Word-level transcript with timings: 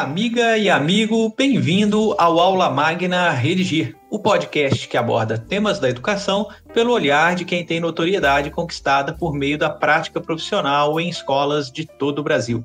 Amiga 0.00 0.56
e 0.56 0.70
amigo, 0.70 1.30
bem-vindo 1.36 2.14
ao 2.16 2.40
Aula 2.40 2.70
Magna 2.70 3.28
Redigir, 3.32 3.94
o 4.10 4.18
podcast 4.18 4.88
que 4.88 4.96
aborda 4.96 5.36
temas 5.36 5.78
da 5.78 5.90
educação 5.90 6.48
pelo 6.72 6.94
olhar 6.94 7.34
de 7.34 7.44
quem 7.44 7.66
tem 7.66 7.80
notoriedade 7.80 8.50
conquistada 8.50 9.12
por 9.12 9.34
meio 9.34 9.58
da 9.58 9.68
prática 9.68 10.18
profissional 10.18 10.98
em 10.98 11.10
escolas 11.10 11.70
de 11.70 11.84
todo 11.84 12.20
o 12.20 12.22
Brasil. 12.22 12.64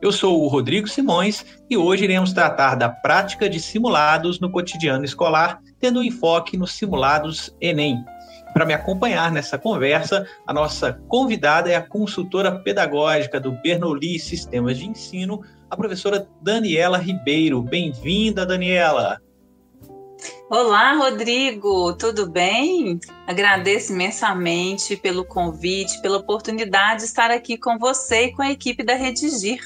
Eu 0.00 0.12
sou 0.12 0.44
o 0.44 0.46
Rodrigo 0.46 0.86
Simões 0.86 1.44
e 1.68 1.76
hoje 1.76 2.04
iremos 2.04 2.32
tratar 2.32 2.76
da 2.76 2.88
prática 2.88 3.50
de 3.50 3.58
simulados 3.58 4.38
no 4.38 4.48
cotidiano 4.48 5.04
escolar, 5.04 5.58
tendo 5.80 5.98
um 5.98 6.04
enfoque 6.04 6.56
nos 6.56 6.74
simulados 6.74 7.52
Enem. 7.60 7.98
Para 8.54 8.64
me 8.64 8.74
acompanhar 8.74 9.32
nessa 9.32 9.58
conversa, 9.58 10.24
a 10.46 10.52
nossa 10.52 11.00
convidada 11.08 11.68
é 11.68 11.74
a 11.74 11.82
consultora 11.82 12.60
pedagógica 12.60 13.40
do 13.40 13.50
Bernoulli 13.60 14.20
Sistemas 14.20 14.78
de 14.78 14.88
Ensino, 14.88 15.42
a 15.70 15.76
professora 15.76 16.28
Daniela 16.42 16.98
Ribeiro. 16.98 17.62
Bem-vinda, 17.62 18.44
Daniela. 18.44 19.22
Olá, 20.50 20.94
Rodrigo, 20.94 21.94
tudo 21.94 22.28
bem? 22.28 22.98
Agradeço 23.26 23.92
imensamente 23.92 24.96
pelo 24.96 25.24
convite, 25.24 26.02
pela 26.02 26.18
oportunidade 26.18 27.02
de 27.02 27.06
estar 27.06 27.30
aqui 27.30 27.56
com 27.56 27.78
você 27.78 28.24
e 28.24 28.32
com 28.32 28.42
a 28.42 28.50
equipe 28.50 28.82
da 28.82 28.94
Redigir. 28.94 29.60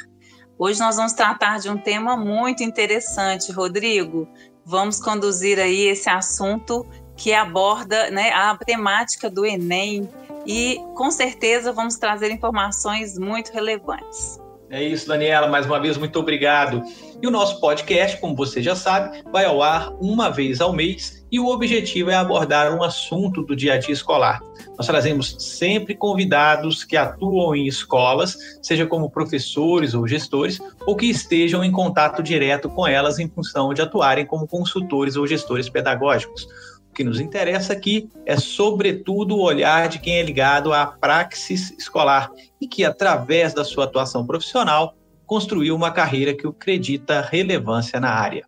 Hoje 0.59 0.79
nós 0.79 0.97
vamos 0.97 1.15
tratar 1.15 1.59
de 1.59 1.71
um 1.71 1.79
tema 1.79 2.17
muito 2.17 2.63
interessante, 2.63 3.51
Rodrigo. 3.51 4.29
Vamos 4.65 5.01
conduzir 5.01 5.59
aí 5.59 5.89
esse 5.89 6.11
assunto 6.11 6.87
que 7.17 7.33
aborda 7.33 8.11
né, 8.11 8.31
a 8.31 8.57
temática 8.57 9.31
do 9.31 9.45
Enem 9.45 10.09
e 10.47 10.79
com 10.95 11.11
certeza 11.11 11.73
vamos 11.73 11.97
trazer 11.97 12.31
informações 12.31 13.19
muito 13.19 13.53
relevantes. 13.53 14.44
É 14.75 14.83
isso, 14.83 15.07
Daniela. 15.07 15.47
Mais 15.47 15.67
uma 15.67 15.79
vez, 15.79 15.97
muito 15.97 16.19
obrigado. 16.19 16.83
E 17.23 17.29
o 17.29 17.31
nosso 17.31 17.61
podcast, 17.61 18.21
como 18.21 18.35
você 18.35 18.61
já 18.61 18.75
sabe, 18.75 19.23
vai 19.31 19.45
ao 19.45 19.63
ar 19.63 19.93
uma 20.01 20.31
vez 20.31 20.61
ao 20.61 20.73
mês 20.73 21.25
e 21.31 21.39
o 21.39 21.47
objetivo 21.47 22.11
é 22.11 22.17
abordar 22.17 22.77
um 22.77 22.83
assunto 22.83 23.45
do 23.45 23.55
dia 23.55 23.75
a 23.75 23.77
dia 23.77 23.93
escolar. 23.93 24.43
Nós 24.77 24.89
trazemos 24.89 25.37
sempre 25.39 25.95
convidados 25.95 26.83
que 26.83 26.97
atuam 26.97 27.55
em 27.55 27.69
escolas, 27.69 28.37
seja 28.61 28.85
como 28.85 29.09
professores 29.09 29.95
ou 29.95 30.09
gestores, 30.09 30.61
ou 30.85 30.97
que 30.97 31.07
estejam 31.07 31.63
em 31.63 31.71
contato 31.71 32.21
direto 32.21 32.69
com 32.69 32.85
elas 32.85 33.21
em 33.21 33.29
função 33.29 33.73
de 33.73 33.81
atuarem 33.81 34.27
como 34.27 34.45
consultores 34.45 35.15
ou 35.15 35.25
gestores 35.25 35.69
pedagógicos. 35.69 36.49
O 36.95 36.97
que 36.97 37.03
nos 37.03 37.19
interessa 37.19 37.73
aqui 37.73 38.09
é, 38.25 38.37
sobretudo, 38.37 39.35
o 39.35 39.43
olhar 39.43 39.89
de 39.89 39.99
quem 39.99 40.21
é 40.21 40.23
ligado 40.23 40.73
à 40.73 40.87
praxis 40.87 41.73
escolar 41.77 42.31
e 42.61 42.69
que, 42.69 42.85
através 42.85 43.53
da 43.53 43.65
sua 43.65 43.83
atuação 43.83 44.25
profissional, 44.25 44.95
construiu 45.27 45.75
uma 45.75 45.91
carreira 45.91 46.33
que 46.33 46.47
acredita 46.47 47.21
relevância 47.21 47.99
na 47.99 48.11
área. 48.11 48.47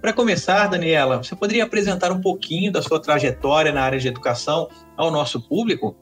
Para 0.00 0.12
começar, 0.12 0.66
Daniela, 0.66 1.22
você 1.22 1.36
poderia 1.36 1.62
apresentar 1.62 2.10
um 2.10 2.20
pouquinho 2.20 2.72
da 2.72 2.82
sua 2.82 3.00
trajetória 3.00 3.70
na 3.70 3.82
área 3.82 4.00
de 4.00 4.08
educação 4.08 4.68
ao 4.96 5.12
nosso 5.12 5.40
público? 5.40 5.96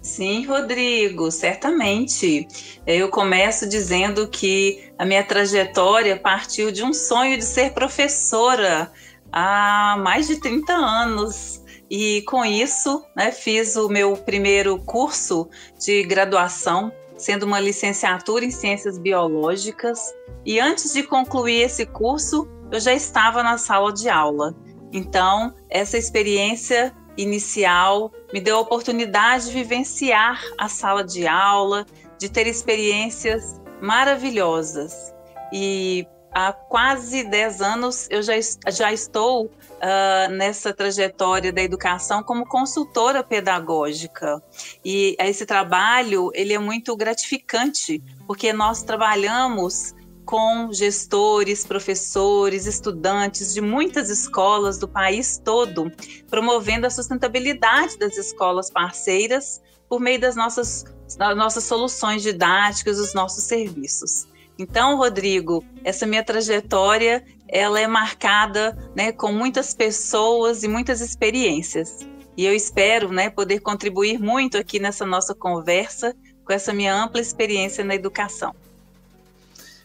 Sim, 0.00 0.46
Rodrigo, 0.46 1.30
certamente. 1.30 2.46
Eu 2.86 3.08
começo 3.08 3.68
dizendo 3.68 4.28
que 4.28 4.90
a 4.96 5.04
minha 5.04 5.24
trajetória 5.24 6.16
partiu 6.16 6.70
de 6.70 6.82
um 6.84 6.92
sonho 6.92 7.36
de 7.36 7.44
ser 7.44 7.72
professora 7.72 8.90
há 9.32 9.96
mais 9.98 10.26
de 10.26 10.40
30 10.40 10.72
anos. 10.72 11.62
E 11.90 12.22
com 12.22 12.44
isso, 12.44 13.04
né, 13.16 13.32
fiz 13.32 13.74
o 13.76 13.88
meu 13.88 14.16
primeiro 14.16 14.78
curso 14.78 15.48
de 15.78 16.02
graduação, 16.04 16.92
sendo 17.16 17.44
uma 17.44 17.58
licenciatura 17.58 18.44
em 18.44 18.50
Ciências 18.50 18.98
Biológicas. 18.98 20.14
E 20.44 20.60
antes 20.60 20.92
de 20.92 21.02
concluir 21.02 21.62
esse 21.62 21.86
curso, 21.86 22.48
eu 22.70 22.78
já 22.78 22.92
estava 22.92 23.42
na 23.42 23.58
sala 23.58 23.92
de 23.92 24.08
aula. 24.08 24.54
Então, 24.92 25.54
essa 25.68 25.98
experiência 25.98 26.94
inicial 27.18 28.12
me 28.32 28.40
deu 28.40 28.56
a 28.56 28.60
oportunidade 28.60 29.46
de 29.46 29.52
vivenciar 29.52 30.40
a 30.56 30.68
sala 30.68 31.02
de 31.04 31.26
aula, 31.26 31.84
de 32.18 32.28
ter 32.28 32.46
experiências 32.46 33.60
maravilhosas. 33.82 35.12
E 35.52 36.06
há 36.32 36.52
quase 36.52 37.24
10 37.24 37.60
anos 37.60 38.06
eu 38.10 38.22
já, 38.22 38.34
já 38.70 38.92
estou 38.92 39.46
uh, 39.46 40.30
nessa 40.30 40.72
trajetória 40.72 41.52
da 41.52 41.62
educação 41.62 42.22
como 42.22 42.46
consultora 42.46 43.24
pedagógica. 43.24 44.40
E 44.84 45.16
esse 45.18 45.44
trabalho 45.44 46.30
ele 46.34 46.52
é 46.52 46.58
muito 46.58 46.96
gratificante, 46.96 48.02
porque 48.26 48.52
nós 48.52 48.82
trabalhamos 48.82 49.94
com 50.28 50.70
gestores, 50.74 51.64
professores, 51.64 52.66
estudantes 52.66 53.54
de 53.54 53.62
muitas 53.62 54.10
escolas 54.10 54.76
do 54.76 54.86
país 54.86 55.40
todo, 55.42 55.90
promovendo 56.28 56.86
a 56.86 56.90
sustentabilidade 56.90 57.96
das 57.96 58.18
escolas 58.18 58.68
parceiras 58.70 59.62
por 59.88 59.98
meio 59.98 60.20
das 60.20 60.36
nossas, 60.36 60.84
das 61.16 61.34
nossas 61.34 61.64
soluções 61.64 62.20
didáticas, 62.22 62.98
dos 62.98 63.14
nossos 63.14 63.44
serviços. 63.44 64.28
Então, 64.58 64.98
Rodrigo, 64.98 65.64
essa 65.82 66.04
minha 66.04 66.22
trajetória 66.22 67.24
ela 67.48 67.80
é 67.80 67.86
marcada 67.86 68.76
né, 68.94 69.12
com 69.12 69.32
muitas 69.32 69.72
pessoas 69.72 70.62
e 70.62 70.68
muitas 70.68 71.00
experiências. 71.00 72.06
E 72.36 72.44
eu 72.44 72.54
espero 72.54 73.10
né, 73.10 73.30
poder 73.30 73.60
contribuir 73.60 74.20
muito 74.20 74.58
aqui 74.58 74.78
nessa 74.78 75.06
nossa 75.06 75.34
conversa 75.34 76.14
com 76.44 76.52
essa 76.52 76.74
minha 76.74 76.94
ampla 76.94 77.18
experiência 77.18 77.82
na 77.82 77.94
educação. 77.94 78.54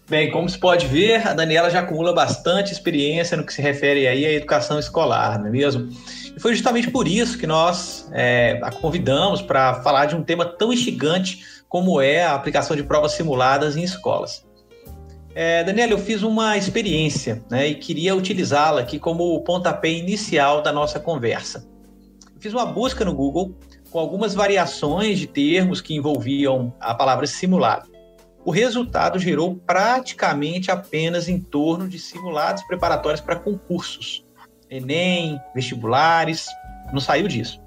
Bem, 0.09 0.29
como 0.31 0.49
se 0.49 0.57
pode 0.57 0.85
ver, 0.85 1.25
a 1.25 1.33
Daniela 1.33 1.69
já 1.69 1.79
acumula 1.79 2.11
bastante 2.11 2.73
experiência 2.73 3.37
no 3.37 3.45
que 3.45 3.53
se 3.53 3.61
refere 3.61 4.05
aí 4.05 4.25
à 4.25 4.33
educação 4.33 4.77
escolar, 4.77 5.39
não 5.39 5.47
é 5.47 5.49
mesmo? 5.49 5.89
E 6.35 6.39
foi 6.41 6.53
justamente 6.53 6.91
por 6.91 7.07
isso 7.07 7.37
que 7.37 7.47
nós 7.47 8.09
é, 8.11 8.59
a 8.61 8.69
convidamos 8.69 9.41
para 9.41 9.75
falar 9.75 10.07
de 10.07 10.15
um 10.15 10.21
tema 10.21 10.45
tão 10.45 10.73
instigante 10.73 11.45
como 11.69 12.01
é 12.01 12.23
a 12.23 12.35
aplicação 12.35 12.75
de 12.75 12.83
provas 12.83 13.13
simuladas 13.13 13.77
em 13.77 13.83
escolas. 13.83 14.45
É, 15.33 15.63
Daniela, 15.63 15.93
eu 15.93 15.97
fiz 15.97 16.21
uma 16.21 16.57
experiência 16.57 17.41
né, 17.49 17.67
e 17.67 17.75
queria 17.75 18.13
utilizá-la 18.13 18.81
aqui 18.81 18.99
como 18.99 19.41
pontapé 19.41 19.89
inicial 19.89 20.61
da 20.61 20.73
nossa 20.73 20.99
conversa. 20.99 21.65
Fiz 22.39 22.53
uma 22.53 22.65
busca 22.65 23.05
no 23.05 23.15
Google 23.15 23.55
com 23.89 23.99
algumas 23.99 24.35
variações 24.35 25.17
de 25.17 25.27
termos 25.27 25.79
que 25.79 25.95
envolviam 25.95 26.73
a 26.79 26.93
palavra 26.93 27.25
simulado 27.25 27.92
o 28.45 28.51
resultado 28.51 29.17
gerou 29.19 29.55
praticamente 29.55 30.69
apenas 30.69 31.27
em 31.29 31.39
torno 31.39 31.87
de 31.87 31.97
simulados 31.97 32.63
preparatórios 32.63 33.21
para 33.21 33.37
concursos. 33.37 34.25
Enem, 34.69 35.39
vestibulares, 35.53 36.47
não 36.91 36.99
saiu 36.99 37.27
disso. 37.27 37.61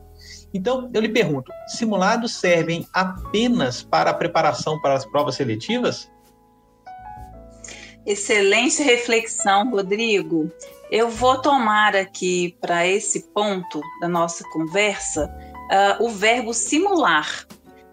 Então, 0.52 0.90
eu 0.92 1.00
lhe 1.00 1.08
pergunto: 1.08 1.52
simulados 1.66 2.34
servem 2.36 2.86
apenas 2.92 3.82
para 3.82 4.10
a 4.10 4.14
preparação 4.14 4.80
para 4.80 4.94
as 4.94 5.04
provas 5.04 5.36
seletivas? 5.36 6.10
Excelente 8.04 8.82
reflexão, 8.82 9.70
Rodrigo. 9.70 10.50
Eu 10.90 11.10
vou 11.10 11.40
tomar 11.40 11.96
aqui 11.96 12.56
para 12.60 12.86
esse 12.86 13.24
ponto 13.32 13.80
da 14.00 14.08
nossa 14.08 14.44
conversa 14.50 15.26
uh, 15.26 16.04
o 16.04 16.10
verbo 16.10 16.54
simular. 16.54 17.46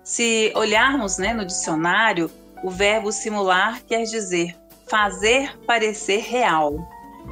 Se 0.04 0.52
olharmos 0.56 1.18
né, 1.18 1.34
no 1.34 1.46
dicionário, 1.46 2.30
o 2.64 2.70
verbo 2.70 3.12
simular 3.12 3.84
quer 3.86 4.04
dizer 4.04 4.56
fazer 4.88 5.58
parecer 5.66 6.22
real. 6.22 6.78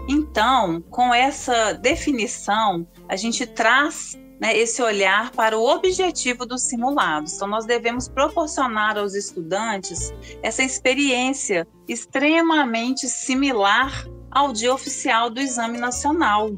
Então, 0.08 0.81
com 0.90 1.14
essa 1.14 1.74
definição, 1.74 2.88
a 3.08 3.16
gente 3.16 3.46
traz 3.46 4.17
né, 4.40 4.58
esse 4.58 4.82
olhar 4.82 5.32
para 5.32 5.58
o 5.58 5.64
objetivo 5.64 6.46
dos 6.46 6.64
simulados. 6.64 7.35
Então, 7.35 7.47
nós 7.47 7.66
devemos 7.66 8.08
proporcionar 8.08 8.97
aos 8.97 9.14
estudantes 9.14 10.11
essa 10.41 10.64
experiência 10.64 11.67
extremamente 11.88 13.08
similar 13.08 14.05
ao 14.32 14.52
dia 14.52 14.73
oficial 14.73 15.29
do 15.29 15.40
Exame 15.40 15.78
Nacional. 15.78 16.50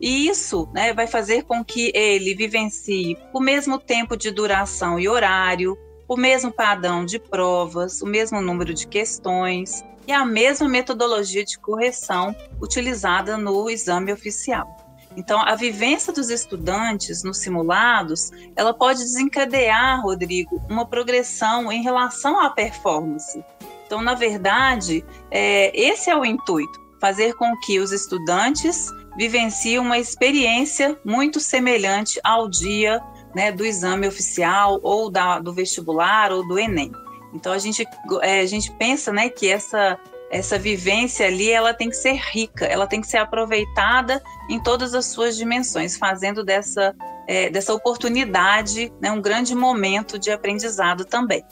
E 0.00 0.28
isso 0.28 0.68
né, 0.74 0.92
vai 0.92 1.06
fazer 1.06 1.44
com 1.44 1.64
que 1.64 1.92
ele 1.94 2.34
vivencie 2.34 3.16
o 3.32 3.40
mesmo 3.40 3.78
tempo 3.78 4.16
de 4.16 4.30
duração 4.30 4.98
e 4.98 5.08
horário, 5.08 5.78
o 6.08 6.16
mesmo 6.16 6.52
padrão 6.52 7.04
de 7.04 7.18
provas, 7.18 8.00
o 8.02 8.06
mesmo 8.06 8.40
número 8.40 8.72
de 8.72 8.86
questões 8.86 9.84
e 10.06 10.12
a 10.12 10.24
mesma 10.24 10.68
metodologia 10.68 11.44
de 11.44 11.58
correção 11.58 12.34
utilizada 12.60 13.36
no 13.36 13.68
exame 13.68 14.12
oficial. 14.12 14.76
Então, 15.16 15.40
a 15.40 15.54
vivência 15.54 16.12
dos 16.12 16.28
estudantes 16.28 17.22
nos 17.24 17.38
simulados, 17.38 18.30
ela 18.54 18.74
pode 18.74 19.00
desencadear, 19.00 20.02
Rodrigo, 20.02 20.62
uma 20.68 20.86
progressão 20.86 21.72
em 21.72 21.82
relação 21.82 22.38
à 22.38 22.50
performance. 22.50 23.42
Então, 23.86 24.02
na 24.02 24.14
verdade, 24.14 25.04
é, 25.30 25.72
esse 25.74 26.10
é 26.10 26.16
o 26.16 26.24
intuito, 26.24 26.78
fazer 27.00 27.34
com 27.34 27.50
que 27.60 27.80
os 27.80 27.92
estudantes 27.92 28.90
vivenciem 29.16 29.78
uma 29.78 29.98
experiência 29.98 30.98
muito 31.02 31.40
semelhante 31.40 32.20
ao 32.22 32.46
dia 32.48 33.02
né, 33.36 33.52
do 33.52 33.66
exame 33.66 34.08
oficial 34.08 34.80
ou 34.82 35.10
da, 35.10 35.38
do 35.38 35.52
vestibular 35.52 36.32
ou 36.32 36.48
do 36.48 36.58
Enem. 36.58 36.90
Então 37.34 37.52
a 37.52 37.58
gente, 37.58 37.86
é, 38.22 38.40
a 38.40 38.46
gente 38.46 38.72
pensa 38.72 39.12
né, 39.12 39.28
que 39.28 39.46
essa, 39.46 39.98
essa 40.30 40.58
vivência 40.58 41.26
ali 41.26 41.50
ela 41.50 41.74
tem 41.74 41.90
que 41.90 41.96
ser 41.96 42.14
rica, 42.14 42.64
ela 42.64 42.86
tem 42.86 43.02
que 43.02 43.06
ser 43.06 43.18
aproveitada 43.18 44.22
em 44.48 44.58
todas 44.58 44.94
as 44.94 45.04
suas 45.04 45.36
dimensões, 45.36 45.98
fazendo 45.98 46.42
dessa, 46.42 46.94
é, 47.28 47.50
dessa 47.50 47.74
oportunidade 47.74 48.90
né, 49.02 49.10
um 49.10 49.20
grande 49.20 49.54
momento 49.54 50.18
de 50.18 50.30
aprendizado 50.30 51.04
também. 51.04 51.44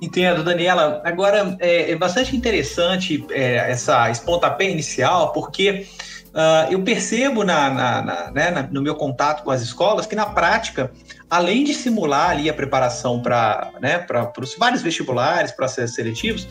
Entendo, 0.00 0.44
Daniela. 0.44 1.02
Agora, 1.04 1.56
é, 1.58 1.90
é 1.90 1.96
bastante 1.96 2.36
interessante 2.36 3.26
é, 3.30 3.72
essa, 3.72 4.08
esse 4.08 4.24
pontapé 4.24 4.70
inicial, 4.70 5.32
porque 5.32 5.84
uh, 6.32 6.70
eu 6.70 6.82
percebo 6.82 7.44
na, 7.44 7.70
na, 7.70 8.02
na, 8.02 8.30
né, 8.30 8.68
no 8.70 8.82
meu 8.82 8.94
contato 8.94 9.42
com 9.42 9.50
as 9.50 9.62
escolas 9.62 10.06
que, 10.06 10.14
na 10.14 10.26
prática, 10.26 10.90
além 11.30 11.64
de 11.64 11.74
simular 11.74 12.30
ali 12.30 12.48
a 12.48 12.54
preparação 12.54 13.20
para 13.20 13.70
né, 13.80 14.06
os 14.38 14.56
vários 14.56 14.82
vestibulares, 14.82 15.52
processos 15.52 15.94
seletivos, 15.94 16.48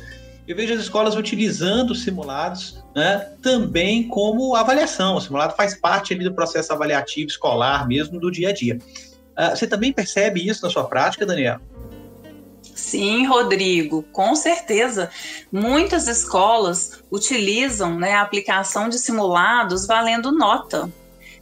eu 0.48 0.56
vejo 0.56 0.74
as 0.74 0.82
escolas 0.82 1.16
utilizando 1.16 1.94
simulados 1.94 2.84
né, 2.96 3.30
também 3.42 4.08
como 4.08 4.56
avaliação. 4.56 5.16
O 5.16 5.22
simulado 5.22 5.56
faz 5.56 5.76
parte 5.76 6.14
ali 6.14 6.24
do 6.24 6.34
processo 6.34 6.74
avaliativo 6.74 7.30
escolar 7.30 7.88
mesmo 7.88 8.20
do 8.20 8.32
dia 8.32 8.50
a 8.50 8.54
dia. 8.54 8.78
Uh, 9.38 9.56
você 9.56 9.66
também 9.66 9.94
percebe 9.94 10.46
isso 10.46 10.64
na 10.66 10.70
sua 10.70 10.84
prática, 10.86 11.26
Daniela? 11.26 11.62
Sim, 12.76 13.26
Rodrigo, 13.26 14.04
com 14.12 14.36
certeza. 14.36 15.10
Muitas 15.52 16.08
escolas 16.08 17.04
utilizam 17.12 17.98
né, 17.98 18.14
a 18.14 18.22
aplicação 18.22 18.90
de 18.90 18.98
simulados 18.98 19.86
valendo 19.86 20.32
nota. 20.32 20.92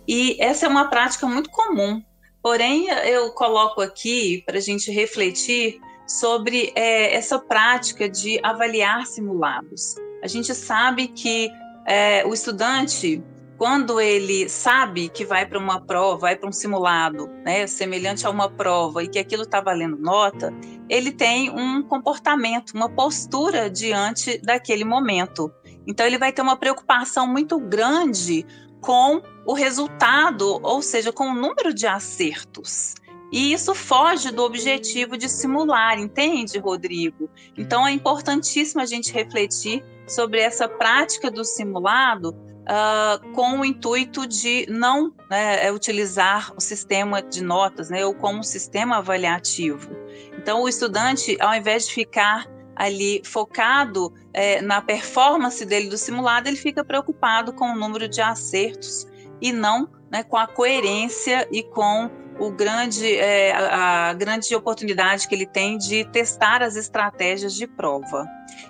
E 0.07 0.35
essa 0.39 0.65
é 0.65 0.69
uma 0.69 0.89
prática 0.89 1.27
muito 1.27 1.49
comum. 1.49 2.03
Porém, 2.41 2.87
eu 2.89 3.31
coloco 3.31 3.81
aqui 3.81 4.43
para 4.45 4.57
a 4.57 4.61
gente 4.61 4.91
refletir 4.91 5.79
sobre 6.07 6.71
é, 6.75 7.13
essa 7.13 7.37
prática 7.37 8.09
de 8.09 8.39
avaliar 8.41 9.05
simulados. 9.05 9.95
A 10.23 10.27
gente 10.27 10.53
sabe 10.55 11.09
que 11.09 11.51
é, 11.85 12.25
o 12.25 12.33
estudante 12.33 13.21
quando 13.59 13.99
ele 13.99 14.47
sabe 14.47 15.09
que 15.09 15.25
vai 15.25 15.45
para 15.45 15.59
uma 15.59 15.81
prova, 15.81 16.21
vai 16.21 16.35
para 16.37 16.47
um 16.47 16.51
simulado, 16.51 17.27
né, 17.45 17.67
semelhante 17.67 18.25
a 18.25 18.29
uma 18.29 18.49
prova, 18.49 19.03
e 19.03 19.09
que 19.09 19.19
aquilo 19.19 19.43
está 19.43 19.59
valendo 19.59 19.97
nota, 19.97 20.53
ele 20.87 21.11
tem 21.11 21.49
um 21.49 21.83
comportamento, 21.83 22.71
uma 22.71 22.87
postura 22.87 23.69
diante 23.69 24.37
daquele 24.37 24.85
momento. 24.85 25.51
Então, 25.85 26.05
ele 26.05 26.17
vai 26.17 26.31
ter 26.31 26.41
uma 26.41 26.55
preocupação 26.55 27.27
muito 27.27 27.59
grande 27.59 28.45
com 28.79 29.21
o 29.45 29.53
resultado, 29.53 30.61
ou 30.63 30.81
seja, 30.81 31.11
com 31.11 31.25
o 31.25 31.35
número 31.35 31.73
de 31.73 31.85
acertos. 31.85 32.95
E 33.29 33.51
isso 33.51 33.75
foge 33.75 34.31
do 34.31 34.41
objetivo 34.41 35.17
de 35.17 35.27
simular, 35.27 35.99
entende, 35.99 36.57
Rodrigo? 36.57 37.29
Então 37.57 37.85
é 37.85 37.91
importantíssimo 37.91 38.81
a 38.81 38.85
gente 38.85 39.13
refletir 39.13 39.83
sobre 40.07 40.39
essa 40.39 40.67
prática 40.67 41.29
do 41.29 41.43
simulado 41.43 42.33
uh, 42.69 43.31
com 43.33 43.59
o 43.59 43.65
intuito 43.65 44.27
de 44.27 44.67
não 44.69 45.11
né, 45.29 45.65
é, 45.65 45.71
utilizar 45.71 46.53
o 46.55 46.61
sistema 46.61 47.21
de 47.21 47.43
notas, 47.43 47.89
né, 47.89 48.05
ou 48.05 48.13
como 48.13 48.43
sistema 48.43 48.97
avaliativo. 48.97 49.89
Então, 50.37 50.61
o 50.61 50.69
estudante, 50.69 51.35
ao 51.39 51.55
invés 51.55 51.87
de 51.87 51.93
ficar 51.93 52.45
ali 52.75 53.21
focado 53.25 54.13
é, 54.33 54.61
na 54.61 54.81
performance 54.81 55.65
dele 55.65 55.89
do 55.89 55.97
simulado, 55.97 56.47
ele 56.47 56.55
fica 56.55 56.83
preocupado 56.83 57.51
com 57.51 57.71
o 57.71 57.75
número 57.75 58.07
de 58.07 58.21
acertos 58.21 59.05
e 59.41 59.51
não 59.51 59.89
né, 60.09 60.23
com 60.23 60.37
a 60.37 60.47
coerência 60.47 61.47
e 61.51 61.63
com 61.63 62.09
o 62.39 62.49
grande, 62.51 63.17
é, 63.17 63.51
a, 63.51 64.09
a 64.09 64.13
grande 64.13 64.55
oportunidade 64.55 65.27
que 65.27 65.35
ele 65.35 65.45
tem 65.45 65.77
de 65.77 66.05
testar 66.05 66.63
as 66.63 66.77
estratégias 66.77 67.53
de 67.53 67.67
prova. 67.67 68.25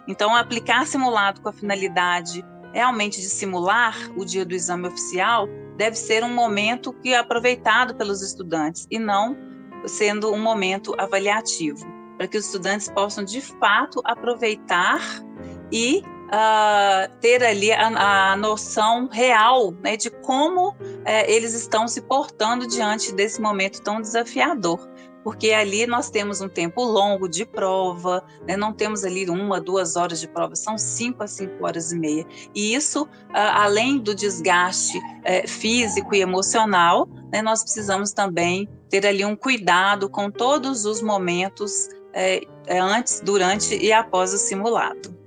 Então, 0.07 0.35
aplicar 0.35 0.87
simulado 0.87 1.39
com 1.41 1.49
a 1.49 1.53
finalidade 1.53 2.43
realmente 2.74 3.21
de 3.21 3.30
simular 3.30 3.95
o 4.16 4.25
dia 4.25 4.45
do 4.45 4.54
exame 4.54 4.88
oficial 4.88 5.48
deve 5.77 5.95
ser 5.95 6.24
um 6.24 6.33
momento 6.33 6.94
que 6.94 7.13
é 7.13 7.18
aproveitado 7.18 7.95
pelos 7.95 8.21
estudantes 8.21 8.86
e 8.92 9.00
não 9.00 9.38
sendo 9.86 10.31
um 10.31 10.39
momento 10.39 10.94
avaliativo, 10.98 11.86
para 12.18 12.27
que 12.27 12.38
os 12.38 12.45
estudantes 12.45 12.89
possam 12.89 13.24
de 13.24 13.39
fato 13.39 14.01
aproveitar 14.04 15.00
e 15.71 16.04
uh, 16.30 17.19
ter 17.19 17.44
ali 17.44 17.71
a, 17.71 18.31
a 18.31 18.36
noção 18.36 19.07
real 19.07 19.71
né, 19.81 19.95
de 19.95 20.10
como 20.10 20.71
uh, 20.71 20.75
eles 21.27 21.54
estão 21.54 21.88
se 21.88 22.01
portando 22.01 22.68
diante 22.68 23.13
desse 23.13 23.42
momento 23.42 23.81
tão 23.81 24.01
desafiador 24.01 24.80
porque 25.24 25.51
ali 25.51 25.86
nós 25.86 26.10
temos 26.10 26.42
um 26.42 26.50
tempo 26.50 26.83
longo 26.83 27.27
de 27.27 27.45
prova, 27.45 28.24
né? 28.48 28.56
não 28.56 28.74
temos 28.74 29.04
ali 29.04 29.30
uma, 29.30 29.60
duas 29.60 29.95
horas 29.95 30.19
de 30.19 30.27
prova, 30.27 30.56
são 30.56 30.77
cinco 30.77 31.24
a 31.24 31.27
cinco 31.27 31.66
horas 31.66 31.92
e 31.92 31.98
meia. 31.98 32.25
E 32.56 32.74
isso, 32.74 33.07
além 33.33 34.00
do 34.00 34.16
desgaste 34.16 35.00
é, 35.24 35.45
físico 35.48 36.16
e 36.16 36.21
emocional, 36.21 37.07
né, 37.31 37.42
nós 37.42 37.62
precisamos 37.62 38.12
também 38.12 38.68
ter 38.89 39.06
ali 39.06 39.24
um 39.24 39.36
cuidado 39.36 40.10
com 40.10 40.31
todos 40.31 40.86
os 40.86 41.01
momentos 41.01 41.89
é, 42.13 42.42
é, 42.66 42.80
antes, 42.80 43.21
durante 43.21 43.75
e 43.75 43.92
após 43.94 44.33
o 44.33 44.38
simulado. 44.38 45.18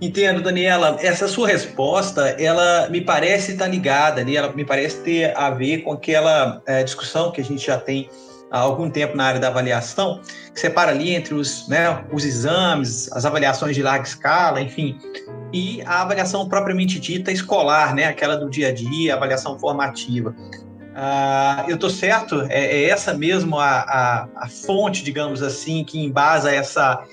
Entendo, 0.00 0.42
Daniela. 0.42 0.98
Essa 1.00 1.26
sua 1.26 1.48
resposta, 1.48 2.28
ela 2.38 2.88
me 2.90 3.00
parece 3.00 3.52
estar 3.52 3.66
ligada 3.66 4.20
ali, 4.20 4.36
ela 4.36 4.52
me 4.52 4.64
parece 4.64 5.00
ter 5.02 5.36
a 5.36 5.48
ver 5.50 5.78
com 5.78 5.92
aquela 5.92 6.62
discussão 6.84 7.32
que 7.32 7.40
a 7.40 7.44
gente 7.44 7.64
já 7.64 7.78
tem 7.78 8.10
há 8.50 8.58
algum 8.58 8.88
tempo 8.88 9.16
na 9.16 9.24
área 9.24 9.40
da 9.40 9.48
avaliação, 9.48 10.20
que 10.52 10.60
separa 10.60 10.90
ali 10.90 11.14
entre 11.14 11.34
os, 11.34 11.68
né, 11.68 12.04
os 12.12 12.24
exames, 12.24 13.10
as 13.12 13.24
avaliações 13.24 13.74
de 13.74 13.82
larga 13.82 14.04
escala, 14.04 14.60
enfim, 14.60 14.98
e 15.52 15.82
a 15.82 16.02
avaliação 16.02 16.48
propriamente 16.48 16.98
dita 17.00 17.32
escolar, 17.32 17.94
né, 17.94 18.04
aquela 18.04 18.36
do 18.36 18.48
dia 18.48 18.68
a 18.68 18.72
dia, 18.72 19.14
avaliação 19.14 19.58
formativa. 19.58 20.34
Ah, 20.94 21.64
eu 21.68 21.74
estou 21.74 21.90
certo? 21.90 22.42
É, 22.48 22.64
é, 22.64 22.88
essa 22.88 23.12
mesmo 23.12 23.58
a, 23.58 23.80
a, 23.80 24.28
a 24.36 24.48
fonte, 24.48 25.04
digamos 25.04 25.42
assim, 25.42 25.84
que 25.84 25.98
embasa 25.98 26.50
essa 26.50 27.04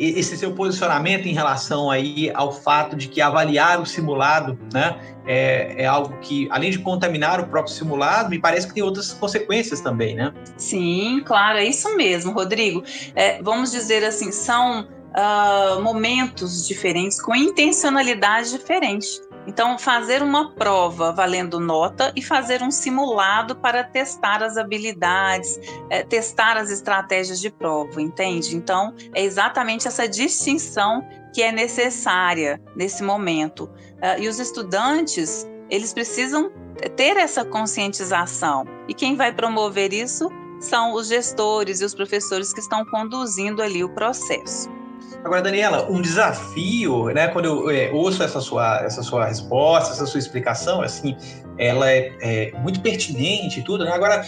esse 0.00 0.34
seu 0.36 0.52
posicionamento 0.52 1.26
em 1.26 1.34
relação 1.34 1.90
aí 1.90 2.30
ao 2.34 2.50
fato 2.50 2.96
de 2.96 3.06
que 3.06 3.20
avaliar 3.20 3.80
o 3.80 3.84
simulado, 3.84 4.58
né, 4.72 4.98
é, 5.26 5.82
é, 5.82 5.86
algo 5.86 6.16
que, 6.20 6.48
além 6.50 6.70
de 6.70 6.78
contaminar 6.78 7.38
o 7.38 7.46
próprio 7.46 7.74
simulado, 7.74 8.30
me 8.30 8.38
parece 8.38 8.66
que 8.66 8.72
tem 8.72 8.82
outras 8.82 9.12
consequências 9.12 9.80
também, 9.80 10.14
né? 10.14 10.32
Sim, 10.56 11.22
claro, 11.24 11.58
é 11.58 11.64
isso 11.64 11.94
mesmo, 11.96 12.32
Rodrigo. 12.32 12.82
É, 13.14 13.42
vamos 13.42 13.70
dizer 13.70 14.02
assim, 14.02 14.32
são 14.32 14.88
uh, 15.10 15.80
momentos 15.82 16.66
diferentes 16.66 17.20
com 17.20 17.34
intencionalidade 17.34 18.50
diferente. 18.50 19.08
Então, 19.46 19.78
fazer 19.78 20.22
uma 20.22 20.52
prova 20.52 21.12
valendo 21.12 21.58
nota 21.58 22.12
e 22.14 22.22
fazer 22.22 22.62
um 22.62 22.70
simulado 22.70 23.56
para 23.56 23.82
testar 23.82 24.42
as 24.42 24.56
habilidades, 24.56 25.58
é, 25.88 26.02
testar 26.02 26.56
as 26.56 26.70
estratégias 26.70 27.40
de 27.40 27.50
prova, 27.50 28.02
entende? 28.02 28.54
Então, 28.54 28.94
é 29.14 29.24
exatamente 29.24 29.88
essa 29.88 30.06
distinção 30.06 31.02
que 31.32 31.42
é 31.42 31.50
necessária 31.50 32.60
nesse 32.76 33.02
momento. 33.02 33.64
Uh, 33.64 34.20
e 34.20 34.28
os 34.28 34.38
estudantes, 34.38 35.46
eles 35.70 35.92
precisam 35.92 36.52
ter 36.96 37.16
essa 37.16 37.44
conscientização. 37.44 38.64
E 38.88 38.94
quem 38.94 39.16
vai 39.16 39.32
promover 39.32 39.92
isso 39.92 40.30
são 40.60 40.92
os 40.92 41.08
gestores 41.08 41.80
e 41.80 41.84
os 41.84 41.94
professores 41.94 42.52
que 42.52 42.60
estão 42.60 42.84
conduzindo 42.84 43.62
ali 43.62 43.82
o 43.82 43.88
processo. 43.88 44.79
Agora, 45.24 45.42
Daniela, 45.42 45.90
um 45.90 46.00
desafio, 46.00 47.06
né? 47.06 47.28
Quando 47.28 47.44
eu 47.46 47.70
é, 47.70 47.90
ouço 47.92 48.22
essa 48.22 48.40
sua, 48.40 48.80
essa 48.80 49.02
sua 49.02 49.26
resposta, 49.26 49.92
essa 49.92 50.06
sua 50.06 50.18
explicação, 50.18 50.80
assim, 50.82 51.16
ela 51.58 51.90
é, 51.90 52.12
é 52.20 52.52
muito 52.60 52.80
pertinente 52.80 53.60
e 53.60 53.62
tudo. 53.62 53.84
Né? 53.84 53.92
Agora, 53.92 54.24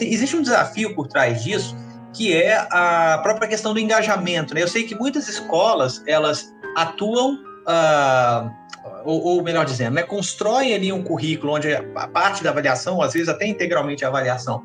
existe 0.00 0.36
um 0.36 0.42
desafio 0.42 0.94
por 0.94 1.08
trás 1.08 1.42
disso, 1.42 1.76
que 2.12 2.34
é 2.34 2.56
a 2.70 3.18
própria 3.22 3.48
questão 3.48 3.72
do 3.72 3.80
engajamento, 3.80 4.54
né? 4.54 4.62
Eu 4.62 4.68
sei 4.68 4.84
que 4.84 4.94
muitas 4.94 5.28
escolas 5.28 6.02
elas 6.06 6.52
atuam 6.76 7.38
uh, 7.66 8.50
ou, 9.04 9.22
ou, 9.22 9.42
melhor 9.42 9.64
dizendo, 9.64 9.94
né, 9.94 10.02
constroem 10.02 10.74
ali 10.74 10.92
um 10.92 11.02
currículo 11.02 11.54
onde 11.54 11.72
a 11.74 12.08
parte 12.08 12.42
da 12.42 12.50
avaliação, 12.50 13.00
às 13.00 13.12
vezes 13.12 13.28
até 13.28 13.46
integralmente 13.46 14.04
a 14.04 14.08
avaliação, 14.08 14.62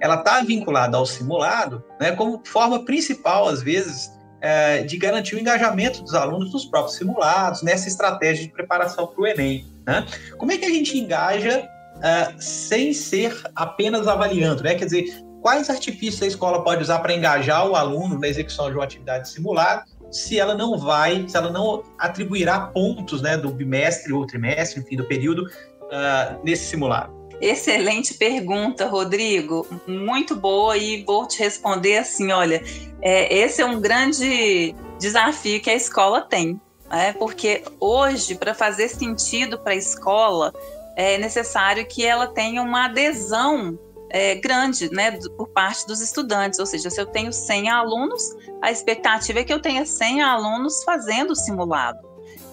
ela 0.00 0.16
está 0.16 0.42
vinculada 0.42 0.96
ao 0.96 1.06
simulado, 1.06 1.82
né, 2.00 2.12
como 2.12 2.42
forma 2.44 2.84
principal, 2.84 3.48
às 3.48 3.62
vezes, 3.62 4.10
é, 4.44 4.82
de 4.82 4.98
garantir 4.98 5.36
o 5.36 5.38
engajamento 5.40 6.02
dos 6.02 6.12
alunos 6.12 6.52
nos 6.52 6.66
próprios 6.66 6.98
simulados, 6.98 7.62
nessa 7.62 7.88
estratégia 7.88 8.44
de 8.44 8.52
preparação 8.52 9.06
para 9.06 9.22
o 9.22 9.26
Enem. 9.26 9.64
Né? 9.86 10.06
Como 10.36 10.52
é 10.52 10.58
que 10.58 10.66
a 10.66 10.68
gente 10.68 10.98
engaja 10.98 11.66
é, 12.02 12.34
sem 12.38 12.92
ser 12.92 13.34
apenas 13.56 14.06
avaliando? 14.06 14.62
Né? 14.62 14.74
Quer 14.74 14.84
dizer, 14.84 15.06
quais 15.40 15.70
artifícios 15.70 16.22
a 16.22 16.26
escola 16.26 16.62
pode 16.62 16.82
usar 16.82 16.98
para 16.98 17.14
engajar 17.14 17.66
o 17.66 17.74
aluno 17.74 18.18
na 18.18 18.28
execução 18.28 18.68
de 18.68 18.76
uma 18.76 18.84
atividade 18.84 19.30
simulada 19.30 19.86
se 20.10 20.38
ela 20.38 20.54
não 20.54 20.76
vai, 20.76 21.26
se 21.26 21.38
ela 21.38 21.50
não 21.50 21.82
atribuirá 21.98 22.60
pontos 22.66 23.22
né, 23.22 23.38
do 23.38 23.48
bimestre 23.50 24.12
ou 24.12 24.26
trimestre, 24.26 24.80
enfim, 24.80 24.96
do 24.96 25.04
período 25.04 25.44
uh, 25.44 26.44
nesse 26.44 26.66
simulado? 26.66 27.13
Excelente 27.40 28.14
pergunta, 28.14 28.86
Rodrigo. 28.86 29.66
Muito 29.86 30.34
boa 30.34 30.76
e 30.76 31.02
vou 31.04 31.26
te 31.26 31.38
responder 31.38 31.98
assim: 31.98 32.30
olha, 32.32 32.62
é, 33.02 33.34
esse 33.34 33.60
é 33.60 33.64
um 33.64 33.80
grande 33.80 34.74
desafio 34.98 35.60
que 35.60 35.70
a 35.70 35.74
escola 35.74 36.22
tem, 36.22 36.60
né? 36.90 37.12
porque 37.14 37.62
hoje, 37.80 38.34
para 38.34 38.54
fazer 38.54 38.88
sentido 38.88 39.58
para 39.58 39.72
a 39.72 39.76
escola, 39.76 40.52
é 40.96 41.18
necessário 41.18 41.86
que 41.86 42.04
ela 42.04 42.26
tenha 42.26 42.62
uma 42.62 42.86
adesão 42.86 43.78
é, 44.10 44.36
grande 44.36 44.88
né, 44.92 45.18
por 45.36 45.48
parte 45.48 45.86
dos 45.86 46.00
estudantes. 46.00 46.60
Ou 46.60 46.66
seja, 46.66 46.88
se 46.88 47.00
eu 47.00 47.06
tenho 47.06 47.32
100 47.32 47.68
alunos, 47.68 48.22
a 48.62 48.70
expectativa 48.70 49.40
é 49.40 49.44
que 49.44 49.52
eu 49.52 49.60
tenha 49.60 49.84
100 49.84 50.22
alunos 50.22 50.84
fazendo 50.84 51.32
o 51.32 51.36
simulado. 51.36 51.98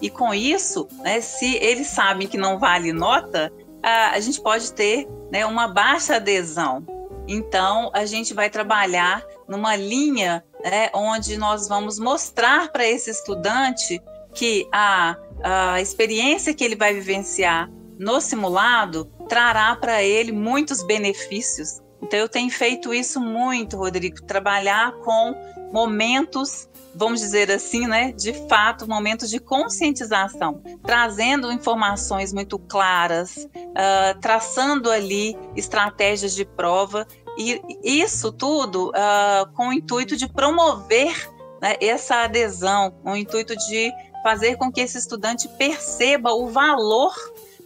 E 0.00 0.10
com 0.10 0.34
isso, 0.34 0.88
né, 0.98 1.20
se 1.20 1.54
eles 1.58 1.86
sabem 1.86 2.26
que 2.26 2.36
não 2.36 2.58
vale 2.58 2.92
nota, 2.92 3.52
a, 3.82 4.10
a 4.10 4.20
gente 4.20 4.40
pode 4.40 4.72
ter 4.72 5.08
né, 5.30 5.44
uma 5.44 5.68
baixa 5.68 6.16
adesão. 6.16 6.86
Então, 7.26 7.90
a 7.94 8.04
gente 8.04 8.34
vai 8.34 8.50
trabalhar 8.50 9.24
numa 9.48 9.76
linha 9.76 10.44
né, 10.62 10.90
onde 10.94 11.36
nós 11.36 11.68
vamos 11.68 11.98
mostrar 11.98 12.70
para 12.70 12.86
esse 12.86 13.10
estudante 13.10 14.00
que 14.34 14.66
a, 14.72 15.16
a 15.42 15.80
experiência 15.80 16.54
que 16.54 16.64
ele 16.64 16.76
vai 16.76 16.94
vivenciar 16.94 17.70
no 17.98 18.20
simulado 18.20 19.04
trará 19.28 19.74
para 19.76 20.02
ele 20.02 20.32
muitos 20.32 20.82
benefícios. 20.82 21.80
Então, 22.02 22.18
eu 22.18 22.28
tenho 22.28 22.50
feito 22.50 22.92
isso 22.92 23.20
muito, 23.20 23.76
Rodrigo, 23.76 24.22
trabalhar 24.22 24.92
com 25.04 25.34
momentos 25.72 26.68
vamos 26.94 27.20
dizer 27.20 27.50
assim, 27.50 27.86
né, 27.86 28.12
de 28.12 28.32
fato, 28.48 28.88
momentos 28.88 29.30
de 29.30 29.38
conscientização, 29.38 30.62
trazendo 30.82 31.50
informações 31.52 32.32
muito 32.32 32.58
claras, 32.58 33.36
uh, 33.36 34.20
traçando 34.20 34.90
ali 34.90 35.36
estratégias 35.56 36.34
de 36.34 36.44
prova, 36.44 37.06
e 37.38 37.60
isso 37.82 38.30
tudo 38.30 38.90
uh, 38.90 39.50
com 39.54 39.68
o 39.68 39.72
intuito 39.72 40.16
de 40.16 40.28
promover 40.28 41.30
né, 41.60 41.76
essa 41.80 42.24
adesão, 42.24 42.90
com 43.02 43.12
o 43.12 43.16
intuito 43.16 43.56
de 43.56 43.90
fazer 44.22 44.56
com 44.56 44.70
que 44.70 44.80
esse 44.80 44.98
estudante 44.98 45.48
perceba 45.48 46.32
o 46.32 46.48
valor 46.48 47.12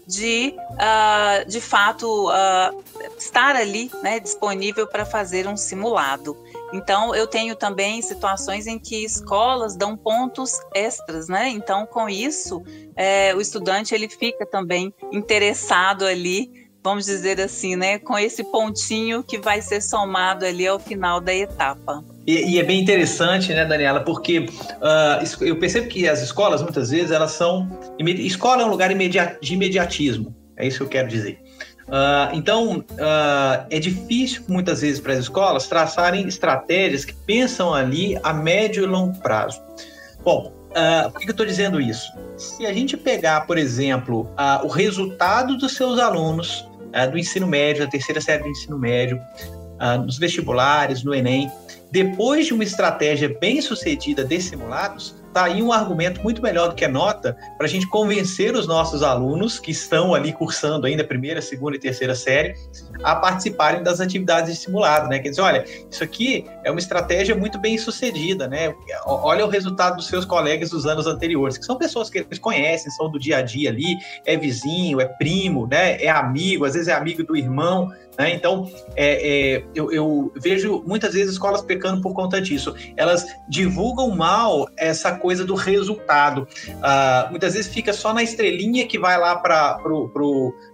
de, 0.06 0.54
uh, 0.72 1.48
de 1.48 1.60
fato, 1.60 2.30
estar 3.18 3.56
ali 3.56 3.90
né, 4.02 4.20
disponível 4.20 4.86
para 4.86 5.04
fazer 5.04 5.48
um 5.48 5.56
simulado. 5.56 6.36
Então, 6.72 7.14
eu 7.14 7.26
tenho 7.26 7.54
também 7.54 8.02
situações 8.02 8.66
em 8.66 8.78
que 8.78 9.04
escolas 9.04 9.76
dão 9.76 9.96
pontos 9.96 10.52
extras, 10.74 11.28
né? 11.28 11.48
Então, 11.48 11.86
com 11.86 12.08
isso, 12.08 12.62
é, 12.96 13.34
o 13.34 13.40
estudante 13.40 13.94
ele 13.94 14.08
fica 14.08 14.44
também 14.44 14.92
interessado 15.12 16.04
ali, 16.04 16.50
vamos 16.82 17.06
dizer 17.06 17.40
assim, 17.40 17.76
né? 17.76 17.98
Com 17.98 18.18
esse 18.18 18.44
pontinho 18.44 19.22
que 19.22 19.38
vai 19.38 19.62
ser 19.62 19.80
somado 19.80 20.44
ali 20.44 20.66
ao 20.66 20.78
final 20.78 21.20
da 21.20 21.34
etapa. 21.34 22.04
E, 22.26 22.54
e 22.54 22.58
é 22.58 22.62
bem 22.64 22.80
interessante, 22.80 23.54
né, 23.54 23.64
Daniela, 23.64 24.00
porque 24.00 24.40
uh, 24.40 25.44
eu 25.44 25.58
percebo 25.58 25.88
que 25.88 26.08
as 26.08 26.20
escolas, 26.20 26.60
muitas 26.62 26.90
vezes, 26.90 27.12
elas 27.12 27.30
são... 27.30 27.70
Escola 27.98 28.62
é 28.62 28.64
um 28.64 28.70
lugar 28.70 28.92
de 29.40 29.54
imediatismo, 29.54 30.34
é 30.56 30.66
isso 30.66 30.78
que 30.78 30.84
eu 30.84 30.88
quero 30.88 31.08
dizer. 31.08 31.40
Uh, 31.86 32.34
então, 32.34 32.78
uh, 32.78 33.66
é 33.70 33.78
difícil 33.78 34.42
muitas 34.48 34.80
vezes 34.80 35.00
para 35.00 35.12
as 35.12 35.20
escolas 35.20 35.68
traçarem 35.68 36.26
estratégias 36.26 37.04
que 37.04 37.14
pensam 37.14 37.72
ali 37.72 38.18
a 38.22 38.32
médio 38.32 38.82
e 38.82 38.86
longo 38.86 39.16
prazo. 39.20 39.62
Bom, 40.24 40.52
uh, 40.70 41.10
por 41.10 41.20
que 41.20 41.28
eu 41.28 41.30
estou 41.30 41.46
dizendo 41.46 41.80
isso? 41.80 42.12
Se 42.36 42.66
a 42.66 42.72
gente 42.72 42.96
pegar, 42.96 43.46
por 43.46 43.56
exemplo, 43.56 44.28
o 44.62 44.68
resultado 44.68 45.56
dos 45.56 45.74
seus 45.74 45.98
alunos 45.98 46.68
do 47.10 47.18
ensino 47.18 47.46
médio, 47.46 47.84
da 47.84 47.90
terceira 47.90 48.20
série 48.20 48.42
do 48.42 48.48
ensino 48.48 48.78
médio, 48.78 49.18
nos 50.04 50.18
vestibulares, 50.18 51.02
no 51.02 51.14
Enem, 51.14 51.50
depois 51.90 52.46
de 52.46 52.52
uma 52.52 52.62
estratégia 52.62 53.34
bem 53.40 53.62
sucedida 53.62 54.22
de 54.22 54.38
simulados, 54.38 55.14
está 55.36 55.44
aí 55.44 55.62
um 55.62 55.70
argumento 55.70 56.22
muito 56.22 56.40
melhor 56.40 56.70
do 56.70 56.74
que 56.74 56.84
a 56.84 56.88
nota 56.88 57.36
para 57.58 57.66
a 57.66 57.68
gente 57.68 57.86
convencer 57.86 58.54
os 58.54 58.66
nossos 58.66 59.02
alunos 59.02 59.58
que 59.58 59.70
estão 59.70 60.14
ali 60.14 60.32
cursando 60.32 60.86
ainda 60.86 61.04
primeira, 61.04 61.42
segunda 61.42 61.76
e 61.76 61.78
terceira 61.78 62.14
série 62.14 62.54
a 63.02 63.16
participarem 63.16 63.82
das 63.82 64.00
atividades 64.00 64.54
de 64.54 64.60
simulado, 64.60 65.08
né? 65.08 65.18
Quer 65.18 65.30
dizer, 65.30 65.42
olha, 65.42 65.64
isso 65.90 66.02
aqui 66.02 66.44
é 66.64 66.70
uma 66.70 66.80
estratégia 66.80 67.34
muito 67.34 67.58
bem 67.58 67.78
sucedida, 67.78 68.48
né? 68.48 68.74
Olha 69.06 69.44
o 69.44 69.48
resultado 69.48 69.96
dos 69.96 70.06
seus 70.08 70.24
colegas 70.24 70.70
dos 70.70 70.86
anos 70.86 71.06
anteriores, 71.06 71.58
que 71.58 71.64
são 71.64 71.76
pessoas 71.76 72.10
que 72.10 72.18
eles 72.18 72.38
conhecem, 72.38 72.90
são 72.90 73.10
do 73.10 73.18
dia 73.18 73.38
a 73.38 73.42
dia 73.42 73.70
ali, 73.70 73.96
é 74.24 74.36
vizinho, 74.36 75.00
é 75.00 75.06
primo, 75.06 75.66
né? 75.66 76.02
É 76.02 76.08
amigo, 76.08 76.64
às 76.64 76.74
vezes 76.74 76.88
é 76.88 76.92
amigo 76.92 77.22
do 77.22 77.36
irmão, 77.36 77.90
né? 78.18 78.32
Então, 78.32 78.70
é, 78.94 79.56
é, 79.56 79.64
eu, 79.74 79.92
eu, 79.92 80.32
vejo 80.36 80.82
muitas 80.86 81.14
vezes 81.14 81.32
escolas 81.32 81.62
pecando 81.62 82.00
por 82.00 82.14
conta 82.14 82.40
disso. 82.40 82.74
Elas 82.96 83.26
divulgam 83.48 84.10
mal 84.10 84.68
essa 84.76 85.12
coisa 85.12 85.44
do 85.44 85.54
resultado. 85.54 86.48
Uh, 86.68 87.30
muitas 87.30 87.54
vezes 87.54 87.72
fica 87.72 87.92
só 87.92 88.14
na 88.14 88.22
estrelinha 88.22 88.86
que 88.86 88.98
vai 88.98 89.18
lá 89.18 89.36
para 89.36 89.78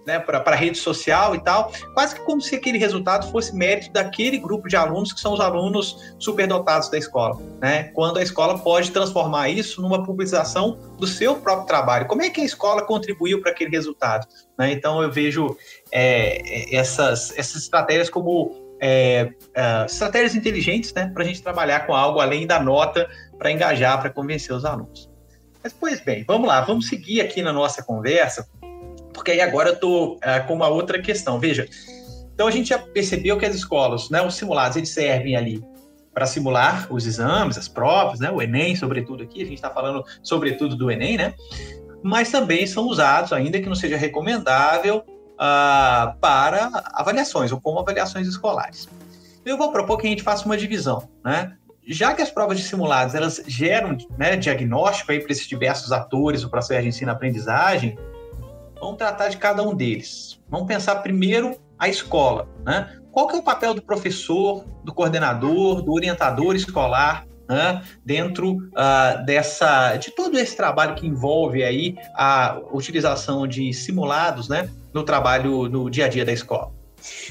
né, 0.06 0.22
a 0.26 0.54
rede 0.54 0.78
social 0.78 1.34
e 1.34 1.40
tal, 1.40 1.72
quase 1.94 2.14
que 2.14 2.20
como 2.22 2.40
se 2.40 2.56
aquele 2.56 2.78
resultado 2.78 3.30
fosse 3.30 3.54
mérito 3.54 3.92
daquele 3.92 4.38
grupo 4.38 4.68
de 4.68 4.76
alunos 4.76 5.12
que 5.12 5.20
são 5.20 5.32
os 5.32 5.40
alunos 5.40 6.14
superdotados 6.18 6.88
da 6.90 6.98
escola. 6.98 7.38
Né? 7.60 7.84
Quando 7.94 8.18
a 8.18 8.22
escola 8.22 8.58
pode 8.58 8.90
transformar 8.90 9.48
isso 9.48 9.80
numa 9.80 10.02
publicização 10.04 10.78
do 10.98 11.06
seu 11.06 11.36
próprio 11.36 11.66
trabalho. 11.66 12.06
Como 12.06 12.22
é 12.22 12.30
que 12.30 12.40
a 12.40 12.44
escola 12.44 12.82
contribuiu 12.82 13.40
para 13.40 13.52
aquele 13.52 13.70
resultado? 13.70 14.26
Né? 14.58 14.72
Então, 14.72 15.02
eu 15.02 15.10
vejo 15.10 15.56
é, 15.90 16.40
é, 16.44 16.76
essas, 16.76 17.36
essas 17.38 17.62
estratégias 17.62 18.10
como 18.10 18.76
é, 18.80 19.32
é, 19.54 19.84
estratégias 19.86 20.34
inteligentes 20.34 20.92
né, 20.92 21.10
para 21.14 21.22
a 21.22 21.26
gente 21.26 21.42
trabalhar 21.42 21.86
com 21.86 21.94
algo 21.94 22.20
além 22.20 22.46
da 22.46 22.58
nota 22.58 23.08
para 23.38 23.50
engajar, 23.50 24.00
para 24.00 24.10
convencer 24.10 24.54
os 24.54 24.64
alunos. 24.64 25.10
Mas, 25.62 25.72
pois 25.72 26.00
bem, 26.00 26.24
vamos 26.26 26.48
lá, 26.48 26.60
vamos 26.60 26.88
seguir 26.88 27.20
aqui 27.20 27.40
na 27.40 27.52
nossa 27.52 27.82
conversa, 27.84 28.48
porque 29.12 29.30
aí 29.30 29.40
agora 29.40 29.70
eu 29.70 29.74
estou 29.74 30.18
é, 30.22 30.40
com 30.40 30.54
uma 30.54 30.68
outra 30.68 31.00
questão. 31.00 31.38
Veja, 31.38 31.68
então 32.34 32.46
a 32.46 32.50
gente 32.50 32.70
já 32.70 32.78
percebeu 32.78 33.38
que 33.38 33.46
as 33.46 33.54
escolas, 33.54 34.10
né, 34.10 34.22
os 34.22 34.34
simulados, 34.34 34.76
eles 34.76 34.90
servem 34.90 35.36
ali 35.36 35.62
para 36.12 36.26
simular 36.26 36.86
os 36.92 37.06
exames, 37.06 37.56
as 37.56 37.68
provas, 37.68 38.20
né, 38.20 38.30
o 38.30 38.42
Enem, 38.42 38.76
sobretudo 38.76 39.22
aqui, 39.22 39.42
a 39.42 39.44
gente 39.44 39.54
está 39.54 39.70
falando 39.70 40.04
sobretudo 40.22 40.76
do 40.76 40.90
Enem, 40.90 41.16
né? 41.16 41.34
Mas 42.02 42.30
também 42.30 42.66
são 42.66 42.86
usados, 42.86 43.32
ainda 43.32 43.60
que 43.60 43.68
não 43.68 43.74
seja 43.74 43.96
recomendável, 43.96 45.04
uh, 45.34 46.16
para 46.20 46.70
avaliações 46.92 47.52
ou 47.52 47.60
como 47.60 47.78
avaliações 47.78 48.26
escolares. 48.26 48.88
Eu 49.44 49.56
vou 49.56 49.72
propor 49.72 49.98
que 49.98 50.06
a 50.06 50.10
gente 50.10 50.22
faça 50.22 50.44
uma 50.44 50.56
divisão, 50.56 51.08
né? 51.24 51.56
Já 51.84 52.14
que 52.14 52.22
as 52.22 52.30
provas 52.30 52.58
de 52.58 52.64
simulados 52.64 53.14
elas 53.14 53.42
geram 53.46 53.96
né, 54.16 54.36
diagnóstico 54.36 55.10
aí 55.10 55.18
para 55.18 55.32
esses 55.32 55.48
diversos 55.48 55.90
atores 55.90 56.42
do 56.42 56.48
processo 56.48 56.82
de 56.82 56.88
ensino-aprendizagem, 56.88 57.98
vamos 58.82 58.96
tratar 58.96 59.28
de 59.28 59.36
cada 59.36 59.62
um 59.62 59.74
deles. 59.74 60.40
Vamos 60.50 60.66
pensar 60.66 60.96
primeiro 60.96 61.56
a 61.78 61.88
escola, 61.88 62.48
né? 62.64 62.98
Qual 63.12 63.28
que 63.28 63.36
é 63.36 63.38
o 63.38 63.42
papel 63.42 63.74
do 63.74 63.82
professor, 63.82 64.64
do 64.82 64.92
coordenador, 64.92 65.82
do 65.82 65.92
orientador 65.92 66.56
escolar 66.56 67.26
né, 67.48 67.82
dentro 68.04 68.54
uh, 68.54 69.24
dessa 69.24 69.96
de 69.96 70.10
todo 70.10 70.38
esse 70.38 70.56
trabalho 70.56 70.94
que 70.94 71.06
envolve 71.06 71.62
aí 71.62 71.94
a 72.16 72.58
utilização 72.72 73.46
de 73.46 73.72
simulados, 73.72 74.48
né, 74.48 74.70
no 74.94 75.04
trabalho 75.04 75.68
no 75.68 75.90
dia 75.90 76.06
a 76.06 76.08
dia 76.08 76.24
da 76.24 76.32
escola? 76.32 76.72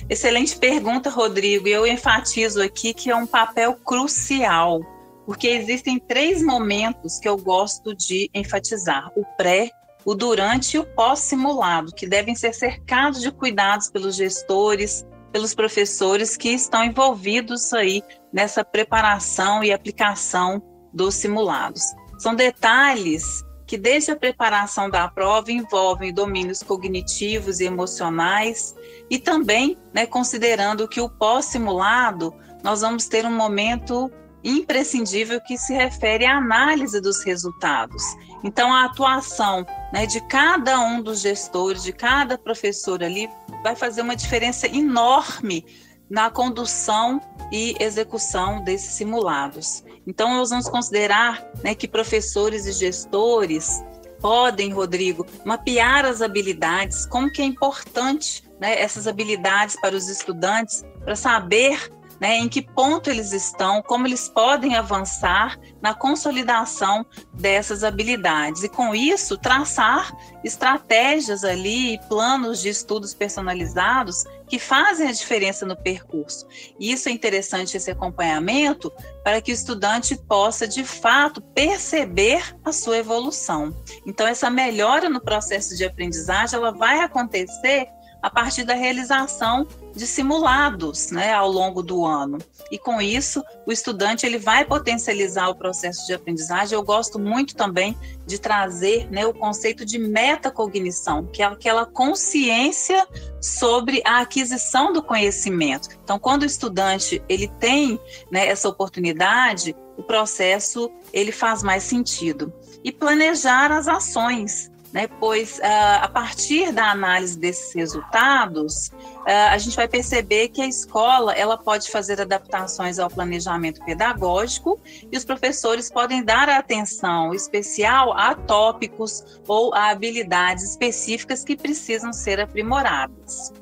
Excelente 0.09 0.55
pergunta, 0.55 1.09
Rodrigo. 1.09 1.67
Eu 1.67 1.85
enfatizo 1.87 2.61
aqui 2.61 2.93
que 2.93 3.09
é 3.09 3.15
um 3.15 3.25
papel 3.25 3.73
crucial, 3.83 4.81
porque 5.25 5.47
existem 5.47 5.97
três 5.99 6.43
momentos 6.43 7.17
que 7.19 7.27
eu 7.27 7.37
gosto 7.37 7.95
de 7.95 8.29
enfatizar: 8.33 9.11
o 9.15 9.25
pré, 9.37 9.71
o 10.05 10.15
durante 10.15 10.75
e 10.75 10.79
o 10.79 10.85
pós-simulado, 10.85 11.93
que 11.93 12.07
devem 12.07 12.35
ser 12.35 12.53
cercados 12.53 13.21
de 13.21 13.31
cuidados 13.31 13.89
pelos 13.89 14.15
gestores, 14.15 15.05
pelos 15.31 15.53
professores 15.53 16.35
que 16.35 16.49
estão 16.49 16.83
envolvidos 16.83 17.73
aí 17.73 18.03
nessa 18.33 18.63
preparação 18.63 19.63
e 19.63 19.71
aplicação 19.71 20.61
dos 20.93 21.15
simulados. 21.15 21.83
São 22.19 22.35
detalhes 22.35 23.43
que 23.65 23.77
desde 23.77 24.11
a 24.11 24.17
preparação 24.17 24.89
da 24.89 25.07
prova 25.07 25.49
envolvem 25.49 26.13
domínios 26.13 26.61
cognitivos 26.61 27.61
e 27.61 27.65
emocionais 27.65 28.75
e 29.09 29.17
também, 29.17 29.77
né, 29.93 30.05
considerando 30.05 30.89
que 30.89 30.99
o 30.99 31.09
pós-simulado 31.09 32.33
nós 32.63 32.81
vamos 32.81 33.07
ter 33.07 33.25
um 33.25 33.31
momento 33.31 34.11
imprescindível 34.43 35.39
que 35.41 35.57
se 35.57 35.73
refere 35.73 36.25
à 36.25 36.37
análise 36.37 36.99
dos 36.99 37.23
resultados. 37.23 38.03
Então, 38.43 38.73
a 38.73 38.85
atuação 38.85 39.65
né, 39.93 40.05
de 40.05 40.21
cada 40.27 40.79
um 40.79 41.01
dos 41.01 41.21
gestores, 41.21 41.83
de 41.83 41.93
cada 41.93 42.37
professor 42.37 43.03
ali, 43.03 43.29
vai 43.63 43.75
fazer 43.75 44.01
uma 44.01 44.15
diferença 44.15 44.67
enorme 44.67 45.65
na 46.09 46.29
condução 46.29 47.21
e 47.51 47.75
execução 47.79 48.63
desses 48.63 48.93
simulados. 48.93 49.83
Então, 50.05 50.35
nós 50.35 50.49
vamos 50.49 50.67
considerar 50.67 51.45
né, 51.63 51.75
que 51.75 51.87
professores 51.87 52.65
e 52.65 52.71
gestores 52.71 53.81
podem, 54.19 54.71
Rodrigo, 54.71 55.25
mapear 55.45 56.05
as 56.05 56.21
habilidades, 56.21 57.05
como 57.05 57.31
que 57.31 57.41
é 57.41 57.45
importante 57.45 58.43
né, 58.59 58.79
essas 58.79 59.07
habilidades 59.07 59.79
para 59.81 59.95
os 59.95 60.07
estudantes 60.07 60.85
para 61.03 61.15
saber 61.15 61.91
né, 62.21 62.37
em 62.37 62.47
que 62.47 62.61
ponto 62.61 63.09
eles 63.09 63.33
estão, 63.33 63.81
como 63.81 64.05
eles 64.05 64.29
podem 64.29 64.75
avançar 64.75 65.59
na 65.81 65.95
consolidação 65.95 67.03
dessas 67.33 67.83
habilidades. 67.83 68.61
E 68.61 68.69
com 68.69 68.93
isso, 68.93 69.39
traçar 69.39 70.15
estratégias 70.43 71.43
ali, 71.43 71.99
planos 72.07 72.61
de 72.61 72.69
estudos 72.69 73.15
personalizados 73.15 74.23
que 74.47 74.59
fazem 74.59 75.07
a 75.07 75.11
diferença 75.11 75.65
no 75.65 75.75
percurso. 75.75 76.45
E 76.79 76.91
isso 76.91 77.09
é 77.09 77.11
interessante, 77.11 77.75
esse 77.75 77.89
acompanhamento, 77.89 78.93
para 79.23 79.41
que 79.41 79.51
o 79.51 79.55
estudante 79.55 80.15
possa, 80.15 80.67
de 80.67 80.83
fato, 80.83 81.41
perceber 81.41 82.55
a 82.63 82.71
sua 82.71 82.97
evolução. 82.97 83.75
Então, 84.05 84.27
essa 84.27 84.49
melhora 84.49 85.09
no 85.09 85.21
processo 85.21 85.75
de 85.75 85.85
aprendizagem, 85.85 86.59
ela 86.59 86.71
vai 86.71 86.99
acontecer 86.99 87.87
a 88.21 88.29
partir 88.29 88.63
da 88.63 88.73
realização 88.73 89.67
de 89.95 90.07
simulados 90.07 91.11
né, 91.11 91.33
ao 91.33 91.51
longo 91.51 91.81
do 91.81 92.05
ano. 92.05 92.37
E 92.71 92.77
com 92.77 93.01
isso, 93.01 93.43
o 93.65 93.71
estudante 93.71 94.25
ele 94.25 94.37
vai 94.37 94.63
potencializar 94.63 95.49
o 95.49 95.55
processo 95.55 96.05
de 96.05 96.13
aprendizagem. 96.13 96.75
Eu 96.75 96.83
gosto 96.83 97.19
muito 97.19 97.55
também 97.55 97.97
de 98.25 98.39
trazer 98.39 99.09
né, 99.11 99.25
o 99.25 99.33
conceito 99.33 99.85
de 99.85 99.97
metacognição, 99.99 101.25
que 101.25 101.41
é 101.41 101.45
aquela 101.45 101.85
consciência 101.85 103.05
sobre 103.41 104.01
a 104.05 104.21
aquisição 104.21 104.93
do 104.93 105.03
conhecimento. 105.03 105.89
Então, 106.03 106.17
quando 106.17 106.43
o 106.43 106.45
estudante 106.45 107.21
ele 107.27 107.47
tem 107.59 107.99
né, 108.31 108.47
essa 108.47 108.69
oportunidade, 108.69 109.75
o 109.97 110.03
processo 110.03 110.89
ele 111.11 111.31
faz 111.31 111.61
mais 111.61 111.83
sentido. 111.83 112.53
E 112.83 112.91
planejar 112.91 113.71
as 113.71 113.87
ações 113.87 114.70
né? 114.93 115.07
pois 115.19 115.59
uh, 115.59 116.01
a 116.01 116.07
partir 116.07 116.71
da 116.71 116.91
análise 116.91 117.37
desses 117.37 117.73
resultados, 117.73 118.87
uh, 118.87 119.51
a 119.51 119.57
gente 119.57 119.75
vai 119.75 119.87
perceber 119.87 120.49
que 120.49 120.61
a 120.61 120.67
escola 120.67 121.33
ela 121.33 121.57
pode 121.57 121.89
fazer 121.89 122.19
adaptações 122.19 122.99
ao 122.99 123.09
planejamento 123.09 123.83
pedagógico 123.85 124.79
e 125.11 125.17
os 125.17 125.23
professores 125.23 125.89
podem 125.89 126.23
dar 126.23 126.49
atenção 126.49 127.33
especial 127.33 128.13
a 128.13 128.35
tópicos 128.35 129.41
ou 129.47 129.73
a 129.73 129.89
habilidades 129.89 130.63
específicas 130.63 131.43
que 131.43 131.55
precisam 131.55 132.11
ser 132.11 132.39
aprimoradas. 132.39 133.53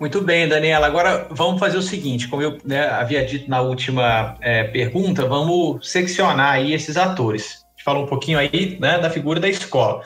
Muito 0.00 0.20
bem, 0.20 0.48
Daniela. 0.48 0.86
Agora 0.86 1.26
vamos 1.30 1.58
fazer 1.58 1.76
o 1.76 1.82
seguinte: 1.82 2.28
como 2.28 2.40
eu 2.40 2.56
né, 2.64 2.88
havia 2.88 3.24
dito 3.26 3.50
na 3.50 3.60
última 3.60 4.36
é, 4.40 4.62
pergunta, 4.64 5.26
vamos 5.26 5.90
seccionar 5.90 6.52
aí 6.52 6.72
esses 6.72 6.96
atores. 6.96 7.64
A 7.64 7.70
gente 7.76 7.84
fala 7.84 7.98
um 7.98 8.06
pouquinho 8.06 8.38
aí 8.38 8.78
né, 8.80 8.98
da 8.98 9.10
figura 9.10 9.40
da 9.40 9.48
escola 9.48 10.04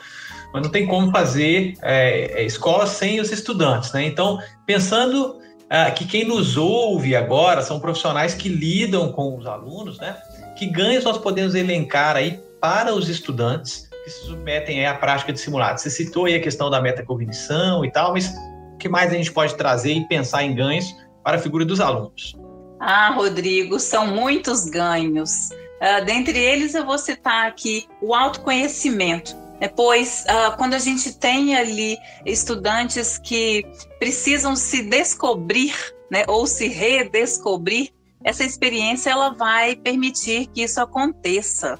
mas 0.53 0.61
não 0.61 0.69
tem 0.69 0.85
como 0.85 1.11
fazer 1.11 1.73
é, 1.81 2.41
é, 2.41 2.45
escola 2.45 2.85
sem 2.85 3.19
os 3.19 3.31
estudantes, 3.31 3.91
né? 3.91 4.05
Então, 4.05 4.39
pensando 4.67 5.39
ah, 5.67 5.89
que 5.89 6.05
quem 6.05 6.25
nos 6.25 6.55
ouve 6.55 7.15
agora 7.15 7.63
são 7.63 7.79
profissionais 7.79 8.35
que 8.35 8.47
lidam 8.47 9.11
com 9.11 9.35
os 9.35 9.47
alunos, 9.47 9.97
né? 9.97 10.15
Que 10.55 10.67
ganhos 10.67 11.03
nós 11.03 11.17
podemos 11.17 11.55
elencar 11.55 12.15
aí 12.15 12.39
para 12.61 12.93
os 12.93 13.09
estudantes 13.09 13.89
que 14.03 14.09
se 14.11 14.27
submetem 14.27 14.85
à 14.85 14.93
prática 14.93 15.33
de 15.33 15.39
simulados? 15.39 15.81
Você 15.81 15.89
citou 15.89 16.25
aí 16.25 16.35
a 16.35 16.39
questão 16.39 16.69
da 16.69 16.79
metacognição 16.79 17.83
e 17.83 17.91
tal, 17.91 18.13
mas 18.13 18.31
o 18.75 18.77
que 18.77 18.87
mais 18.87 19.11
a 19.11 19.15
gente 19.15 19.31
pode 19.31 19.55
trazer 19.55 19.93
e 19.93 20.07
pensar 20.07 20.43
em 20.43 20.53
ganhos 20.53 20.93
para 21.23 21.37
a 21.37 21.39
figura 21.39 21.65
dos 21.65 21.79
alunos? 21.79 22.35
Ah, 22.79 23.11
Rodrigo, 23.11 23.79
são 23.79 24.05
muitos 24.05 24.65
ganhos. 24.65 25.49
Uh, 25.81 26.05
dentre 26.05 26.37
eles, 26.37 26.75
eu 26.75 26.85
vou 26.85 26.97
citar 26.97 27.47
aqui 27.47 27.87
o 28.01 28.13
autoconhecimento 28.13 29.42
pois 29.75 30.25
uh, 30.25 30.57
quando 30.57 30.73
a 30.73 30.79
gente 30.79 31.17
tem 31.17 31.55
ali 31.55 31.97
estudantes 32.25 33.17
que 33.17 33.63
precisam 33.99 34.55
se 34.55 34.83
descobrir, 34.83 35.73
né, 36.11 36.25
ou 36.27 36.45
se 36.45 36.67
redescobrir, 36.67 37.91
essa 38.23 38.43
experiência 38.43 39.09
ela 39.09 39.29
vai 39.33 39.75
permitir 39.75 40.47
que 40.47 40.63
isso 40.63 40.79
aconteça. 40.79 41.77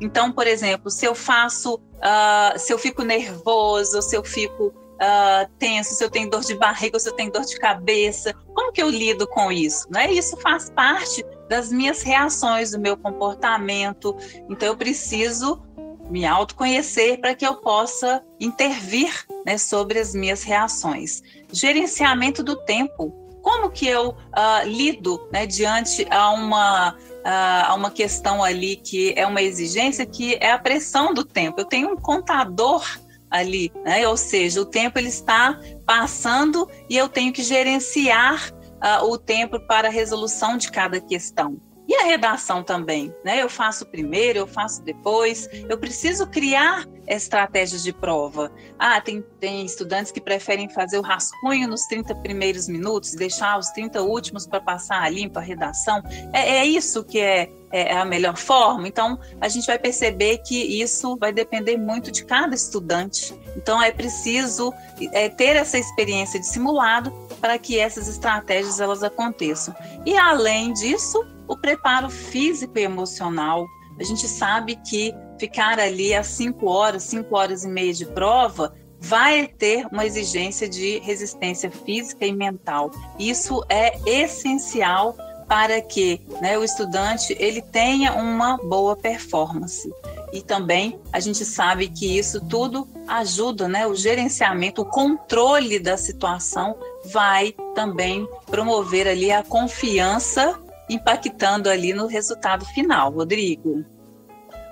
Então, 0.00 0.30
por 0.30 0.46
exemplo, 0.46 0.90
se 0.90 1.06
eu 1.06 1.14
faço, 1.14 1.76
uh, 1.76 2.58
se 2.58 2.72
eu 2.72 2.78
fico 2.78 3.02
nervoso, 3.02 4.02
se 4.02 4.14
eu 4.14 4.22
fico 4.22 4.66
uh, 4.66 5.50
tenso, 5.58 5.94
se 5.94 6.04
eu 6.04 6.10
tenho 6.10 6.28
dor 6.28 6.42
de 6.42 6.54
barriga, 6.54 6.98
se 6.98 7.08
eu 7.08 7.14
tenho 7.14 7.32
dor 7.32 7.44
de 7.44 7.58
cabeça, 7.58 8.34
como 8.54 8.72
que 8.72 8.82
eu 8.82 8.90
lido 8.90 9.26
com 9.26 9.50
isso? 9.50 9.86
Né? 9.90 10.12
Isso 10.12 10.36
faz 10.38 10.70
parte 10.70 11.24
das 11.48 11.70
minhas 11.70 12.02
reações, 12.02 12.72
do 12.72 12.78
meu 12.78 12.96
comportamento. 12.96 14.14
Então, 14.50 14.68
eu 14.68 14.76
preciso 14.76 15.62
me 16.10 16.24
autoconhecer 16.24 17.18
para 17.20 17.34
que 17.34 17.46
eu 17.46 17.56
possa 17.56 18.22
intervir 18.40 19.26
né, 19.44 19.58
sobre 19.58 19.98
as 19.98 20.14
minhas 20.14 20.42
reações. 20.42 21.22
Gerenciamento 21.52 22.42
do 22.42 22.56
tempo. 22.56 23.12
Como 23.42 23.70
que 23.70 23.86
eu 23.86 24.10
uh, 24.10 24.66
lido 24.66 25.20
né, 25.32 25.46
diante 25.46 26.06
a 26.10 26.30
uma, 26.30 26.94
uh, 26.94 27.66
a 27.68 27.74
uma 27.74 27.90
questão 27.90 28.42
ali 28.42 28.76
que 28.76 29.14
é 29.16 29.24
uma 29.24 29.40
exigência, 29.40 30.04
que 30.04 30.34
é 30.40 30.50
a 30.50 30.58
pressão 30.58 31.14
do 31.14 31.24
tempo. 31.24 31.60
Eu 31.60 31.64
tenho 31.64 31.92
um 31.92 31.96
contador 31.96 32.84
ali, 33.30 33.72
né, 33.84 34.06
ou 34.08 34.16
seja, 34.16 34.60
o 34.60 34.64
tempo 34.64 34.98
ele 34.98 35.08
está 35.08 35.60
passando 35.84 36.68
e 36.88 36.96
eu 36.96 37.08
tenho 37.08 37.32
que 37.32 37.42
gerenciar 37.42 38.50
uh, 38.76 39.04
o 39.04 39.18
tempo 39.18 39.60
para 39.60 39.88
a 39.88 39.90
resolução 39.90 40.56
de 40.56 40.70
cada 40.70 41.00
questão. 41.00 41.60
E 41.88 41.94
a 41.94 42.04
redação 42.04 42.62
também, 42.62 43.14
né? 43.24 43.42
Eu 43.42 43.48
faço 43.48 43.86
primeiro, 43.86 44.40
eu 44.40 44.46
faço 44.46 44.82
depois. 44.82 45.48
Eu 45.68 45.78
preciso 45.78 46.26
criar 46.26 46.84
estratégias 47.06 47.82
de 47.82 47.92
prova. 47.92 48.50
Ah, 48.76 49.00
tem, 49.00 49.24
tem 49.38 49.64
estudantes 49.64 50.10
que 50.10 50.20
preferem 50.20 50.68
fazer 50.68 50.98
o 50.98 51.02
rascunho 51.02 51.68
nos 51.68 51.82
30 51.82 52.14
primeiros 52.16 52.66
minutos, 52.66 53.14
deixar 53.14 53.58
os 53.58 53.68
30 53.70 54.02
últimos 54.02 54.46
para 54.46 54.60
passar 54.60 55.00
a 55.02 55.08
limpa 55.08 55.38
a 55.38 55.42
redação. 55.42 56.02
É, 56.32 56.58
é 56.58 56.64
isso 56.64 57.04
que 57.04 57.20
é, 57.20 57.48
é, 57.70 57.92
a 57.92 58.04
melhor 58.04 58.36
forma. 58.36 58.88
Então, 58.88 59.18
a 59.40 59.48
gente 59.48 59.66
vai 59.66 59.78
perceber 59.78 60.38
que 60.38 60.56
isso 60.80 61.16
vai 61.16 61.32
depender 61.32 61.76
muito 61.76 62.10
de 62.10 62.24
cada 62.24 62.54
estudante. 62.54 63.32
Então, 63.56 63.80
é 63.80 63.92
preciso 63.92 64.72
é, 65.12 65.28
ter 65.28 65.54
essa 65.56 65.78
experiência 65.78 66.40
de 66.40 66.46
simulado 66.46 67.25
para 67.40 67.58
que 67.58 67.78
essas 67.78 68.08
estratégias 68.08 68.80
elas 68.80 69.02
aconteçam. 69.02 69.74
E 70.04 70.16
além 70.16 70.72
disso, 70.72 71.24
o 71.48 71.56
preparo 71.56 72.10
físico 72.10 72.78
e 72.78 72.82
emocional. 72.82 73.66
A 73.98 74.04
gente 74.04 74.26
sabe 74.26 74.76
que 74.76 75.14
ficar 75.38 75.78
ali 75.78 76.14
às 76.14 76.26
5 76.28 76.66
horas, 76.68 77.04
5 77.04 77.36
horas 77.36 77.64
e 77.64 77.68
meia 77.68 77.92
de 77.92 78.06
prova, 78.06 78.74
vai 78.98 79.46
ter 79.46 79.86
uma 79.92 80.04
exigência 80.04 80.68
de 80.68 80.98
resistência 81.00 81.70
física 81.70 82.26
e 82.26 82.32
mental. 82.32 82.90
Isso 83.18 83.64
é 83.68 83.98
essencial 84.06 85.16
para 85.46 85.80
que 85.80 86.20
né, 86.40 86.58
o 86.58 86.64
estudante 86.64 87.36
ele 87.38 87.62
tenha 87.62 88.12
uma 88.14 88.56
boa 88.56 88.96
performance. 88.96 89.88
E 90.32 90.42
também 90.42 90.98
a 91.12 91.20
gente 91.20 91.44
sabe 91.44 91.88
que 91.88 92.18
isso 92.18 92.44
tudo 92.44 92.88
ajuda, 93.06 93.68
né, 93.68 93.86
o 93.86 93.94
gerenciamento, 93.94 94.82
o 94.82 94.84
controle 94.84 95.78
da 95.78 95.96
situação 95.96 96.76
vai 97.12 97.54
também 97.74 98.28
promover 98.46 99.06
ali 99.08 99.30
a 99.30 99.42
confiança 99.42 100.58
impactando 100.88 101.68
ali 101.68 101.92
no 101.92 102.06
resultado 102.06 102.64
final, 102.66 103.10
Rodrigo. 103.10 103.84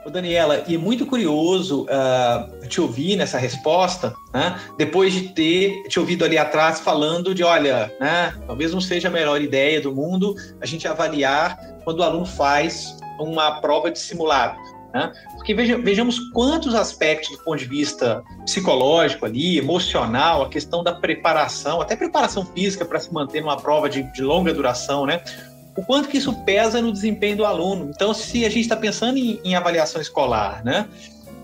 Ô 0.06 0.10
Daniela, 0.10 0.62
e 0.68 0.74
é 0.74 0.78
muito 0.78 1.06
curioso 1.06 1.84
uh, 1.84 2.68
te 2.68 2.78
ouvir 2.78 3.16
nessa 3.16 3.38
resposta, 3.38 4.14
né? 4.34 4.60
depois 4.76 5.14
de 5.14 5.30
ter 5.30 5.82
te 5.88 5.98
ouvido 5.98 6.26
ali 6.26 6.36
atrás 6.36 6.78
falando 6.80 7.34
de, 7.34 7.42
olha, 7.42 7.90
né, 7.98 8.34
talvez 8.46 8.72
não 8.72 8.82
seja 8.82 9.08
a 9.08 9.10
melhor 9.10 9.40
ideia 9.40 9.80
do 9.80 9.94
mundo 9.94 10.34
a 10.60 10.66
gente 10.66 10.86
avaliar 10.86 11.58
quando 11.84 12.00
o 12.00 12.02
aluno 12.02 12.26
faz 12.26 12.98
uma 13.18 13.62
prova 13.62 13.90
de 13.90 13.98
simulado. 13.98 14.58
Né? 14.94 15.12
Porque 15.34 15.52
veja, 15.52 15.76
vejamos 15.76 16.20
quantos 16.30 16.72
aspectos 16.72 17.36
do 17.36 17.42
ponto 17.42 17.58
de 17.58 17.64
vista 17.64 18.22
psicológico 18.44 19.26
ali, 19.26 19.58
emocional, 19.58 20.42
a 20.42 20.48
questão 20.48 20.84
da 20.84 20.94
preparação, 20.94 21.80
até 21.80 21.96
preparação 21.96 22.46
física 22.46 22.84
para 22.84 23.00
se 23.00 23.12
manter 23.12 23.40
numa 23.40 23.56
prova 23.56 23.88
de, 23.88 24.04
de 24.12 24.22
longa 24.22 24.54
duração, 24.54 25.04
né? 25.04 25.20
o 25.76 25.82
quanto 25.82 26.08
que 26.08 26.18
isso 26.18 26.32
pesa 26.44 26.80
no 26.80 26.92
desempenho 26.92 27.38
do 27.38 27.44
aluno. 27.44 27.90
Então, 27.92 28.14
se 28.14 28.44
a 28.44 28.48
gente 28.48 28.60
está 28.60 28.76
pensando 28.76 29.18
em, 29.18 29.40
em, 29.44 29.56
avaliação 29.56 30.00
escolar, 30.00 30.64
né? 30.64 30.88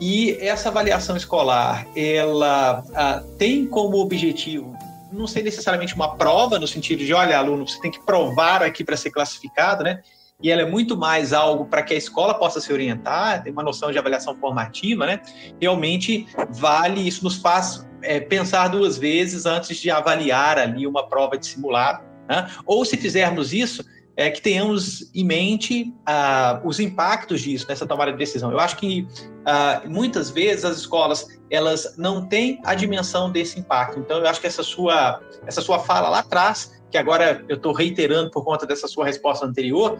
E 0.00 0.38
essa 0.40 0.68
avaliação 0.68 1.16
escolar, 1.16 1.84
ela 1.96 2.84
ah, 2.94 3.22
tem 3.36 3.66
como 3.66 3.98
objetivo, 3.98 4.72
não 5.12 5.26
sei 5.26 5.42
necessariamente 5.42 5.94
uma 5.96 6.16
prova, 6.16 6.60
no 6.60 6.66
sentido 6.66 7.04
de, 7.04 7.12
olha, 7.12 7.36
aluno, 7.36 7.66
você 7.66 7.80
tem 7.80 7.90
que 7.90 8.00
provar 8.00 8.62
aqui 8.62 8.84
para 8.84 8.96
ser 8.96 9.10
classificado, 9.10 9.82
né? 9.82 10.00
E 10.42 10.50
ela 10.50 10.62
é 10.62 10.66
muito 10.66 10.96
mais 10.96 11.32
algo 11.32 11.66
para 11.66 11.82
que 11.82 11.94
a 11.94 11.96
escola 11.96 12.34
possa 12.34 12.60
se 12.60 12.72
orientar, 12.72 13.42
tem 13.42 13.52
uma 13.52 13.62
noção 13.62 13.92
de 13.92 13.98
avaliação 13.98 14.36
formativa, 14.36 15.06
né? 15.06 15.20
Realmente 15.60 16.26
vale, 16.50 17.06
isso 17.06 17.24
nos 17.24 17.36
faz 17.36 17.86
é, 18.02 18.20
pensar 18.20 18.68
duas 18.68 18.96
vezes 18.96 19.46
antes 19.46 19.76
de 19.78 19.90
avaliar 19.90 20.58
ali 20.58 20.86
uma 20.86 21.06
prova 21.08 21.36
de 21.36 21.46
simulado. 21.46 22.02
Né? 22.28 22.48
Ou 22.64 22.84
se 22.84 22.96
fizermos 22.96 23.52
isso, 23.52 23.84
é, 24.16 24.30
que 24.30 24.42
tenhamos 24.42 25.10
em 25.14 25.24
mente 25.24 25.94
ah, 26.04 26.60
os 26.62 26.78
impactos 26.78 27.40
disso 27.40 27.66
nessa 27.68 27.86
tomada 27.86 28.12
de 28.12 28.18
decisão. 28.18 28.50
Eu 28.50 28.60
acho 28.60 28.76
que 28.76 29.08
ah, 29.46 29.82
muitas 29.86 30.30
vezes 30.30 30.64
as 30.64 30.76
escolas 30.76 31.26
elas 31.50 31.96
não 31.96 32.26
têm 32.26 32.60
a 32.64 32.74
dimensão 32.74 33.30
desse 33.30 33.58
impacto. 33.58 33.98
Então, 33.98 34.18
eu 34.18 34.26
acho 34.26 34.40
que 34.40 34.46
essa 34.46 34.62
sua, 34.62 35.20
essa 35.46 35.60
sua 35.60 35.78
fala 35.80 36.08
lá 36.08 36.18
atrás, 36.20 36.80
que 36.90 36.98
agora 36.98 37.44
eu 37.48 37.56
estou 37.56 37.72
reiterando 37.72 38.30
por 38.30 38.44
conta 38.44 38.66
dessa 38.66 38.86
sua 38.86 39.06
resposta 39.06 39.46
anterior, 39.46 39.98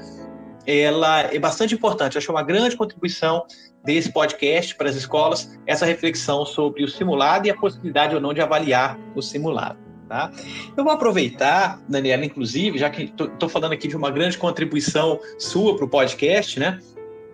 ela 0.67 1.23
é 1.23 1.39
bastante 1.39 1.75
importante. 1.75 2.19
Acho 2.19 2.31
uma 2.31 2.43
grande 2.43 2.77
contribuição 2.77 3.45
desse 3.85 4.13
podcast 4.13 4.75
para 4.75 4.89
as 4.89 4.97
escolas 4.97 5.59
essa 5.67 5.87
reflexão 5.87 6.45
sobre 6.45 6.85
o 6.85 6.89
simulado 6.89 7.47
e 7.47 7.51
a 7.51 7.57
possibilidade 7.57 8.15
ou 8.15 8.21
não 8.21 8.35
de 8.35 8.41
avaliar 8.41 8.99
o 9.15 9.23
simulado. 9.23 9.79
Tá? 10.09 10.31
Eu 10.77 10.83
vou 10.83 10.93
aproveitar, 10.93 11.81
Daniela, 11.89 12.25
inclusive, 12.25 12.77
já 12.79 12.91
que 12.91 13.05
estou 13.05 13.49
falando 13.49 13.73
aqui 13.73 13.87
de 13.87 13.97
uma 13.97 14.11
grande 14.11 14.37
contribuição 14.37 15.21
sua 15.39 15.77
para 15.77 15.85
o 15.85 15.89
podcast, 15.89 16.59
né? 16.59 16.81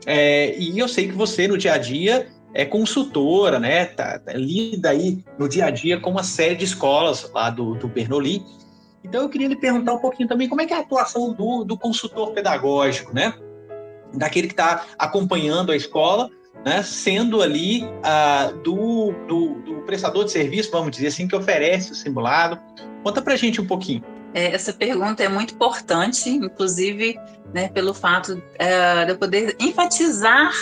É, 0.05 0.55
e 0.59 0.79
eu 0.79 0.87
sei 0.87 1.09
que 1.09 1.15
você, 1.15 1.49
no 1.49 1.57
dia 1.57 1.73
a 1.73 1.79
dia, 1.79 2.29
é 2.53 2.65
consultora, 2.65 3.59
né? 3.59 3.87
Tá, 3.87 4.19
tá, 4.19 4.33
lida 4.35 4.91
aí 4.91 5.25
no 5.39 5.49
dia 5.49 5.67
a 5.67 5.71
dia 5.71 5.99
com 5.99 6.11
uma 6.11 6.23
série 6.23 6.55
de 6.55 6.65
escolas 6.65 7.31
lá 7.33 7.51
do, 7.51 7.75
do 7.75 7.89
Bernoulli. 7.89 8.43
Então 9.09 9.23
eu 9.23 9.29
queria 9.29 9.49
lhe 9.49 9.57
perguntar 9.57 9.95
um 9.95 9.99
pouquinho 9.99 10.29
também 10.29 10.49
como 10.49 10.61
é 10.61 10.67
que 10.67 10.73
é 10.73 10.77
a 10.77 10.81
atuação 10.81 11.33
do, 11.33 11.65
do 11.65 11.79
consultor 11.79 12.33
pedagógico, 12.33 13.15
né? 13.15 13.35
Daquele 14.13 14.49
que 14.49 14.53
está 14.53 14.85
acompanhando 14.99 15.71
a 15.71 15.77
escola, 15.77 16.29
né? 16.65 16.83
Sendo 16.83 17.41
ali 17.41 17.89
ah, 18.03 18.53
do, 18.65 19.13
do, 19.29 19.55
do, 19.61 19.75
prestador 19.83 20.25
de 20.25 20.33
serviço, 20.33 20.71
vamos 20.73 20.91
dizer 20.91 21.09
assim, 21.09 21.29
que 21.29 21.37
oferece 21.37 21.93
o 21.93 21.95
simulado. 21.95 22.59
Conta 23.05 23.23
para 23.23 23.37
gente 23.37 23.61
um 23.61 23.67
pouquinho. 23.67 24.03
É, 24.35 24.53
essa 24.53 24.73
pergunta 24.73 25.23
é 25.23 25.29
muito 25.29 25.55
importante, 25.55 26.29
inclusive 26.29 27.17
né, 27.55 27.69
pelo 27.69 27.95
fato 27.95 28.43
é, 28.59 29.05
de 29.05 29.13
eu 29.13 29.17
poder 29.17 29.57
enfatizar 29.59 30.53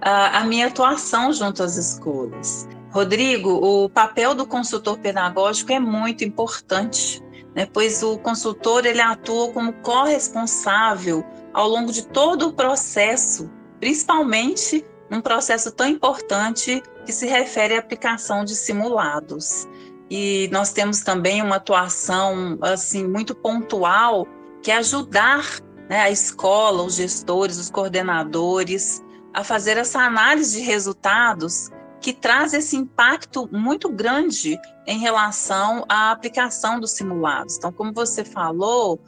a 0.00 0.44
minha 0.44 0.68
atuação 0.68 1.32
junto 1.32 1.62
às 1.62 1.76
escolas. 1.76 2.68
Rodrigo, 2.90 3.50
o 3.50 3.88
papel 3.88 4.34
do 4.34 4.46
consultor 4.46 4.96
pedagógico 4.98 5.72
é 5.72 5.80
muito 5.80 6.24
importante 6.24 7.20
né, 7.58 7.66
pois 7.66 8.04
o 8.04 8.16
consultor 8.18 8.86
ele 8.86 9.00
atua 9.00 9.52
como 9.52 9.72
corresponsável 9.82 11.24
ao 11.52 11.68
longo 11.68 11.90
de 11.90 12.06
todo 12.06 12.46
o 12.46 12.52
processo, 12.52 13.50
principalmente 13.80 14.84
num 15.10 15.20
processo 15.20 15.72
tão 15.72 15.88
importante 15.88 16.80
que 17.04 17.12
se 17.12 17.26
refere 17.26 17.74
à 17.74 17.80
aplicação 17.80 18.44
de 18.44 18.54
simulados. 18.54 19.66
E 20.08 20.48
nós 20.52 20.72
temos 20.72 21.00
também 21.00 21.42
uma 21.42 21.56
atuação 21.56 22.56
assim 22.62 23.04
muito 23.04 23.34
pontual 23.34 24.24
que 24.62 24.70
é 24.70 24.76
ajudar 24.76 25.44
né, 25.88 25.98
a 26.02 26.10
escola, 26.12 26.84
os 26.84 26.94
gestores, 26.94 27.58
os 27.58 27.70
coordenadores 27.70 29.02
a 29.34 29.42
fazer 29.42 29.76
essa 29.76 29.98
análise 29.98 30.60
de 30.60 30.64
resultados 30.64 31.70
que 32.00 32.12
traz 32.12 32.54
esse 32.54 32.76
impacto 32.76 33.48
muito 33.52 33.88
grande 33.88 34.58
em 34.86 34.98
relação 34.98 35.84
à 35.88 36.10
aplicação 36.10 36.78
dos 36.78 36.92
simulados. 36.92 37.56
Então, 37.56 37.72
como 37.72 37.92
você 37.92 38.24
falou, 38.24 39.00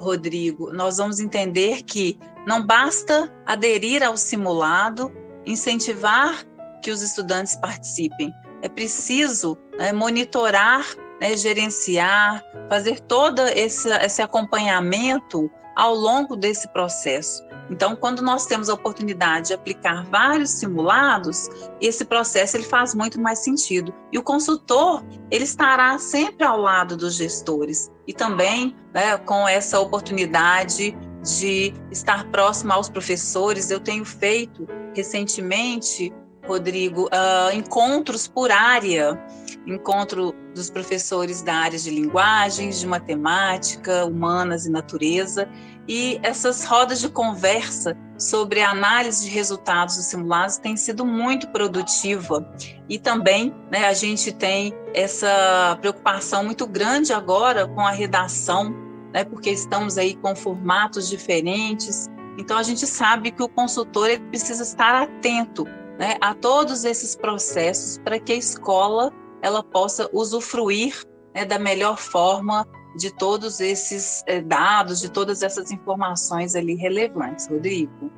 Rodrigo, 0.00 0.72
nós 0.72 0.96
vamos 0.98 1.20
entender 1.20 1.82
que 1.82 2.18
não 2.46 2.64
basta 2.64 3.32
aderir 3.44 4.02
ao 4.02 4.16
simulado, 4.16 5.12
incentivar 5.44 6.44
que 6.82 6.90
os 6.90 7.02
estudantes 7.02 7.56
participem, 7.56 8.32
é 8.62 8.68
preciso 8.68 9.58
né, 9.76 9.92
monitorar, 9.92 10.86
né, 11.20 11.36
gerenciar, 11.36 12.42
fazer 12.68 13.00
todo 13.00 13.42
esse, 13.42 13.88
esse 13.88 14.22
acompanhamento 14.22 15.50
ao 15.78 15.94
longo 15.94 16.34
desse 16.34 16.66
processo. 16.68 17.46
Então, 17.70 17.94
quando 17.94 18.20
nós 18.20 18.46
temos 18.46 18.68
a 18.68 18.74
oportunidade 18.74 19.48
de 19.48 19.54
aplicar 19.54 20.04
vários 20.06 20.50
simulados, 20.50 21.48
esse 21.80 22.04
processo 22.04 22.56
ele 22.56 22.64
faz 22.64 22.94
muito 22.94 23.20
mais 23.20 23.38
sentido. 23.38 23.94
E 24.10 24.18
o 24.18 24.22
consultor 24.22 25.04
ele 25.30 25.44
estará 25.44 25.96
sempre 25.98 26.44
ao 26.44 26.60
lado 26.60 26.96
dos 26.96 27.14
gestores 27.14 27.92
e 28.08 28.12
também 28.12 28.74
né, 28.92 29.18
com 29.18 29.46
essa 29.46 29.78
oportunidade 29.78 30.96
de 31.22 31.72
estar 31.92 32.24
próximo 32.30 32.72
aos 32.72 32.88
professores. 32.88 33.70
Eu 33.70 33.78
tenho 33.78 34.04
feito 34.04 34.66
recentemente 34.96 36.12
Rodrigo, 36.48 37.04
uh, 37.04 37.54
encontros 37.54 38.26
por 38.26 38.50
área, 38.50 39.22
encontro 39.66 40.34
dos 40.54 40.70
professores 40.70 41.42
da 41.42 41.54
área 41.54 41.78
de 41.78 41.90
linguagens, 41.90 42.80
de 42.80 42.86
matemática, 42.86 44.06
humanas 44.06 44.64
e 44.64 44.70
natureza, 44.70 45.46
e 45.86 46.18
essas 46.22 46.64
rodas 46.64 47.00
de 47.00 47.08
conversa 47.08 47.96
sobre 48.18 48.60
a 48.60 48.70
análise 48.70 49.24
de 49.24 49.30
resultados 49.30 49.96
dos 49.96 50.06
simulados 50.06 50.58
têm 50.58 50.76
sido 50.76 51.04
muito 51.04 51.48
produtiva. 51.48 52.50
E 52.88 52.98
também 52.98 53.54
né, 53.70 53.86
a 53.86 53.92
gente 53.92 54.32
tem 54.32 54.74
essa 54.94 55.76
preocupação 55.80 56.42
muito 56.44 56.66
grande 56.66 57.12
agora 57.12 57.68
com 57.68 57.80
a 57.80 57.90
redação, 57.90 58.74
né, 59.12 59.24
porque 59.24 59.50
estamos 59.50 59.96
aí 59.96 60.16
com 60.16 60.34
formatos 60.34 61.08
diferentes. 61.08 62.08
Então 62.38 62.56
a 62.56 62.62
gente 62.62 62.86
sabe 62.86 63.30
que 63.30 63.42
o 63.42 63.48
consultor 63.48 64.08
precisa 64.30 64.62
estar 64.62 65.02
atento 65.02 65.64
né, 65.98 66.16
a 66.20 66.32
todos 66.34 66.84
esses 66.84 67.16
processos 67.16 67.98
para 67.98 68.18
que 68.18 68.32
a 68.32 68.36
escola 68.36 69.12
ela 69.42 69.62
possa 69.62 70.08
usufruir 70.12 70.94
né, 71.34 71.44
da 71.44 71.58
melhor 71.58 71.98
forma 71.98 72.66
de 72.96 73.12
todos 73.12 73.60
esses 73.60 74.22
é, 74.26 74.40
dados, 74.40 75.00
de 75.00 75.10
todas 75.10 75.42
essas 75.42 75.70
informações 75.70 76.54
ali 76.54 76.74
relevantes, 76.74 77.48
Rodrigo. 77.48 78.10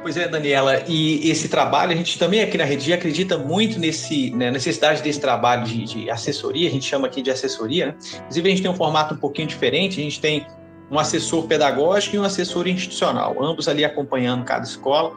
Pois 0.00 0.16
é, 0.16 0.28
Daniela, 0.28 0.84
e 0.86 1.28
esse 1.28 1.48
trabalho, 1.48 1.92
a 1.92 1.96
gente 1.96 2.16
também 2.18 2.40
aqui 2.40 2.56
na 2.56 2.64
Rede 2.64 2.92
acredita 2.92 3.36
muito 3.36 3.78
nesse, 3.78 4.30
né, 4.30 4.50
necessidade 4.50 5.02
desse 5.02 5.20
trabalho 5.20 5.64
de, 5.64 5.84
de, 5.84 6.10
assessoria, 6.10 6.68
a 6.68 6.72
gente 6.72 6.86
chama 6.86 7.08
aqui 7.08 7.22
de 7.22 7.30
assessoria, 7.30 7.86
né? 7.86 7.94
Inclusive, 8.18 8.48
a 8.48 8.50
gente 8.50 8.62
tem 8.62 8.70
um 8.70 8.76
formato 8.76 9.14
um 9.14 9.16
pouquinho 9.16 9.48
diferente, 9.48 9.98
a 9.98 10.02
gente 10.04 10.20
tem 10.20 10.46
um 10.90 10.98
assessor 10.98 11.48
pedagógico 11.48 12.14
e 12.14 12.18
um 12.20 12.22
assessor 12.22 12.68
institucional, 12.68 13.42
ambos 13.42 13.66
ali 13.66 13.84
acompanhando 13.84 14.44
cada 14.44 14.64
escola. 14.64 15.16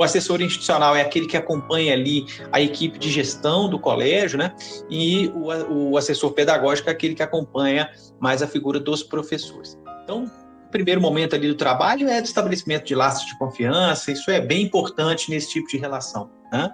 O 0.00 0.02
assessor 0.02 0.40
institucional 0.40 0.96
é 0.96 1.02
aquele 1.02 1.26
que 1.26 1.36
acompanha 1.36 1.92
ali 1.92 2.24
a 2.50 2.58
equipe 2.58 2.98
de 2.98 3.10
gestão 3.10 3.68
do 3.68 3.78
colégio, 3.78 4.38
né? 4.38 4.54
E 4.88 5.28
o, 5.34 5.90
o 5.90 5.98
assessor 5.98 6.32
pedagógico 6.32 6.88
é 6.88 6.92
aquele 6.92 7.14
que 7.14 7.22
acompanha 7.22 7.90
mais 8.18 8.40
a 8.40 8.46
figura 8.46 8.80
dos 8.80 9.02
professores. 9.02 9.78
Então, 10.02 10.24
primeiro 10.70 11.02
momento 11.02 11.36
ali 11.36 11.48
do 11.48 11.54
trabalho 11.54 12.08
é 12.08 12.18
o 12.18 12.24
estabelecimento 12.24 12.86
de 12.86 12.94
laços 12.94 13.26
de 13.26 13.36
confiança, 13.36 14.10
isso 14.10 14.30
é 14.30 14.40
bem 14.40 14.62
importante 14.62 15.30
nesse 15.30 15.50
tipo 15.50 15.68
de 15.68 15.76
relação, 15.76 16.30
né? 16.50 16.70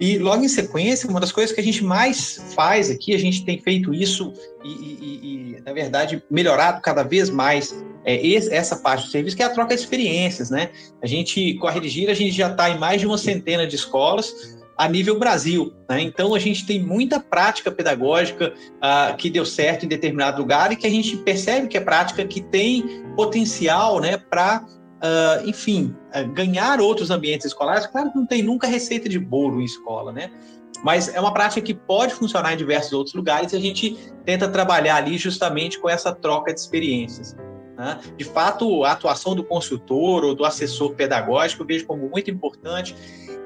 E 0.00 0.18
logo 0.18 0.42
em 0.42 0.48
sequência, 0.48 1.08
uma 1.08 1.20
das 1.20 1.32
coisas 1.32 1.54
que 1.54 1.60
a 1.60 1.64
gente 1.64 1.84
mais 1.84 2.42
faz 2.54 2.90
aqui, 2.90 3.14
a 3.14 3.18
gente 3.18 3.44
tem 3.44 3.58
feito 3.58 3.94
isso 3.94 4.32
e, 4.64 4.68
e, 4.68 5.20
e 5.22 5.60
na 5.64 5.72
verdade, 5.72 6.22
melhorado 6.30 6.80
cada 6.82 7.02
vez 7.02 7.30
mais 7.30 7.74
é, 8.04 8.34
essa 8.34 8.76
parte 8.76 9.06
do 9.06 9.10
serviço, 9.10 9.36
que 9.36 9.42
é 9.42 9.46
a 9.46 9.50
troca 9.50 9.74
de 9.74 9.80
experiências, 9.80 10.50
né? 10.50 10.70
A 11.02 11.06
gente, 11.06 11.54
com 11.54 11.66
a 11.66 11.70
Redigir, 11.70 12.10
a 12.10 12.14
gente 12.14 12.36
já 12.36 12.50
está 12.50 12.68
em 12.70 12.78
mais 12.78 13.00
de 13.00 13.06
uma 13.06 13.16
centena 13.16 13.66
de 13.66 13.76
escolas 13.76 14.58
a 14.76 14.88
nível 14.88 15.18
Brasil, 15.18 15.72
né? 15.88 16.02
Então, 16.02 16.34
a 16.34 16.38
gente 16.38 16.66
tem 16.66 16.82
muita 16.82 17.20
prática 17.20 17.70
pedagógica 17.70 18.52
uh, 18.76 19.16
que 19.16 19.30
deu 19.30 19.46
certo 19.46 19.84
em 19.84 19.88
determinado 19.88 20.38
lugar 20.38 20.72
e 20.72 20.76
que 20.76 20.86
a 20.86 20.90
gente 20.90 21.16
percebe 21.18 21.68
que 21.68 21.78
é 21.78 21.80
prática 21.80 22.26
que 22.26 22.42
tem 22.42 23.04
potencial, 23.14 24.00
né, 24.00 24.16
para 24.16 24.66
Uh, 25.04 25.46
enfim, 25.46 25.94
uh, 26.16 26.26
ganhar 26.32 26.80
outros 26.80 27.10
ambientes 27.10 27.46
escolares. 27.46 27.86
Claro 27.86 28.10
que 28.10 28.16
não 28.16 28.26
tem 28.26 28.42
nunca 28.42 28.66
receita 28.66 29.06
de 29.06 29.18
bolo 29.18 29.60
em 29.60 29.64
escola, 29.64 30.12
né? 30.12 30.30
Mas 30.82 31.14
é 31.14 31.20
uma 31.20 31.32
prática 31.32 31.60
que 31.60 31.74
pode 31.74 32.14
funcionar 32.14 32.54
em 32.54 32.56
diversos 32.56 32.92
outros 32.92 33.14
lugares 33.14 33.52
e 33.52 33.56
a 33.56 33.60
gente 33.60 33.96
tenta 34.24 34.48
trabalhar 34.48 34.96
ali 34.96 35.18
justamente 35.18 35.78
com 35.78 35.88
essa 35.88 36.14
troca 36.14 36.52
de 36.52 36.60
experiências. 36.60 37.36
Né? 37.76 37.98
De 38.16 38.24
fato, 38.24 38.84
a 38.84 38.92
atuação 38.92 39.34
do 39.34 39.44
consultor 39.44 40.24
ou 40.24 40.34
do 40.34 40.44
assessor 40.44 40.94
pedagógico 40.94 41.62
eu 41.62 41.66
vejo 41.66 41.86
como 41.86 42.08
muito 42.08 42.30
importante. 42.30 42.94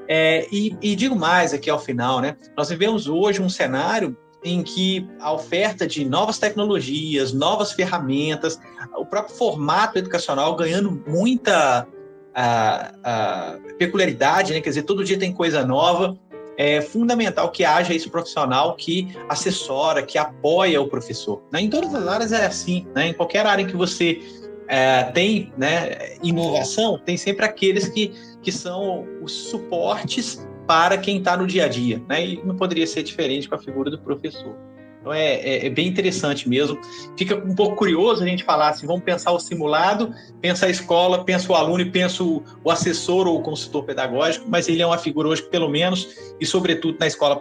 É, 0.07 0.47
e, 0.51 0.75
e, 0.81 0.95
digo 0.95 1.15
mais 1.15 1.53
aqui 1.53 1.69
ao 1.69 1.79
final, 1.79 2.19
né? 2.19 2.35
Nós 2.57 2.69
vivemos 2.69 3.07
hoje 3.07 3.41
um 3.41 3.49
cenário 3.49 4.17
em 4.43 4.63
que 4.63 5.07
a 5.19 5.33
oferta 5.33 5.85
de 5.85 6.05
novas 6.05 6.37
tecnologias, 6.37 7.33
novas 7.33 7.71
ferramentas, 7.71 8.59
o 8.95 9.05
próprio 9.05 9.35
formato 9.35 9.97
educacional 9.97 10.55
ganhando 10.55 11.03
muita 11.07 11.87
a, 12.33 12.91
a 13.03 13.57
peculiaridade, 13.77 14.53
né? 14.53 14.61
quer 14.61 14.69
dizer, 14.69 14.83
todo 14.83 15.03
dia 15.03 15.17
tem 15.17 15.33
coisa 15.33 15.65
nova. 15.65 16.17
É 16.57 16.81
fundamental 16.81 17.51
que 17.51 17.63
haja 17.63 17.93
esse 17.93 18.09
profissional 18.09 18.75
que 18.75 19.15
assessora, 19.29 20.03
que 20.03 20.17
apoia 20.17 20.81
o 20.81 20.87
professor. 20.87 21.41
Né? 21.51 21.61
Em 21.61 21.69
todas 21.69 21.93
as 21.95 22.07
áreas 22.07 22.31
é 22.31 22.45
assim, 22.45 22.85
né? 22.93 23.07
em 23.07 23.13
qualquer 23.13 23.45
área 23.45 23.65
que 23.65 23.75
você 23.75 24.21
é, 24.67 25.03
tem 25.05 25.53
né, 25.57 26.17
inovação, 26.21 26.99
tem 26.99 27.17
sempre 27.17 27.45
aqueles 27.45 27.87
que, 27.87 28.13
que 28.41 28.51
são 28.51 29.07
os 29.21 29.31
suportes 29.31 30.45
para 30.69 30.99
quem 30.99 31.17
está 31.17 31.35
no 31.35 31.47
dia 31.47 31.65
a 31.65 31.67
dia, 31.67 31.99
né? 32.07 32.23
E 32.23 32.45
não 32.45 32.55
poderia 32.55 32.85
ser 32.85 33.01
diferente 33.01 33.49
com 33.49 33.55
a 33.55 33.57
figura 33.57 33.89
do 33.89 33.97
professor. 33.97 34.55
Então 34.99 35.11
é, 35.11 35.33
é, 35.33 35.65
é, 35.65 35.69
bem 35.71 35.87
interessante 35.87 36.47
mesmo. 36.47 36.79
Fica 37.17 37.35
um 37.35 37.55
pouco 37.55 37.75
curioso 37.75 38.21
a 38.21 38.27
gente 38.27 38.43
falar 38.43 38.69
assim: 38.69 38.85
vamos 38.85 39.01
pensar 39.01 39.31
o 39.31 39.39
simulado, 39.39 40.13
pensa 40.39 40.67
a 40.67 40.69
escola, 40.69 41.25
pensa 41.25 41.51
o 41.51 41.55
aluno 41.55 41.81
e 41.81 41.89
pensa 41.89 42.23
o, 42.23 42.43
o 42.63 42.69
assessor 42.69 43.25
ou 43.25 43.39
o 43.39 43.41
consultor 43.41 43.83
pedagógico, 43.83 44.45
mas 44.47 44.69
ele 44.69 44.83
é 44.83 44.85
uma 44.85 44.99
figura 44.99 45.29
hoje, 45.29 45.41
pelo 45.41 45.69
menos, 45.69 46.07
e 46.39 46.45
sobretudo 46.45 46.99
na 46.99 47.07
escola 47.07 47.35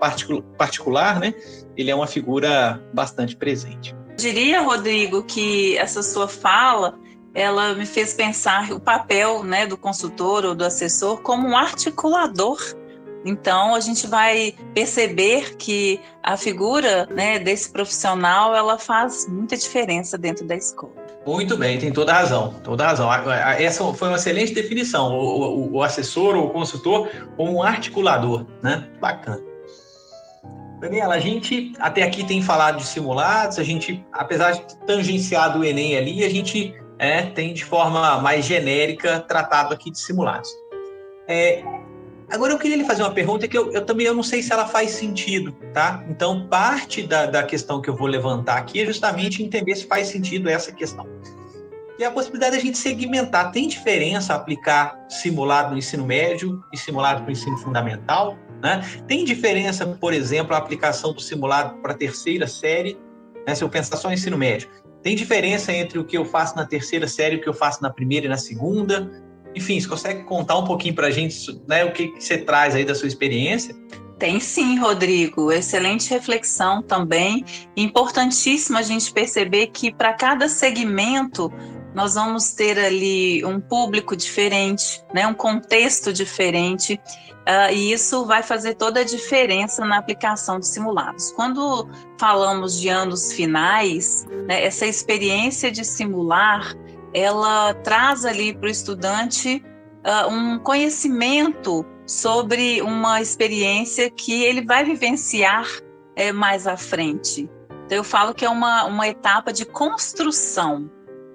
particular, 0.56 1.20
né? 1.20 1.34
Ele 1.76 1.90
é 1.90 1.94
uma 1.94 2.06
figura 2.06 2.82
bastante 2.94 3.36
presente. 3.36 3.94
Eu 4.08 4.16
diria, 4.16 4.62
Rodrigo, 4.62 5.22
que 5.22 5.76
essa 5.76 6.02
sua 6.02 6.28
fala 6.28 6.98
ela 7.34 7.74
me 7.74 7.84
fez 7.84 8.14
pensar 8.14 8.72
o 8.72 8.80
papel 8.80 9.44
né, 9.44 9.66
do 9.66 9.76
consultor 9.76 10.46
ou 10.46 10.54
do 10.54 10.64
assessor 10.64 11.20
como 11.20 11.46
um 11.46 11.56
articulador 11.56 12.58
então 13.24 13.74
a 13.74 13.80
gente 13.80 14.06
vai 14.06 14.54
perceber 14.74 15.56
que 15.56 16.00
a 16.22 16.36
figura 16.36 17.06
né, 17.06 17.38
desse 17.38 17.70
profissional 17.70 18.54
ela 18.54 18.78
faz 18.78 19.26
muita 19.28 19.56
diferença 19.56 20.16
dentro 20.16 20.46
da 20.46 20.56
escola. 20.56 20.92
Muito 21.26 21.56
bem, 21.56 21.78
tem 21.78 21.92
toda 21.92 22.12
a 22.12 22.16
razão, 22.20 22.54
toda 22.64 22.84
a 22.84 22.88
razão. 22.88 23.12
Essa 23.58 23.84
foi 23.92 24.08
uma 24.08 24.16
excelente 24.16 24.54
definição, 24.54 25.12
o, 25.12 25.58
o, 25.58 25.72
o 25.74 25.82
assessor 25.82 26.36
ou 26.36 26.46
o 26.46 26.50
consultor 26.50 27.08
como 27.36 27.52
um 27.52 27.62
articulador, 27.62 28.46
né? 28.62 28.88
Bacana. 29.00 29.42
Daniela, 30.80 31.16
a 31.16 31.18
gente 31.18 31.72
até 31.80 32.02
aqui 32.04 32.24
tem 32.24 32.40
falado 32.40 32.78
de 32.78 32.86
simulados, 32.86 33.58
a 33.58 33.64
gente, 33.64 34.04
apesar 34.12 34.52
de 34.52 34.76
tangenciar 34.86 35.58
o 35.58 35.64
Enem 35.64 35.96
ali, 35.96 36.24
a 36.24 36.30
gente 36.30 36.72
é, 36.98 37.22
tem 37.22 37.52
de 37.52 37.64
forma 37.64 38.18
mais 38.20 38.44
genérica 38.44 39.20
tratado 39.20 39.74
aqui 39.74 39.90
de 39.90 39.98
simulados. 39.98 40.48
É, 41.26 41.62
Agora 42.30 42.52
eu 42.52 42.58
queria 42.58 42.76
lhe 42.76 42.84
fazer 42.84 43.02
uma 43.02 43.12
pergunta 43.12 43.48
que 43.48 43.56
eu, 43.56 43.72
eu, 43.72 43.84
também 43.86 44.06
eu 44.06 44.14
não 44.14 44.22
sei 44.22 44.42
se 44.42 44.52
ela 44.52 44.66
faz 44.66 44.90
sentido, 44.90 45.52
tá? 45.72 46.04
Então, 46.10 46.46
parte 46.46 47.02
da, 47.02 47.24
da 47.24 47.42
questão 47.42 47.80
que 47.80 47.88
eu 47.88 47.96
vou 47.96 48.06
levantar 48.06 48.58
aqui 48.58 48.82
é 48.82 48.86
justamente 48.86 49.42
entender 49.42 49.74
se 49.74 49.86
faz 49.86 50.08
sentido 50.08 50.48
essa 50.48 50.70
questão. 50.70 51.06
E 51.98 52.04
a 52.04 52.10
possibilidade 52.10 52.52
de 52.52 52.58
a 52.58 52.64
gente 52.64 52.78
segmentar. 52.78 53.50
Tem 53.50 53.66
diferença 53.66 54.34
aplicar 54.34 55.04
simulado 55.08 55.72
no 55.72 55.78
ensino 55.78 56.06
médio 56.06 56.62
e 56.72 56.76
simulado 56.76 57.22
para 57.22 57.28
o 57.28 57.32
ensino 57.32 57.56
fundamental? 57.56 58.36
Né? 58.62 58.82
Tem 59.08 59.24
diferença, 59.24 59.86
por 59.86 60.12
exemplo, 60.12 60.54
a 60.54 60.58
aplicação 60.58 61.12
do 61.12 61.20
simulado 61.20 61.78
para 61.78 61.92
a 61.92 61.96
terceira 61.96 62.46
série, 62.46 62.98
né? 63.46 63.54
se 63.54 63.64
eu 63.64 63.68
pensar 63.68 63.96
só 63.96 64.08
no 64.08 64.14
ensino 64.14 64.36
médio. 64.36 64.68
Tem 65.02 65.16
diferença 65.16 65.72
entre 65.72 65.98
o 65.98 66.04
que 66.04 66.18
eu 66.18 66.24
faço 66.24 66.54
na 66.54 66.66
terceira 66.66 67.08
série 67.08 67.36
e 67.36 67.38
o 67.38 67.42
que 67.42 67.48
eu 67.48 67.54
faço 67.54 67.82
na 67.82 67.90
primeira 67.90 68.26
e 68.26 68.28
na 68.28 68.36
segunda? 68.36 69.10
Enfim, 69.58 69.80
você 69.80 69.88
consegue 69.88 70.22
contar 70.22 70.56
um 70.56 70.64
pouquinho 70.64 70.94
para 70.94 71.08
a 71.08 71.10
gente 71.10 71.60
né, 71.66 71.84
o 71.84 71.92
que, 71.92 72.08
que 72.08 72.22
você 72.22 72.38
traz 72.38 72.76
aí 72.76 72.84
da 72.84 72.94
sua 72.94 73.08
experiência? 73.08 73.74
Tem 74.16 74.38
sim, 74.38 74.78
Rodrigo. 74.78 75.50
Excelente 75.50 76.08
reflexão 76.10 76.80
também. 76.80 77.44
Importantíssimo 77.76 78.78
a 78.78 78.82
gente 78.82 79.12
perceber 79.12 79.68
que 79.68 79.92
para 79.92 80.12
cada 80.12 80.48
segmento 80.48 81.52
nós 81.92 82.14
vamos 82.14 82.52
ter 82.52 82.78
ali 82.78 83.44
um 83.44 83.60
público 83.60 84.14
diferente, 84.14 85.02
né, 85.12 85.26
um 85.26 85.34
contexto 85.34 86.12
diferente, 86.12 86.94
uh, 86.94 87.72
e 87.72 87.92
isso 87.92 88.24
vai 88.24 88.42
fazer 88.42 88.74
toda 88.74 89.00
a 89.00 89.04
diferença 89.04 89.84
na 89.84 89.98
aplicação 89.98 90.60
dos 90.60 90.68
simulados. 90.68 91.32
Quando 91.32 91.88
falamos 92.16 92.78
de 92.78 92.88
anos 92.88 93.32
finais, 93.32 94.24
né, 94.46 94.64
essa 94.64 94.86
experiência 94.86 95.72
de 95.72 95.84
simular 95.84 96.76
ela 97.14 97.74
traz 97.74 98.24
ali 98.24 98.54
para 98.54 98.66
o 98.66 98.70
estudante 98.70 99.62
uh, 100.04 100.32
um 100.32 100.58
conhecimento 100.58 101.84
sobre 102.06 102.80
uma 102.80 103.20
experiência 103.20 104.10
que 104.10 104.42
ele 104.42 104.64
vai 104.64 104.84
vivenciar 104.84 105.66
é, 106.16 106.32
mais 106.32 106.66
à 106.66 106.76
frente. 106.76 107.48
Então, 107.84 107.98
eu 107.98 108.04
falo 108.04 108.34
que 108.34 108.44
é 108.44 108.50
uma, 108.50 108.84
uma 108.84 109.06
etapa 109.06 109.52
de 109.52 109.64
construção 109.64 110.90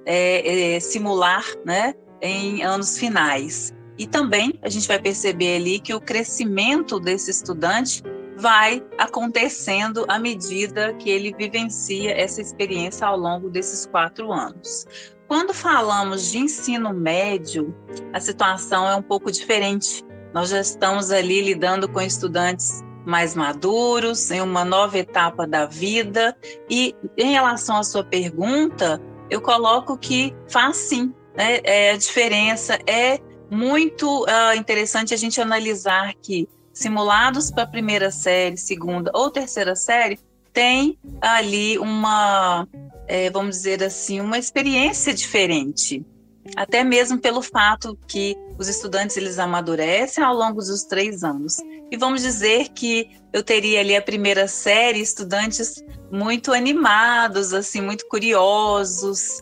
é, 0.06 0.76
é, 0.76 0.80
simular 0.80 1.44
né, 1.66 1.94
em 2.22 2.64
anos 2.64 2.98
finais. 2.98 3.74
E 3.98 4.08
também 4.08 4.60
a 4.62 4.70
gente 4.70 4.88
vai 4.88 5.00
perceber 5.00 5.58
ali 5.58 5.80
que 5.80 5.94
o 5.94 6.02
crescimento 6.02 7.00
desse 7.00 7.30
estudante 7.30 8.02
vai 8.36 8.84
acontecendo 8.98 10.06
à 10.08 10.18
medida 10.18 10.94
que 10.96 11.10
ele 11.10 11.34
vivencia 11.38 12.12
essa 12.12 12.42
experiência 12.42 13.06
ao 13.06 13.18
longo 13.18 13.50
desses 13.50 13.86
quatro 13.86 14.32
anos. 14.32 14.86
Quando 15.34 15.52
falamos 15.52 16.30
de 16.30 16.38
ensino 16.38 16.93
médio, 16.93 17.76
a 18.13 18.19
situação 18.19 18.88
é 18.88 18.96
um 18.96 19.02
pouco 19.02 19.32
diferente. 19.32 20.06
Nós 20.32 20.52
já 20.52 20.62
estamos 20.62 21.10
ali 21.10 21.41
lidando 21.41 21.89
com 21.89 22.00
estudantes 22.00 22.84
mais 23.04 23.34
maduros, 23.34 24.30
em 24.30 24.41
uma 24.41 24.63
nova 24.63 24.96
etapa 25.00 25.48
da 25.48 25.65
vida. 25.65 26.38
E 26.69 26.96
em 27.17 27.32
relação 27.32 27.78
à 27.78 27.84
sua 27.84 28.04
pergunta, 28.04 29.02
eu 29.28 29.41
coloco 29.41 29.98
que 29.98 30.36
faz 30.48 30.78
sim. 30.78 31.12
Né? 31.36 31.62
É, 31.63 31.89
a 31.93 31.98
diferença 31.98 32.78
é 32.86 33.19
muito 33.50 34.26
uh, 34.26 34.56
interessante 34.56 35.15
a 35.15 35.17
gente 35.17 35.41
analisar 35.41 36.13
que 36.22 36.48
simulados 36.72 37.50
para 37.50 37.65
primeira 37.65 38.12
série, 38.12 38.56
segunda 38.56 39.10
ou 39.15 39.32
terceira 39.32 39.76
série 39.76 40.19
tem 40.54 40.98
ali 41.22 41.78
uma 41.80 42.68
é, 43.08 43.30
vamos 43.30 43.58
dizer 43.58 43.84
assim, 43.84 44.20
uma 44.22 44.38
experiência 44.38 45.13
diferente, 45.13 46.06
até 46.56 46.84
mesmo 46.84 47.20
pelo 47.20 47.42
fato 47.42 47.98
que 48.08 48.36
os 48.58 48.68
estudantes 48.68 49.18
eles 49.18 49.39
amadurecem 49.39 50.24
ao 50.24 50.34
longo 50.34 50.60
dos 50.60 50.84
três 50.84 51.24
anos. 51.24 51.58
E 51.92 51.98
vamos 51.98 52.22
dizer 52.22 52.70
que 52.70 53.10
eu 53.32 53.44
teria 53.44 53.80
ali 53.80 53.96
a 53.96 54.02
primeira 54.02 54.48
série 54.48 55.00
estudantes 55.00 55.84
muito 56.12 56.54
animados, 56.54 57.54
assim, 57.54 57.82
muito 57.82 58.08
curiosos, 58.08 59.42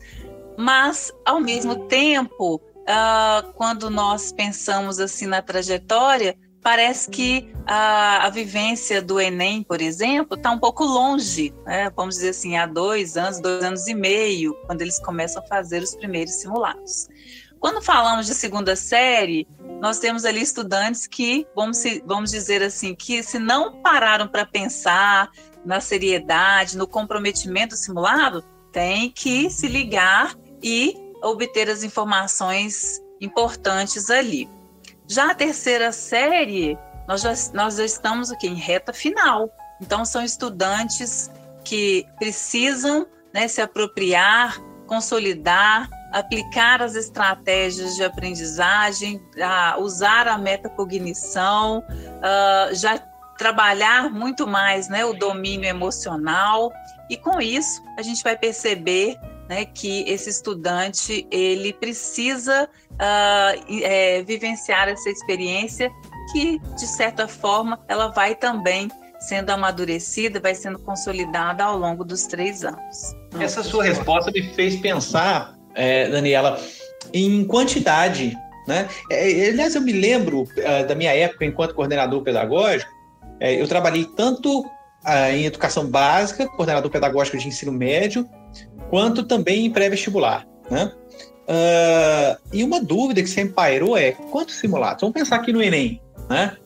mas 0.57 1.11
ao 1.25 1.39
mesmo 1.39 1.87
tempo, 1.87 2.55
uh, 2.55 3.51
quando 3.53 3.89
nós 3.89 4.31
pensamos 4.31 4.99
assim 4.99 5.25
na 5.27 5.41
trajetória, 5.41 6.37
parece 6.61 7.09
que 7.09 7.51
a, 7.65 8.25
a, 8.25 8.29
vivência 8.29 9.01
do 9.01 9.19
Enem, 9.19 9.63
por 9.63 9.81
exemplo, 9.81 10.37
está 10.37 10.51
um 10.51 10.59
pouco 10.59 10.83
longe, 10.83 11.53
né? 11.65 11.91
vamos 11.95 12.15
dizer 12.15 12.29
assim, 12.29 12.55
há 12.57 12.65
dois 12.65 13.17
anos, 13.17 13.39
dois 13.39 13.63
anos 13.63 13.87
e 13.87 13.93
meio, 13.93 14.53
quando 14.65 14.81
eles 14.81 14.99
começam 14.99 15.41
a 15.43 15.47
fazer 15.47 15.81
os 15.81 15.95
primeiros 15.95 16.35
simulados. 16.35 17.07
Quando 17.59 17.81
falamos 17.81 18.25
de 18.25 18.33
segunda 18.33 18.75
série, 18.75 19.47
nós 19.79 19.99
temos 19.99 20.25
ali 20.25 20.41
estudantes 20.41 21.05
que, 21.05 21.45
vamos, 21.55 21.83
vamos 22.05 22.31
dizer 22.31 22.63
assim, 22.63 22.95
que 22.95 23.21
se 23.21 23.37
não 23.37 23.81
pararam 23.81 24.27
para 24.27 24.45
pensar 24.45 25.29
na 25.63 25.79
seriedade, 25.79 26.77
no 26.77 26.87
comprometimento 26.87 27.75
simulado, 27.75 28.43
tem 28.71 29.11
que 29.11 29.49
se 29.49 29.67
ligar 29.67 30.35
e 30.61 30.95
obter 31.21 31.69
as 31.69 31.83
informações 31.83 32.99
importantes 33.19 34.09
ali. 34.09 34.49
Já 35.11 35.31
a 35.31 35.35
terceira 35.35 35.91
série, 35.91 36.77
nós 37.05 37.19
já, 37.19 37.33
nós 37.53 37.75
já 37.75 37.83
estamos 37.83 38.31
aqui 38.31 38.47
em 38.47 38.55
reta 38.55 38.93
final. 38.93 39.49
Então, 39.81 40.05
são 40.05 40.23
estudantes 40.23 41.29
que 41.65 42.07
precisam 42.17 43.05
né, 43.33 43.45
se 43.49 43.61
apropriar, 43.61 44.57
consolidar, 44.87 45.89
aplicar 46.13 46.81
as 46.81 46.95
estratégias 46.95 47.97
de 47.97 48.05
aprendizagem, 48.05 49.21
a 49.43 49.77
usar 49.79 50.29
a 50.29 50.37
metacognição, 50.37 51.79
uh, 51.79 52.73
já 52.73 52.97
trabalhar 53.37 54.09
muito 54.09 54.47
mais 54.47 54.87
né, 54.87 55.03
o 55.03 55.11
domínio 55.11 55.67
emocional. 55.67 56.71
E 57.09 57.17
com 57.17 57.41
isso, 57.41 57.83
a 57.97 58.01
gente 58.01 58.23
vai 58.23 58.37
perceber 58.37 59.19
né, 59.51 59.65
que 59.65 60.09
esse 60.09 60.29
estudante 60.29 61.27
ele 61.29 61.73
precisa 61.73 62.69
uh, 62.93 63.83
é, 63.83 64.23
vivenciar 64.23 64.87
essa 64.87 65.09
experiência 65.09 65.91
que, 66.31 66.57
de 66.77 66.87
certa 66.87 67.27
forma, 67.27 67.77
ela 67.89 68.07
vai 68.07 68.33
também 68.33 68.89
sendo 69.19 69.49
amadurecida, 69.49 70.39
vai 70.39 70.55
sendo 70.55 70.79
consolidada 70.79 71.65
ao 71.65 71.77
longo 71.77 72.05
dos 72.05 72.27
três 72.27 72.63
anos. 72.63 73.13
Essa 73.41 73.61
sua 73.61 73.83
resposta 73.83 74.31
me 74.31 74.41
fez 74.53 74.77
pensar, 74.77 75.53
é, 75.75 76.07
Daniela, 76.07 76.57
em 77.13 77.43
quantidade. 77.43 78.33
Né? 78.65 78.87
É, 79.11 79.49
aliás, 79.49 79.75
eu 79.75 79.81
me 79.81 79.91
lembro 79.91 80.43
uh, 80.43 80.87
da 80.87 80.95
minha 80.95 81.13
época 81.13 81.43
enquanto 81.43 81.75
coordenador 81.75 82.23
pedagógico, 82.23 82.89
é, 83.37 83.61
eu 83.61 83.67
trabalhei 83.67 84.05
tanto 84.15 84.61
uh, 84.61 85.29
em 85.33 85.43
educação 85.43 85.87
básica, 85.87 86.47
coordenador 86.47 86.89
pedagógico 86.89 87.37
de 87.37 87.49
ensino 87.49 87.73
médio, 87.73 88.25
quanto 88.91 89.23
também 89.23 89.65
em 89.65 89.71
pré-vestibular. 89.71 90.45
Né? 90.69 90.91
Uh, 91.47 92.37
e 92.51 92.61
uma 92.61 92.81
dúvida 92.81 93.21
que 93.21 93.29
sempre 93.29 93.53
pairou 93.53 93.97
é 93.97 94.11
quantos 94.11 94.55
simulados? 94.55 94.99
Vamos 94.99 95.13
pensar 95.13 95.37
aqui 95.37 95.53
no 95.53 95.63
Enem, 95.63 96.01
né? 96.29 96.57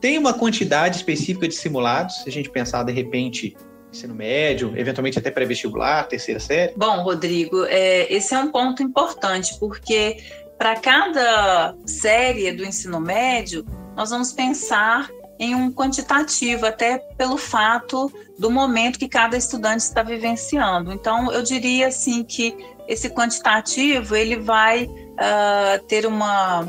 Tem 0.00 0.18
uma 0.18 0.34
quantidade 0.34 0.96
específica 0.96 1.46
de 1.46 1.54
simulados, 1.54 2.22
se 2.22 2.28
a 2.28 2.32
gente 2.32 2.50
pensar 2.50 2.82
de 2.82 2.92
repente 2.92 3.56
ensino 3.92 4.14
médio, 4.14 4.72
eventualmente 4.76 5.18
até 5.18 5.30
pré-vestibular, 5.30 6.08
terceira 6.08 6.40
série? 6.40 6.72
Bom, 6.76 7.02
Rodrigo, 7.02 7.64
é, 7.66 8.12
esse 8.12 8.34
é 8.34 8.38
um 8.38 8.50
ponto 8.50 8.82
importante, 8.82 9.58
porque 9.58 10.16
para 10.58 10.76
cada 10.76 11.74
série 11.86 12.50
do 12.52 12.64
ensino 12.64 13.00
médio, 13.00 13.64
nós 13.96 14.10
vamos 14.10 14.32
pensar 14.32 15.08
em 15.40 15.54
um 15.54 15.72
quantitativo, 15.72 16.66
até 16.66 16.98
pelo 16.98 17.38
fato 17.38 18.12
do 18.38 18.50
momento 18.50 18.98
que 18.98 19.08
cada 19.08 19.38
estudante 19.38 19.80
está 19.80 20.02
vivenciando. 20.02 20.92
Então, 20.92 21.32
eu 21.32 21.42
diria 21.42 21.88
assim 21.88 22.22
que 22.22 22.54
esse 22.86 23.08
quantitativo 23.08 24.14
ele 24.14 24.36
vai 24.36 24.84
uh, 24.84 25.82
ter 25.88 26.04
uma 26.04 26.68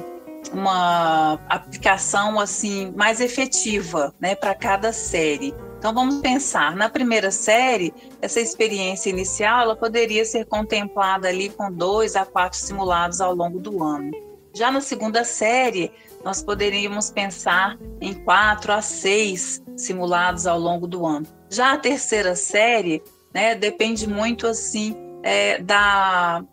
uma 0.51 1.39
aplicação 1.47 2.39
assim 2.39 2.91
mais 2.95 3.21
efetiva, 3.21 4.13
né, 4.19 4.34
para 4.36 4.55
cada 4.55 4.91
série. 4.91 5.53
Então 5.77 5.93
vamos 5.93 6.19
pensar, 6.19 6.75
na 6.75 6.89
primeira 6.89 7.31
série, 7.31 7.93
essa 8.21 8.39
experiência 8.39 9.10
inicial 9.10 9.62
ela 9.62 9.75
poderia 9.75 10.25
ser 10.25 10.45
contemplada 10.45 11.27
ali 11.27 11.49
com 11.49 11.71
dois 11.71 12.15
a 12.15 12.25
quatro 12.25 12.57
simulados 12.57 13.21
ao 13.21 13.34
longo 13.34 13.60
do 13.60 13.84
ano. 13.84 14.12
Já 14.53 14.69
na 14.69 14.81
segunda 14.81 15.23
série, 15.23 15.91
nós 16.23 16.43
poderíamos 16.43 17.10
pensar 17.10 17.77
em 17.99 18.13
quatro 18.13 18.71
a 18.71 18.81
seis 18.81 19.62
simulados 19.75 20.45
ao 20.45 20.60
longo 20.60 20.88
do 20.88 21.05
ano. 21.05 21.27
Já 21.49 21.73
a 21.73 21.77
terceira 21.77 22.36
série, 22.36 23.03
né, 23.34 23.55
depende 23.55 24.07
muito 24.07 24.47
assim 24.47 24.95
é, 25.23 25.62
da 25.62 26.43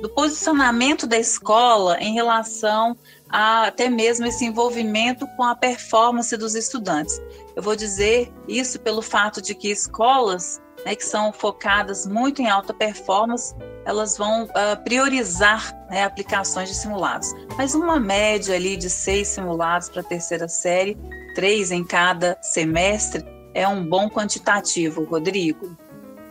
do 0.00 0.10
posicionamento 0.10 1.06
da 1.06 1.18
escola 1.18 1.98
em 1.98 2.12
relação 2.12 2.94
a 3.30 3.68
até 3.68 3.88
mesmo 3.88 4.26
esse 4.26 4.44
envolvimento 4.44 5.26
com 5.36 5.42
a 5.42 5.54
performance 5.54 6.36
dos 6.36 6.54
estudantes. 6.54 7.20
Eu 7.56 7.62
vou 7.62 7.74
dizer 7.74 8.32
isso 8.46 8.78
pelo 8.78 9.00
fato 9.00 9.40
de 9.40 9.54
que 9.54 9.70
escolas 9.70 10.60
né, 10.84 10.94
que 10.94 11.04
são 11.04 11.32
focadas 11.32 12.06
muito 12.06 12.42
em 12.42 12.48
alta 12.48 12.74
performance, 12.74 13.54
elas 13.84 14.16
vão 14.16 14.44
uh, 14.44 14.82
priorizar 14.84 15.74
né, 15.90 16.04
aplicações 16.04 16.68
de 16.68 16.74
simulados. 16.74 17.32
Mas 17.56 17.74
uma 17.74 17.98
média 17.98 18.54
ali 18.54 18.76
de 18.76 18.90
seis 18.90 19.28
simulados 19.28 19.88
para 19.88 20.00
a 20.00 20.04
terceira 20.04 20.48
série, 20.48 20.96
três 21.34 21.70
em 21.70 21.84
cada 21.84 22.38
semestre, 22.42 23.24
é 23.54 23.66
um 23.66 23.84
bom 23.84 24.08
quantitativo, 24.08 25.04
Rodrigo. 25.04 25.76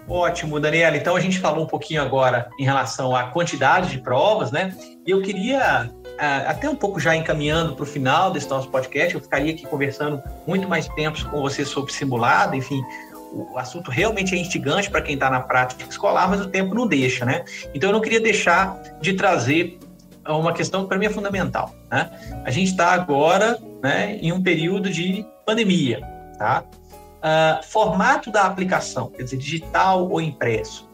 Ótimo, 0.07 0.59
Daniela. 0.59 0.97
Então 0.97 1.15
a 1.15 1.19
gente 1.19 1.39
falou 1.39 1.63
um 1.63 1.67
pouquinho 1.67 2.01
agora 2.01 2.49
em 2.59 2.65
relação 2.65 3.15
à 3.15 3.23
quantidade 3.27 3.89
de 3.89 3.99
provas, 3.99 4.51
né? 4.51 4.75
E 5.07 5.11
eu 5.11 5.21
queria 5.21 5.89
até 6.17 6.69
um 6.69 6.75
pouco 6.75 6.99
já 6.99 7.15
encaminhando 7.15 7.75
para 7.75 7.83
o 7.83 7.85
final 7.85 8.31
desse 8.31 8.49
nosso 8.49 8.69
podcast, 8.69 9.15
eu 9.15 9.21
ficaria 9.21 9.53
aqui 9.53 9.65
conversando 9.65 10.21
muito 10.45 10.67
mais 10.67 10.87
tempo 10.89 11.23
com 11.29 11.41
você 11.41 11.65
sobre 11.65 11.91
simulado, 11.91 12.55
enfim, 12.55 12.81
o 13.33 13.57
assunto 13.57 13.89
realmente 13.89 14.35
é 14.35 14.37
instigante 14.37 14.89
para 14.89 15.01
quem 15.01 15.15
está 15.15 15.29
na 15.29 15.39
prática 15.39 15.83
escolar, 15.89 16.29
mas 16.29 16.39
o 16.39 16.49
tempo 16.49 16.75
não 16.75 16.87
deixa, 16.87 17.25
né? 17.25 17.43
Então 17.73 17.89
eu 17.89 17.93
não 17.93 18.01
queria 18.01 18.19
deixar 18.19 18.79
de 19.01 19.13
trazer 19.13 19.79
uma 20.27 20.53
questão 20.53 20.83
que 20.83 20.89
para 20.89 20.97
mim 20.97 21.07
é 21.07 21.09
fundamental, 21.09 21.73
né? 21.91 22.11
A 22.45 22.51
gente 22.51 22.69
está 22.69 22.91
agora, 22.91 23.59
né, 23.81 24.17
em 24.21 24.31
um 24.31 24.41
período 24.41 24.89
de 24.89 25.25
pandemia, 25.45 26.01
tá? 26.37 26.63
Uh, 27.23 27.63
formato 27.63 28.31
da 28.31 28.43
aplicação, 28.43 29.09
quer 29.09 29.23
dizer, 29.23 29.37
digital 29.37 30.09
ou 30.09 30.21
impresso 30.21 30.91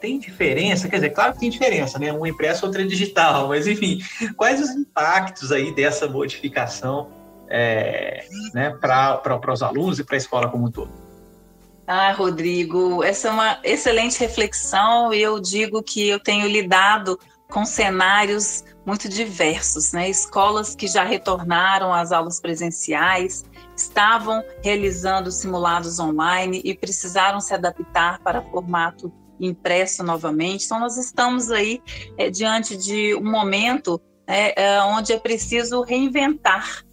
tem 0.00 0.18
diferença? 0.18 0.88
Quer 0.88 0.96
dizer, 0.96 1.10
claro 1.10 1.32
que 1.32 1.40
tem 1.40 1.50
diferença, 1.50 1.98
né? 1.98 2.12
Um 2.12 2.24
impresso, 2.24 2.64
outro 2.64 2.80
é 2.80 2.84
digital, 2.84 3.48
mas 3.48 3.66
enfim, 3.66 3.98
quais 4.36 4.60
os 4.60 4.70
impactos 4.70 5.50
aí 5.50 5.74
dessa 5.74 6.06
modificação 6.06 7.08
é, 7.48 8.24
né, 8.54 8.70
para 8.80 9.52
os 9.52 9.60
alunos 9.60 9.98
e 9.98 10.04
para 10.04 10.14
a 10.14 10.18
escola 10.18 10.48
como 10.48 10.66
um 10.66 10.70
todo? 10.70 11.07
Ah, 11.90 12.12
Rodrigo, 12.12 13.02
essa 13.02 13.28
é 13.28 13.30
uma 13.30 13.58
excelente 13.64 14.20
reflexão 14.20 15.10
eu 15.10 15.40
digo 15.40 15.82
que 15.82 16.06
eu 16.06 16.20
tenho 16.20 16.46
lidado 16.46 17.18
com 17.48 17.64
cenários 17.64 18.62
muito 18.84 19.08
diversos, 19.08 19.92
né? 19.92 20.06
Escolas 20.10 20.74
que 20.74 20.86
já 20.86 21.02
retornaram 21.02 21.90
às 21.90 22.12
aulas 22.12 22.38
presenciais, 22.40 23.42
estavam 23.74 24.44
realizando 24.62 25.32
simulados 25.32 25.98
online 25.98 26.60
e 26.62 26.76
precisaram 26.76 27.40
se 27.40 27.54
adaptar 27.54 28.18
para 28.18 28.42
formato 28.42 29.10
impresso 29.40 30.04
novamente. 30.04 30.66
Então, 30.66 30.78
nós 30.78 30.98
estamos 30.98 31.50
aí 31.50 31.80
é, 32.18 32.28
diante 32.28 32.76
de 32.76 33.14
um 33.14 33.30
momento 33.30 33.98
é, 34.26 34.62
é, 34.62 34.82
onde 34.82 35.14
é 35.14 35.18
preciso 35.18 35.80
reinventar 35.80 36.84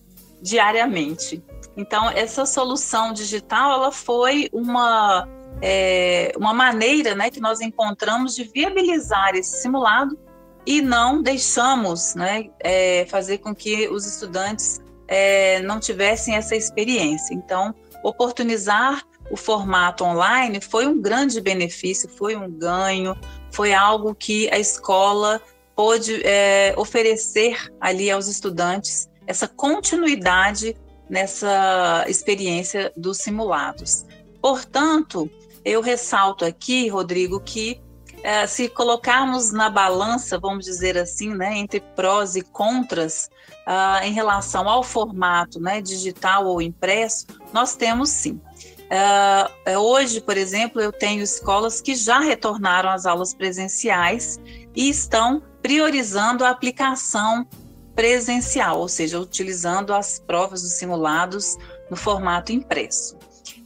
diariamente. 0.42 1.44
Então, 1.78 2.10
essa 2.10 2.46
solução 2.46 3.12
digital 3.12 3.74
ela 3.74 3.92
foi 3.92 4.50
uma, 4.54 5.28
é, 5.62 6.32
uma 6.38 6.54
maneira 6.54 7.14
né, 7.16 7.30
que 7.30 7.40
nós 7.40 7.60
encontramos 7.62 8.36
de 8.36 8.46
viabilizar 8.46 9.36
esse 9.36 9.62
simulado 9.62 10.18
e 10.66 10.82
não 10.82 11.22
deixamos 11.22 12.16
né, 12.16 12.50
é, 12.60 13.06
fazer 13.08 13.40
com 13.40 13.54
que 13.54 13.88
os 13.90 14.06
estudantes 14.06 14.80
é, 15.08 15.60
não 15.62 15.80
tivessem 15.80 16.36
essa 16.36 16.56
experiência. 16.56 17.34
Então, 17.34 17.76
oportunizar 18.04 19.04
o 19.30 19.38
formato 19.38 20.04
online 20.04 20.62
foi 20.62 20.88
um 20.88 21.02
grande 21.02 21.42
benefício, 21.42 22.08
foi 22.10 22.36
um 22.36 22.50
ganho, 22.50 23.16
foi 23.52 23.74
algo 23.74 24.14
que 24.16 24.50
a 24.52 24.60
escola 24.60 25.42
pôde 25.76 26.22
é, 26.24 26.74
oferecer 26.78 27.58
ali 27.82 28.10
aos 28.10 28.28
estudantes 28.28 29.10
essa 29.28 29.48
continuidade 29.48 30.76
nessa 31.10 32.06
experiência 32.08 32.92
dos 32.96 33.18
simulados. 33.18 34.06
Portanto, 34.42 35.30
eu 35.64 35.82
ressalto 35.82 36.46
aqui, 36.46 36.88
Rodrigo, 36.88 37.40
que 37.40 37.82
é, 38.24 38.48
se 38.48 38.70
colocarmos 38.70 39.52
na 39.52 39.70
balança, 39.70 40.40
vamos 40.40 40.66
dizer 40.66 40.98
assim, 40.98 41.34
né, 41.36 41.58
entre 41.58 41.80
prós 41.80 42.36
e 42.36 42.42
contras 42.42 43.30
uh, 43.68 44.04
em 44.04 44.14
relação 44.14 44.68
ao 44.68 44.84
formato 44.84 45.60
né, 45.60 45.80
digital 45.80 46.48
ou 46.48 46.62
impresso, 46.62 47.28
nós 47.54 47.76
temos 47.76 48.10
sim 48.10 48.42
Uh, 48.86 49.80
hoje, 49.80 50.22
por 50.22 50.38
exemplo, 50.38 50.80
eu 50.80 50.92
tenho 50.92 51.24
escolas 51.24 51.82
que 51.82 51.96
já 51.96 52.20
retornaram 52.20 52.90
às 52.90 53.06
aulas 53.06 53.34
presenciais 53.34 54.40
e 54.76 54.90
estão 54.90 55.42
priorizando 55.62 56.46
a 56.46 56.50
aplicação 56.50 57.48
presencial, 57.96 58.80
ou 58.80 58.88
seja, 58.88 59.20
utilizando 59.20 59.94
as 59.94 60.20
provas 60.20 60.62
dos 60.62 60.74
simulados 60.74 61.58
no 61.90 61.96
formato 61.96 62.52
impresso. 62.52 63.18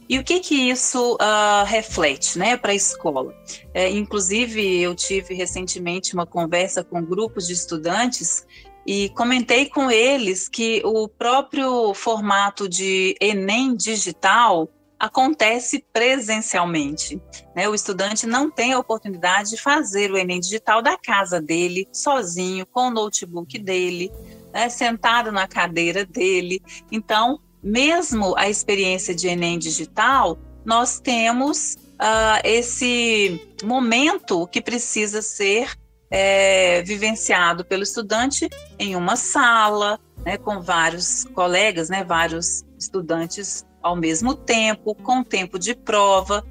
E 0.08 0.18
o 0.18 0.24
que 0.24 0.40
que 0.40 0.54
isso 0.70 1.14
uh, 1.14 1.64
reflete, 1.64 2.36
né, 2.36 2.56
para 2.56 2.72
a 2.72 2.74
escola? 2.74 3.32
É, 3.72 3.88
inclusive, 3.88 4.80
eu 4.80 4.92
tive 4.94 5.34
recentemente 5.34 6.14
uma 6.14 6.26
conversa 6.26 6.82
com 6.82 7.00
grupos 7.00 7.46
de 7.46 7.52
estudantes 7.52 8.44
e 8.84 9.08
comentei 9.10 9.66
com 9.66 9.88
eles 9.88 10.48
que 10.48 10.82
o 10.84 11.06
próprio 11.06 11.94
formato 11.94 12.68
de 12.68 13.14
Enem 13.20 13.76
digital 13.76 14.68
acontece 15.00 15.82
presencialmente. 15.92 17.20
Né? 17.56 17.66
O 17.66 17.74
estudante 17.74 18.26
não 18.26 18.50
tem 18.50 18.74
a 18.74 18.78
oportunidade 18.78 19.50
de 19.50 19.56
fazer 19.56 20.12
o 20.12 20.18
Enem 20.18 20.38
digital 20.38 20.82
da 20.82 20.98
casa 20.98 21.40
dele, 21.40 21.88
sozinho, 21.90 22.66
com 22.66 22.88
o 22.88 22.90
notebook 22.90 23.58
dele, 23.58 24.12
né? 24.52 24.68
sentado 24.68 25.32
na 25.32 25.48
cadeira 25.48 26.04
dele. 26.04 26.62
Então, 26.92 27.40
mesmo 27.62 28.36
a 28.36 28.50
experiência 28.50 29.14
de 29.14 29.26
Enem 29.26 29.58
digital, 29.58 30.38
nós 30.64 31.00
temos 31.00 31.76
uh, 31.94 32.40
esse 32.44 33.40
momento 33.64 34.46
que 34.46 34.60
precisa 34.60 35.22
ser 35.22 35.70
é, 36.10 36.82
vivenciado 36.82 37.64
pelo 37.64 37.82
estudante 37.82 38.48
em 38.78 38.96
uma 38.96 39.16
sala, 39.16 39.98
né, 40.24 40.36
com 40.36 40.60
vários 40.60 41.24
colegas, 41.32 41.88
né, 41.88 42.02
vários 42.04 42.64
estudantes 42.78 43.64
ao 43.82 43.96
mesmo 43.96 44.34
tempo, 44.34 44.94
com 44.94 45.22
tempo 45.22 45.58
de 45.58 45.74
prova. 45.74 46.44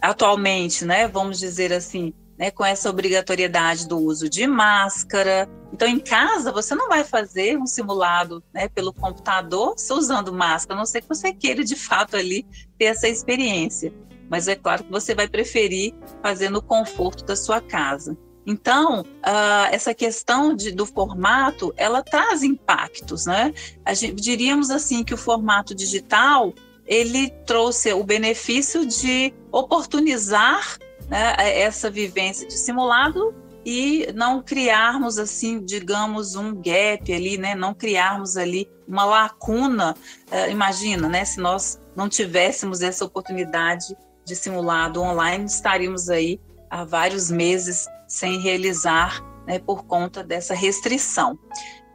Atualmente, 0.00 0.84
né, 0.84 1.06
vamos 1.06 1.38
dizer 1.38 1.72
assim, 1.72 2.12
né, 2.38 2.50
com 2.50 2.64
essa 2.64 2.90
obrigatoriedade 2.90 3.86
do 3.86 3.98
uso 3.98 4.28
de 4.28 4.46
máscara. 4.46 5.48
Então, 5.72 5.86
em 5.86 6.00
casa, 6.00 6.50
você 6.50 6.74
não 6.74 6.88
vai 6.88 7.04
fazer 7.04 7.56
um 7.56 7.66
simulado 7.66 8.42
né, 8.52 8.68
pelo 8.68 8.92
computador 8.92 9.74
usando 9.90 10.32
máscara, 10.32 10.74
a 10.76 10.78
não 10.78 10.86
ser 10.86 11.02
que 11.02 11.08
você 11.08 11.32
queira, 11.32 11.64
de 11.64 11.76
fato, 11.76 12.16
ali 12.16 12.46
ter 12.76 12.86
essa 12.86 13.08
experiência. 13.08 13.92
Mas 14.28 14.48
é 14.48 14.56
claro 14.56 14.84
que 14.84 14.90
você 14.90 15.14
vai 15.14 15.28
preferir 15.28 15.94
fazer 16.22 16.48
no 16.48 16.62
conforto 16.62 17.24
da 17.24 17.36
sua 17.36 17.60
casa. 17.60 18.16
Então, 18.46 19.02
uh, 19.02 19.68
essa 19.70 19.94
questão 19.94 20.54
de, 20.54 20.72
do 20.72 20.84
formato, 20.84 21.72
ela 21.76 22.02
traz 22.02 22.42
impactos, 22.42 23.26
né? 23.26 23.54
Gente, 23.94 24.20
diríamos 24.20 24.70
assim 24.70 25.04
que 25.04 25.14
o 25.14 25.16
formato 25.16 25.74
digital, 25.74 26.52
ele 26.86 27.30
trouxe 27.46 27.92
o 27.92 28.02
benefício 28.02 28.84
de 28.84 29.32
oportunizar 29.50 30.76
né, 31.08 31.34
essa 31.38 31.88
vivência 31.88 32.46
de 32.46 32.54
simulado 32.54 33.34
e 33.64 34.08
não 34.14 34.42
criarmos 34.42 35.18
assim, 35.18 35.64
digamos, 35.64 36.34
um 36.34 36.52
gap 36.54 37.12
ali, 37.12 37.38
né? 37.38 37.54
Não 37.54 37.72
criarmos 37.72 38.36
ali 38.36 38.68
uma 38.88 39.04
lacuna. 39.04 39.94
Uh, 40.32 40.50
imagina, 40.50 41.08
né? 41.08 41.24
Se 41.24 41.38
nós 41.38 41.80
não 41.94 42.08
tivéssemos 42.08 42.82
essa 42.82 43.04
oportunidade 43.04 43.96
de 44.24 44.34
simulado 44.34 45.00
online, 45.00 45.44
estaríamos 45.44 46.08
aí 46.08 46.40
há 46.68 46.84
vários 46.84 47.30
meses 47.30 47.86
sem 48.12 48.38
realizar 48.38 49.24
né, 49.46 49.58
por 49.58 49.86
conta 49.86 50.22
dessa 50.22 50.54
restrição. 50.54 51.38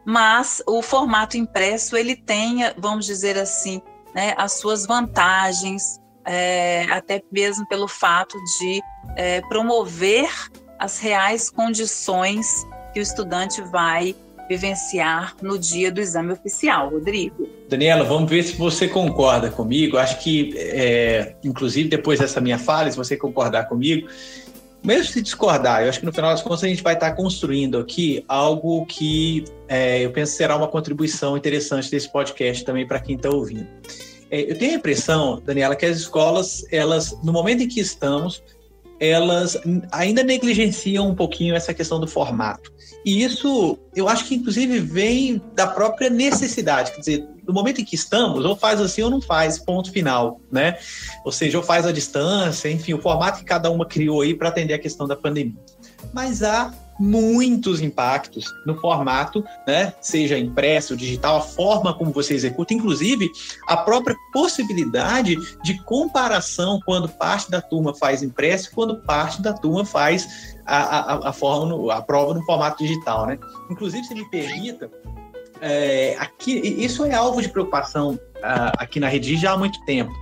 mas 0.04 0.60
o 0.66 0.82
formato 0.82 1.36
impresso 1.36 1.96
ele 1.96 2.16
tem, 2.16 2.58
vamos 2.76 3.06
dizer 3.06 3.38
assim, 3.38 3.80
né, 4.12 4.34
as 4.36 4.54
suas 4.54 4.84
vantagens, 4.84 6.00
é, 6.24 6.86
até 6.90 7.22
mesmo 7.30 7.66
pelo 7.68 7.86
fato 7.86 8.36
de 8.58 8.80
é, 9.16 9.40
promover 9.42 10.28
as 10.76 10.98
reais 10.98 11.50
condições 11.50 12.66
que 12.92 12.98
o 12.98 13.02
estudante 13.02 13.62
vai 13.62 14.16
vivenciar 14.48 15.36
no 15.40 15.56
dia 15.56 15.92
do 15.92 16.00
exame 16.00 16.32
oficial, 16.32 16.88
Rodrigo. 16.90 17.46
Daniela, 17.68 18.02
vamos 18.02 18.28
ver 18.30 18.42
se 18.42 18.56
você 18.56 18.88
concorda 18.88 19.50
comigo. 19.50 19.98
Acho 19.98 20.18
que, 20.20 20.54
é, 20.56 21.36
inclusive, 21.44 21.88
depois 21.88 22.18
dessa 22.18 22.40
minha 22.40 22.58
fala, 22.58 22.90
se 22.90 22.96
você 22.96 23.16
concordar 23.16 23.68
comigo, 23.68 24.08
mesmo 24.84 25.12
se 25.12 25.20
discordar, 25.20 25.82
eu 25.82 25.88
acho 25.88 26.00
que 26.00 26.06
no 26.06 26.12
final 26.12 26.30
das 26.30 26.42
contas 26.42 26.64
a 26.64 26.68
gente 26.68 26.82
vai 26.82 26.94
estar 26.94 27.12
construindo 27.12 27.78
aqui 27.78 28.24
algo 28.28 28.86
que 28.86 29.44
é, 29.68 30.04
eu 30.04 30.10
penso 30.12 30.32
será 30.32 30.56
uma 30.56 30.68
contribuição 30.68 31.36
interessante 31.36 31.90
desse 31.90 32.10
podcast 32.10 32.64
também 32.64 32.86
para 32.86 33.00
quem 33.00 33.16
está 33.16 33.28
ouvindo. 33.28 33.66
É, 34.30 34.50
eu 34.50 34.58
tenho 34.58 34.72
a 34.72 34.76
impressão, 34.76 35.42
Daniela, 35.44 35.74
que 35.74 35.86
as 35.86 35.96
escolas, 35.96 36.64
elas, 36.70 37.16
no 37.22 37.32
momento 37.32 37.62
em 37.62 37.68
que 37.68 37.80
estamos, 37.80 38.42
elas 39.00 39.56
ainda 39.92 40.22
negligenciam 40.22 41.08
um 41.08 41.14
pouquinho 41.14 41.54
essa 41.54 41.72
questão 41.72 42.00
do 42.00 42.06
formato. 42.06 42.72
E 43.04 43.22
isso, 43.22 43.78
eu 43.94 44.08
acho 44.08 44.26
que 44.26 44.34
inclusive 44.34 44.80
vem 44.80 45.40
da 45.54 45.66
própria 45.66 46.10
necessidade, 46.10 46.92
quer 46.92 47.00
dizer, 47.00 47.28
no 47.48 47.54
momento 47.54 47.80
em 47.80 47.84
que 47.84 47.94
estamos, 47.94 48.44
ou 48.44 48.54
faz 48.54 48.78
assim 48.78 49.02
ou 49.02 49.10
não 49.10 49.22
faz, 49.22 49.58
ponto 49.58 49.90
final, 49.90 50.38
né? 50.52 50.76
Ou 51.24 51.32
seja, 51.32 51.56
ou 51.56 51.64
faz 51.64 51.86
a 51.86 51.92
distância, 51.92 52.70
enfim, 52.70 52.92
o 52.92 53.00
formato 53.00 53.38
que 53.38 53.44
cada 53.44 53.70
uma 53.70 53.86
criou 53.86 54.20
aí 54.20 54.34
para 54.34 54.50
atender 54.50 54.74
a 54.74 54.78
questão 54.78 55.08
da 55.08 55.16
pandemia. 55.16 55.56
Mas 56.12 56.42
há 56.42 56.72
muitos 56.98 57.80
impactos 57.80 58.52
no 58.66 58.78
formato, 58.80 59.44
né? 59.66 59.94
Seja 60.00 60.36
impresso, 60.36 60.96
digital, 60.96 61.36
a 61.36 61.40
forma 61.40 61.94
como 61.94 62.10
você 62.10 62.34
executa, 62.34 62.74
inclusive 62.74 63.30
a 63.68 63.76
própria 63.76 64.16
possibilidade 64.32 65.36
de 65.62 65.82
comparação 65.84 66.80
quando 66.84 67.08
parte 67.08 67.50
da 67.50 67.62
turma 67.62 67.94
faz 67.94 68.22
impresso, 68.22 68.72
quando 68.74 68.96
parte 69.02 69.40
da 69.40 69.52
turma 69.52 69.84
faz 69.84 70.56
a, 70.66 70.76
a, 70.76 71.28
a 71.28 71.32
forma, 71.32 71.94
a 71.94 72.02
prova 72.02 72.34
no 72.34 72.44
formato 72.44 72.82
digital, 72.82 73.26
né? 73.26 73.38
Inclusive, 73.70 74.04
se 74.04 74.14
me 74.14 74.28
permita, 74.28 74.90
é, 75.60 76.16
aqui, 76.18 76.52
isso 76.52 77.04
é 77.04 77.14
alvo 77.14 77.40
de 77.42 77.48
preocupação 77.48 78.18
uh, 78.36 78.72
aqui 78.78 79.00
na 79.00 79.08
Rede 79.08 79.36
já 79.36 79.52
há 79.52 79.56
muito 79.56 79.80
tempo. 79.84 80.12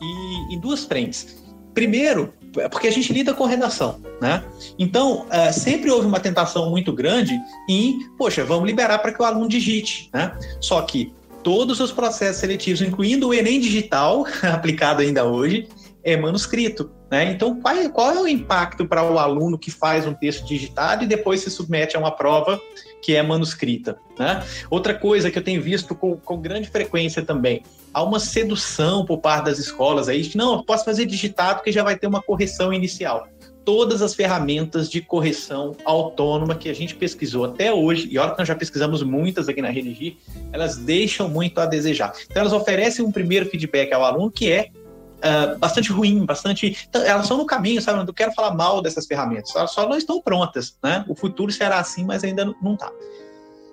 E 0.00 0.54
em 0.54 0.60
duas 0.60 0.84
frentes. 0.84 1.44
Primeiro, 1.74 2.32
é 2.58 2.68
porque 2.68 2.88
a 2.88 2.90
gente 2.90 3.12
lida 3.12 3.34
com 3.34 3.44
redação, 3.44 4.00
né? 4.20 4.42
Então, 4.78 5.26
uh, 5.26 5.52
sempre 5.52 5.90
houve 5.90 6.06
uma 6.06 6.20
tentação 6.20 6.70
muito 6.70 6.92
grande 6.92 7.38
em, 7.68 7.98
poxa, 8.16 8.44
vamos 8.44 8.66
liberar 8.66 8.98
para 8.98 9.12
que 9.12 9.20
o 9.20 9.24
aluno 9.24 9.48
digite, 9.48 10.08
né? 10.12 10.32
Só 10.60 10.80
que 10.82 11.12
todos 11.42 11.80
os 11.80 11.92
processos 11.92 12.40
seletivos, 12.40 12.80
incluindo 12.80 13.28
o 13.28 13.34
Enem 13.34 13.60
digital, 13.60 14.26
aplicado 14.42 15.02
ainda 15.02 15.24
hoje, 15.24 15.68
é 16.06 16.16
manuscrito. 16.16 16.88
Né? 17.10 17.32
Então, 17.32 17.60
qual 17.60 17.74
é, 17.74 17.88
qual 17.88 18.12
é 18.12 18.20
o 18.20 18.28
impacto 18.28 18.86
para 18.86 19.02
o 19.02 19.18
aluno 19.18 19.58
que 19.58 19.72
faz 19.72 20.06
um 20.06 20.14
texto 20.14 20.46
digitado 20.46 21.02
e 21.02 21.06
depois 21.06 21.40
se 21.40 21.50
submete 21.50 21.96
a 21.96 21.98
uma 21.98 22.12
prova 22.12 22.60
que 23.02 23.14
é 23.14 23.22
manuscrita? 23.22 23.98
Né? 24.16 24.42
Outra 24.70 24.94
coisa 24.94 25.30
que 25.30 25.38
eu 25.38 25.42
tenho 25.42 25.60
visto 25.60 25.96
com, 25.96 26.16
com 26.16 26.40
grande 26.40 26.70
frequência 26.70 27.22
também, 27.22 27.62
há 27.92 28.02
uma 28.04 28.20
sedução 28.20 29.04
por 29.04 29.18
parte 29.18 29.46
das 29.46 29.58
escolas 29.58 30.08
aí, 30.08 30.22
de 30.22 30.36
não, 30.36 30.54
eu 30.54 30.62
posso 30.62 30.84
fazer 30.84 31.06
digitado 31.06 31.56
porque 31.56 31.72
já 31.72 31.82
vai 31.82 31.96
ter 31.96 32.06
uma 32.06 32.22
correção 32.22 32.72
inicial. 32.72 33.26
Todas 33.64 34.00
as 34.00 34.14
ferramentas 34.14 34.88
de 34.88 35.00
correção 35.00 35.74
autônoma 35.84 36.54
que 36.54 36.68
a 36.68 36.72
gente 36.72 36.94
pesquisou 36.94 37.46
até 37.46 37.72
hoje, 37.72 38.06
e 38.08 38.16
olha 38.16 38.30
que 38.30 38.38
nós 38.38 38.46
já 38.46 38.54
pesquisamos 38.54 39.02
muitas 39.02 39.48
aqui 39.48 39.60
na 39.60 39.70
Redigir, 39.70 40.18
elas 40.52 40.76
deixam 40.76 41.28
muito 41.28 41.58
a 41.60 41.66
desejar. 41.66 42.12
Então, 42.30 42.42
elas 42.42 42.52
oferecem 42.52 43.04
um 43.04 43.10
primeiro 43.10 43.46
feedback 43.46 43.92
ao 43.92 44.04
aluno 44.04 44.30
que 44.30 44.52
é 44.52 44.70
uh, 45.16 45.58
bastante 45.58 45.90
ruim, 45.90 46.24
bastante. 46.24 46.86
Então, 46.88 47.02
elas 47.02 47.22
estão 47.22 47.38
no 47.38 47.46
caminho, 47.46 47.80
sabe? 47.80 48.00
Eu 48.00 48.04
não 48.04 48.12
quero 48.12 48.32
falar 48.32 48.54
mal 48.54 48.80
dessas 48.82 49.06
ferramentas, 49.06 49.54
elas 49.54 49.72
só 49.72 49.88
não 49.88 49.96
estão 49.96 50.20
prontas, 50.20 50.76
né? 50.82 51.04
O 51.08 51.14
futuro 51.14 51.50
será 51.52 51.78
assim, 51.78 52.04
mas 52.04 52.24
ainda 52.24 52.44
não 52.44 52.74
está. 52.74 52.90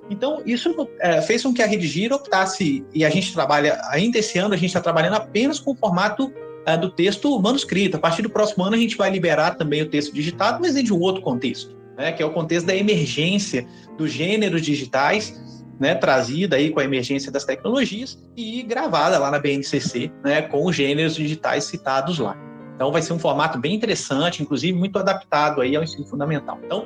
Então, 0.09 0.41
isso 0.45 0.75
é, 0.99 1.21
fez 1.21 1.43
com 1.43 1.53
que 1.53 1.61
a 1.61 1.65
Redigir 1.65 2.11
optasse, 2.11 2.85
e 2.93 3.05
a 3.05 3.09
gente 3.09 3.33
trabalha, 3.33 3.81
ainda 3.89 4.19
esse 4.19 4.37
ano, 4.37 4.53
a 4.53 4.57
gente 4.57 4.67
está 4.67 4.81
trabalhando 4.81 5.15
apenas 5.15 5.59
com 5.59 5.71
o 5.71 5.75
formato 5.75 6.25
uh, 6.25 6.77
do 6.79 6.89
texto 6.89 7.39
manuscrito. 7.39 7.97
A 7.97 7.99
partir 7.99 8.21
do 8.21 8.29
próximo 8.29 8.63
ano, 8.63 8.75
a 8.75 8.79
gente 8.79 8.97
vai 8.97 9.09
liberar 9.09 9.55
também 9.55 9.81
o 9.81 9.89
texto 9.89 10.13
digitado, 10.13 10.59
mas 10.61 10.75
é 10.75 10.81
de 10.81 10.93
um 10.93 10.99
outro 10.99 11.21
contexto, 11.21 11.75
né, 11.97 12.11
que 12.11 12.21
é 12.21 12.25
o 12.25 12.31
contexto 12.31 12.65
da 12.65 12.75
emergência 12.75 13.65
dos 13.97 14.11
gêneros 14.11 14.61
digitais 14.61 15.41
né, 15.79 15.95
trazida 15.95 16.55
aí 16.55 16.69
com 16.69 16.79
a 16.79 16.83
emergência 16.83 17.31
das 17.31 17.43
tecnologias 17.43 18.17
e 18.35 18.61
gravada 18.63 19.17
lá 19.17 19.31
na 19.31 19.39
BNCC, 19.39 20.11
né, 20.23 20.41
com 20.41 20.65
os 20.65 20.75
gêneros 20.75 21.15
digitais 21.15 21.65
citados 21.65 22.19
lá. 22.19 22.37
Então 22.75 22.91
vai 22.91 23.01
ser 23.01 23.13
um 23.13 23.19
formato 23.19 23.59
bem 23.59 23.73
interessante, 23.75 24.41
inclusive 24.41 24.77
muito 24.77 24.97
adaptado 24.97 25.61
aí 25.61 25.75
ao 25.75 25.83
ensino 25.83 26.05
fundamental. 26.05 26.59
Então, 26.65 26.85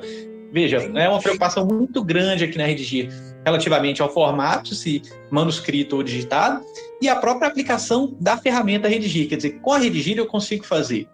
veja, 0.51 0.77
é 0.95 1.09
uma 1.09 1.19
preocupação 1.19 1.65
muito 1.65 2.03
grande 2.03 2.43
aqui 2.43 2.57
na 2.57 2.65
Redigir 2.65 3.09
relativamente 3.45 4.01
ao 4.01 4.11
formato, 4.11 4.75
se 4.75 5.01
manuscrito 5.31 5.95
ou 5.95 6.03
digitado, 6.03 6.61
e 7.01 7.07
a 7.07 7.15
própria 7.15 7.47
aplicação 7.47 8.13
da 8.19 8.35
ferramenta 8.35 8.89
Redigir. 8.89 9.29
Quer 9.29 9.37
dizer, 9.37 9.59
com 9.61 9.71
a 9.71 9.77
Redigir 9.77 10.17
eu 10.17 10.25
consigo 10.25 10.65
fazer 10.65 11.07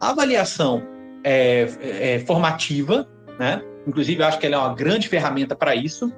avaliação 0.00 0.82
é, 1.22 1.68
é, 1.80 2.18
formativa, 2.20 3.06
né? 3.38 3.62
Inclusive, 3.86 4.22
acho 4.22 4.38
que 4.38 4.46
ela 4.46 4.56
é 4.56 4.58
uma 4.58 4.74
grande 4.74 5.08
ferramenta 5.08 5.54
para 5.56 5.74
isso, 5.74 6.12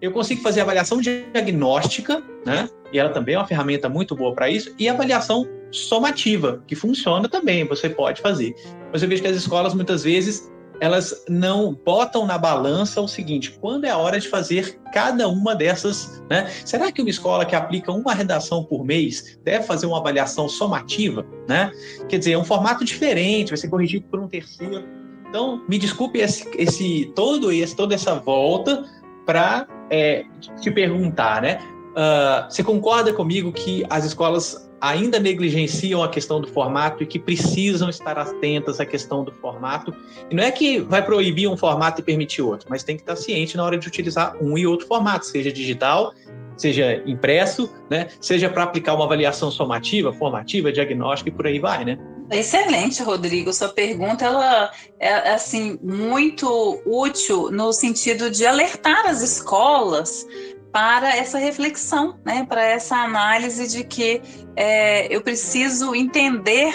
eu 0.00 0.12
consigo 0.12 0.42
fazer 0.42 0.60
avaliação 0.60 1.00
diagnóstica, 1.00 2.22
né? 2.44 2.68
E 2.92 2.98
ela 2.98 3.10
também 3.10 3.34
é 3.34 3.38
uma 3.38 3.46
ferramenta 3.46 3.88
muito 3.88 4.14
boa 4.14 4.34
para 4.34 4.48
isso, 4.48 4.74
e 4.78 4.88
avaliação 4.88 5.46
somativa, 5.70 6.62
que 6.66 6.74
funciona 6.74 7.28
também, 7.28 7.64
você 7.64 7.88
pode 7.88 8.20
fazer. 8.20 8.54
Mas 8.92 9.02
eu 9.02 9.08
vejo 9.08 9.22
que 9.22 9.28
as 9.28 9.36
escolas 9.36 9.74
muitas 9.74 10.04
vezes 10.04 10.50
elas 10.80 11.24
não 11.28 11.74
botam 11.84 12.26
na 12.26 12.36
balança 12.36 13.00
o 13.00 13.08
seguinte: 13.08 13.58
quando 13.60 13.84
é 13.84 13.90
a 13.90 13.96
hora 13.96 14.20
de 14.20 14.28
fazer 14.28 14.78
cada 14.92 15.28
uma 15.28 15.54
dessas, 15.54 16.22
né? 16.30 16.50
Será 16.64 16.92
que 16.92 17.00
uma 17.00 17.10
escola 17.10 17.44
que 17.44 17.56
aplica 17.56 17.90
uma 17.92 18.12
redação 18.12 18.64
por 18.64 18.84
mês 18.84 19.38
deve 19.42 19.64
fazer 19.64 19.86
uma 19.86 19.98
avaliação 19.98 20.48
somativa, 20.48 21.26
né? 21.48 21.72
Quer 22.08 22.18
dizer, 22.18 22.32
é 22.32 22.38
um 22.38 22.44
formato 22.44 22.84
diferente, 22.84 23.48
vai 23.48 23.56
ser 23.56 23.68
corrigido 23.68 24.06
por 24.10 24.20
um 24.20 24.28
terceiro. 24.28 24.84
Então, 25.28 25.62
me 25.68 25.78
desculpe 25.78 26.18
esse, 26.18 26.48
esse 26.56 27.12
todo 27.14 27.50
esse 27.50 27.74
toda 27.74 27.94
essa 27.94 28.14
volta 28.14 28.84
para 29.24 29.66
é, 29.90 30.24
te 30.60 30.70
perguntar, 30.70 31.42
né? 31.42 31.58
Uh, 31.92 32.50
você 32.50 32.62
concorda 32.62 33.12
comigo 33.12 33.50
que 33.50 33.84
as 33.88 34.04
escolas 34.04 34.70
ainda 34.80 35.18
negligenciam 35.18 36.02
a 36.02 36.08
questão 36.08 36.40
do 36.40 36.46
formato 36.46 37.02
e 37.02 37.06
que 37.06 37.18
precisam 37.18 37.88
estar 37.88 38.18
atentas 38.18 38.78
à 38.78 38.84
questão 38.84 39.24
do 39.24 39.32
formato? 39.32 39.94
E 40.30 40.34
não 40.34 40.42
é 40.42 40.50
que 40.50 40.78
vai 40.80 41.02
proibir 41.02 41.48
um 41.48 41.56
formato 41.56 42.00
e 42.00 42.04
permitir 42.04 42.42
outro, 42.42 42.66
mas 42.68 42.82
tem 42.82 42.96
que 42.96 43.02
estar 43.02 43.16
ciente 43.16 43.56
na 43.56 43.64
hora 43.64 43.78
de 43.78 43.88
utilizar 43.88 44.36
um 44.42 44.58
e 44.58 44.66
outro 44.66 44.86
formato, 44.86 45.24
seja 45.24 45.50
digital, 45.50 46.12
seja 46.56 47.02
impresso, 47.06 47.72
né? 47.88 48.08
Seja 48.20 48.48
para 48.50 48.64
aplicar 48.64 48.94
uma 48.94 49.04
avaliação 49.04 49.50
somativa, 49.50 50.12
formativa, 50.12 50.70
diagnóstica 50.70 51.30
e 51.30 51.32
por 51.32 51.46
aí 51.46 51.58
vai, 51.58 51.84
né? 51.84 51.98
Excelente, 52.30 53.02
Rodrigo. 53.02 53.52
Sua 53.52 53.68
pergunta 53.68 54.24
ela 54.24 54.72
é 54.98 55.32
assim 55.32 55.78
muito 55.82 56.80
útil 56.84 57.50
no 57.50 57.72
sentido 57.72 58.30
de 58.30 58.44
alertar 58.44 59.06
as 59.06 59.22
escolas 59.22 60.26
para 60.72 61.16
essa 61.16 61.38
reflexão, 61.38 62.18
né? 62.24 62.44
Para 62.44 62.62
essa 62.62 62.96
análise 62.96 63.68
de 63.68 63.84
que 63.84 64.20
é, 64.56 65.06
eu 65.14 65.22
preciso 65.22 65.94
entender 65.94 66.74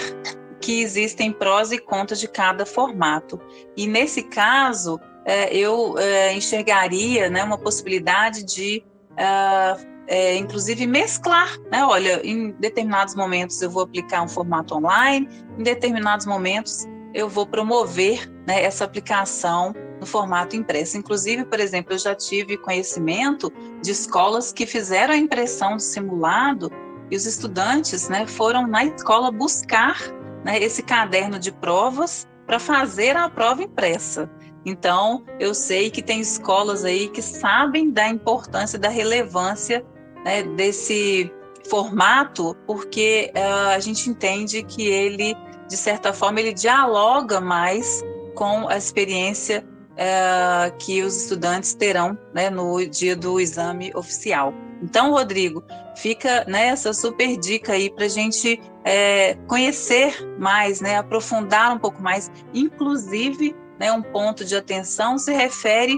que 0.59 0.81
existem 0.81 1.31
prós 1.31 1.71
e 1.71 1.77
contras 1.77 2.19
de 2.19 2.27
cada 2.27 2.65
formato. 2.65 3.39
E 3.75 3.87
nesse 3.87 4.23
caso, 4.23 4.99
é, 5.25 5.55
eu 5.55 5.97
é, 5.97 6.33
enxergaria 6.33 7.29
né, 7.29 7.43
uma 7.43 7.57
possibilidade 7.57 8.43
de 8.43 8.83
uh, 9.11 9.90
é, 10.11 10.35
inclusive 10.35 10.85
mesclar, 10.85 11.57
né? 11.71 11.85
Olha, 11.85 12.19
em 12.21 12.51
determinados 12.59 13.15
momentos 13.15 13.61
eu 13.61 13.69
vou 13.69 13.83
aplicar 13.83 14.21
um 14.21 14.27
formato 14.27 14.75
online, 14.75 15.29
em 15.57 15.63
determinados 15.63 16.25
momentos 16.25 16.85
eu 17.13 17.29
vou 17.29 17.47
promover 17.47 18.29
né, 18.45 18.61
essa 18.61 18.83
aplicação 18.83 19.73
no 20.01 20.05
formato 20.05 20.53
impresso. 20.53 20.97
Inclusive, 20.97 21.45
por 21.45 21.61
exemplo, 21.61 21.93
eu 21.93 21.97
já 21.97 22.13
tive 22.13 22.57
conhecimento 22.57 23.53
de 23.81 23.91
escolas 23.91 24.51
que 24.51 24.65
fizeram 24.65 25.13
a 25.13 25.17
impressão 25.17 25.77
do 25.77 25.81
simulado 25.81 26.69
e 27.09 27.15
os 27.15 27.25
estudantes 27.25 28.09
né, 28.09 28.27
foram 28.27 28.67
na 28.67 28.83
escola 28.83 29.31
buscar 29.31 29.97
né, 30.43 30.61
esse 30.61 30.83
caderno 30.83 31.39
de 31.39 31.53
provas 31.53 32.27
para 32.45 32.59
fazer 32.59 33.15
a 33.15 33.29
prova 33.29 33.63
impressa. 33.63 34.29
Então, 34.65 35.23
eu 35.39 35.53
sei 35.53 35.89
que 35.89 36.03
tem 36.03 36.19
escolas 36.19 36.83
aí 36.83 37.07
que 37.07 37.21
sabem 37.21 37.91
da 37.91 38.09
importância, 38.09 38.77
da 38.77 38.89
relevância 38.89 39.85
né, 40.25 40.43
desse 40.43 41.31
formato, 41.69 42.55
porque 42.65 43.31
uh, 43.35 43.69
a 43.75 43.79
gente 43.79 44.09
entende 44.09 44.63
que 44.63 44.87
ele, 44.87 45.35
de 45.67 45.77
certa 45.77 46.11
forma, 46.13 46.39
ele 46.39 46.53
dialoga 46.53 47.39
mais 47.39 48.03
com 48.35 48.67
a 48.67 48.77
experiência 48.77 49.65
é, 49.95 50.71
que 50.79 51.03
os 51.03 51.15
estudantes 51.15 51.73
terão 51.73 52.17
né, 52.33 52.49
no 52.49 52.83
dia 52.87 53.15
do 53.15 53.39
exame 53.39 53.91
oficial. 53.93 54.53
Então, 54.81 55.11
Rodrigo, 55.11 55.63
fica 55.95 56.43
né, 56.47 56.67
essa 56.67 56.93
super 56.93 57.37
dica 57.37 57.73
aí 57.73 57.89
para 57.93 58.05
a 58.05 58.09
gente 58.09 58.59
é, 58.83 59.35
conhecer 59.47 60.15
mais, 60.39 60.81
né, 60.81 60.97
aprofundar 60.97 61.75
um 61.75 61.77
pouco 61.77 62.01
mais. 62.01 62.31
Inclusive, 62.53 63.55
né, 63.79 63.91
um 63.91 64.01
ponto 64.01 64.43
de 64.43 64.55
atenção 64.55 65.17
se 65.17 65.31
refere 65.33 65.95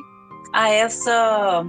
a 0.54 0.70
essa 0.70 1.66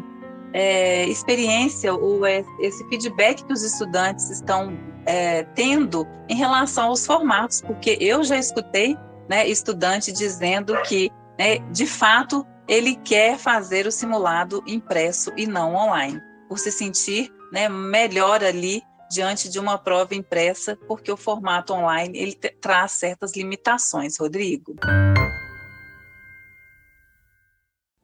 é, 0.54 1.04
experiência 1.08 1.92
ou 1.92 2.24
é, 2.24 2.44
esse 2.60 2.88
feedback 2.88 3.44
que 3.44 3.52
os 3.52 3.62
estudantes 3.64 4.30
estão 4.30 4.78
é, 5.04 5.42
tendo 5.42 6.06
em 6.28 6.36
relação 6.36 6.86
aos 6.86 7.04
formatos, 7.04 7.60
porque 7.60 7.98
eu 8.00 8.22
já 8.22 8.38
escutei 8.38 8.96
né, 9.28 9.46
estudante 9.48 10.12
dizendo 10.12 10.80
que, 10.82 11.10
né, 11.36 11.58
de 11.72 11.86
fato, 11.86 12.46
ele 12.68 12.94
quer 12.94 13.36
fazer 13.36 13.84
o 13.86 13.92
simulado 13.92 14.62
impresso 14.66 15.32
e 15.36 15.44
não 15.44 15.74
online, 15.74 16.22
por 16.48 16.58
se 16.58 16.70
sentir 16.70 17.30
né, 17.52 17.68
melhor 17.68 18.42
ali 18.44 18.80
diante 19.10 19.48
de 19.48 19.58
uma 19.58 19.76
prova 19.76 20.14
impressa, 20.14 20.78
porque 20.88 21.10
o 21.10 21.16
formato 21.16 21.72
online 21.72 22.16
ele 22.16 22.34
traz 22.34 22.92
certas 22.92 23.36
limitações, 23.36 24.16
Rodrigo. 24.18 24.74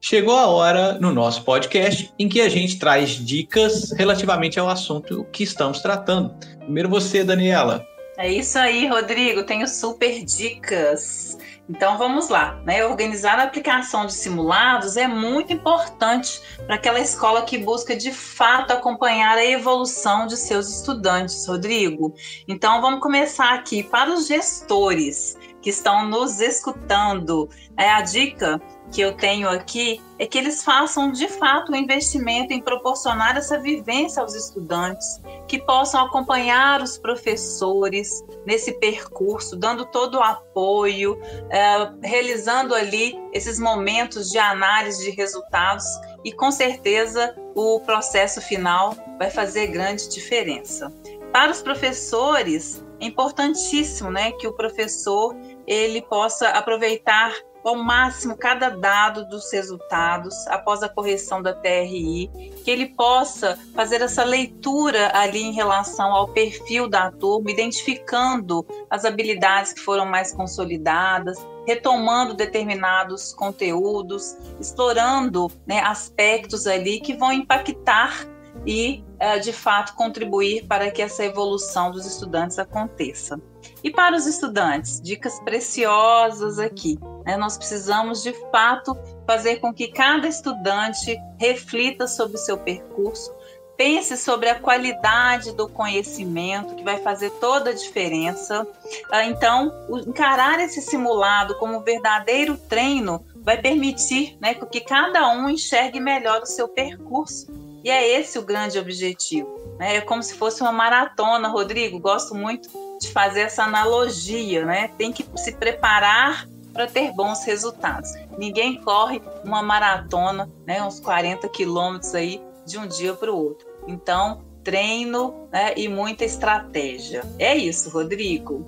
Chegou 0.02 0.34
a 0.34 0.46
hora 0.46 0.94
no 0.94 1.12
nosso 1.12 1.44
podcast 1.44 2.10
em 2.18 2.26
que 2.26 2.40
a 2.40 2.48
gente 2.48 2.78
traz 2.78 3.10
dicas 3.10 3.92
relativamente 3.92 4.58
ao 4.58 4.66
assunto 4.66 5.26
que 5.30 5.44
estamos 5.44 5.80
tratando. 5.80 6.34
Primeiro 6.60 6.88
você, 6.88 7.22
Daniela. 7.22 7.86
É 8.16 8.26
isso 8.26 8.58
aí, 8.58 8.86
Rodrigo. 8.86 9.42
Tenho 9.42 9.68
super 9.68 10.24
dicas. 10.24 11.36
Então 11.68 11.98
vamos 11.98 12.30
lá, 12.30 12.58
né? 12.64 12.84
Organizar 12.84 13.38
a 13.38 13.42
aplicação 13.42 14.06
de 14.06 14.14
simulados 14.14 14.96
é 14.96 15.06
muito 15.06 15.52
importante 15.52 16.40
para 16.66 16.76
aquela 16.76 16.98
escola 16.98 17.42
que 17.42 17.58
busca 17.58 17.94
de 17.94 18.10
fato 18.10 18.72
acompanhar 18.72 19.36
a 19.36 19.44
evolução 19.44 20.26
de 20.26 20.36
seus 20.36 20.68
estudantes, 20.68 21.46
Rodrigo. 21.46 22.14
Então 22.48 22.80
vamos 22.80 23.00
começar 23.00 23.52
aqui 23.52 23.82
para 23.82 24.10
os 24.10 24.26
gestores 24.26 25.36
que 25.60 25.70
estão 25.70 26.08
nos 26.08 26.40
escutando. 26.40 27.48
É 27.76 27.90
a 27.90 28.00
dica 28.00 28.60
que 28.90 29.00
eu 29.00 29.16
tenho 29.16 29.48
aqui 29.48 30.02
é 30.18 30.26
que 30.26 30.36
eles 30.36 30.64
façam 30.64 31.12
de 31.12 31.28
fato 31.28 31.72
um 31.72 31.76
investimento 31.76 32.52
em 32.52 32.60
proporcionar 32.60 33.36
essa 33.36 33.58
vivência 33.58 34.20
aos 34.20 34.34
estudantes, 34.34 35.20
que 35.46 35.58
possam 35.58 36.04
acompanhar 36.04 36.82
os 36.82 36.98
professores 36.98 38.24
nesse 38.44 38.72
percurso, 38.72 39.56
dando 39.56 39.86
todo 39.86 40.18
o 40.18 40.22
apoio, 40.22 41.18
é, 41.50 41.90
realizando 42.02 42.74
ali 42.74 43.18
esses 43.32 43.58
momentos 43.58 44.30
de 44.30 44.38
análise 44.38 45.04
de 45.04 45.10
resultados 45.10 45.86
e 46.24 46.32
com 46.32 46.50
certeza 46.50 47.34
o 47.54 47.80
processo 47.80 48.40
final 48.40 48.94
vai 49.18 49.30
fazer 49.30 49.68
grande 49.68 50.08
diferença. 50.08 50.92
Para 51.32 51.52
os 51.52 51.62
professores, 51.62 52.84
é 53.00 53.06
importantíssimo 53.06 54.10
né, 54.10 54.32
que 54.32 54.46
o 54.46 54.52
professor 54.52 55.34
ele 55.70 56.02
possa 56.02 56.48
aproveitar 56.48 57.32
ao 57.62 57.76
máximo 57.76 58.36
cada 58.36 58.70
dado 58.70 59.28
dos 59.28 59.52
resultados 59.52 60.34
após 60.48 60.82
a 60.82 60.88
correção 60.88 61.40
da 61.40 61.52
TRI, 61.52 62.28
que 62.64 62.70
ele 62.70 62.86
possa 62.86 63.56
fazer 63.72 64.00
essa 64.00 64.24
leitura 64.24 65.12
ali 65.14 65.42
em 65.42 65.52
relação 65.52 66.12
ao 66.12 66.26
perfil 66.28 66.88
da 66.88 67.12
turma, 67.12 67.52
identificando 67.52 68.66
as 68.88 69.04
habilidades 69.04 69.72
que 69.72 69.80
foram 69.80 70.06
mais 70.06 70.32
consolidadas, 70.32 71.38
retomando 71.66 72.34
determinados 72.34 73.32
conteúdos, 73.32 74.36
explorando 74.58 75.48
né, 75.66 75.80
aspectos 75.80 76.66
ali 76.66 76.98
que 76.98 77.14
vão 77.14 77.30
impactar 77.30 78.26
e, 78.66 79.04
eh, 79.18 79.38
de 79.38 79.52
fato, 79.52 79.94
contribuir 79.94 80.66
para 80.66 80.90
que 80.90 81.02
essa 81.02 81.24
evolução 81.24 81.90
dos 81.90 82.06
estudantes 82.06 82.58
aconteça. 82.58 83.40
E 83.82 83.90
para 83.90 84.16
os 84.16 84.26
estudantes, 84.26 85.00
dicas 85.00 85.40
preciosas 85.40 86.58
aqui. 86.58 86.98
Né? 87.24 87.36
Nós 87.36 87.56
precisamos, 87.56 88.22
de 88.22 88.32
fato, 88.50 88.96
fazer 89.26 89.56
com 89.56 89.72
que 89.72 89.88
cada 89.88 90.28
estudante 90.28 91.18
reflita 91.38 92.06
sobre 92.06 92.36
o 92.36 92.40
seu 92.40 92.58
percurso, 92.58 93.34
pense 93.76 94.14
sobre 94.18 94.50
a 94.50 94.60
qualidade 94.60 95.52
do 95.54 95.66
conhecimento, 95.66 96.74
que 96.74 96.84
vai 96.84 96.98
fazer 96.98 97.30
toda 97.40 97.70
a 97.70 97.74
diferença. 97.74 98.66
Ah, 99.10 99.24
então, 99.24 99.72
encarar 100.06 100.60
esse 100.60 100.82
simulado 100.82 101.56
como 101.58 101.78
um 101.78 101.82
verdadeiro 101.82 102.58
treino 102.58 103.24
vai 103.36 103.56
permitir 103.56 104.36
né, 104.38 104.54
que 104.54 104.82
cada 104.82 105.32
um 105.32 105.48
enxergue 105.48 105.98
melhor 105.98 106.42
o 106.42 106.46
seu 106.46 106.68
percurso. 106.68 107.59
E 107.82 107.90
é 107.90 108.18
esse 108.18 108.38
o 108.38 108.42
grande 108.42 108.78
objetivo. 108.78 109.48
Né? 109.78 109.96
É 109.96 110.00
como 110.00 110.22
se 110.22 110.34
fosse 110.34 110.60
uma 110.60 110.72
maratona, 110.72 111.48
Rodrigo. 111.48 111.98
Gosto 111.98 112.34
muito 112.34 112.68
de 113.00 113.08
fazer 113.08 113.40
essa 113.40 113.64
analogia, 113.64 114.64
né? 114.64 114.90
Tem 114.98 115.10
que 115.10 115.24
se 115.36 115.52
preparar 115.52 116.46
para 116.72 116.86
ter 116.86 117.12
bons 117.12 117.44
resultados. 117.44 118.12
Ninguém 118.38 118.80
corre 118.80 119.20
uma 119.44 119.62
maratona, 119.62 120.48
né, 120.66 120.82
uns 120.82 121.00
40 121.00 121.48
quilômetros 121.48 122.14
aí 122.14 122.40
de 122.66 122.78
um 122.78 122.86
dia 122.86 123.12
para 123.14 123.32
o 123.32 123.36
outro. 123.36 123.66
Então, 123.88 124.42
treino 124.62 125.48
né, 125.50 125.72
e 125.76 125.88
muita 125.88 126.24
estratégia. 126.24 127.22
É 127.38 127.56
isso, 127.56 127.90
Rodrigo. 127.90 128.66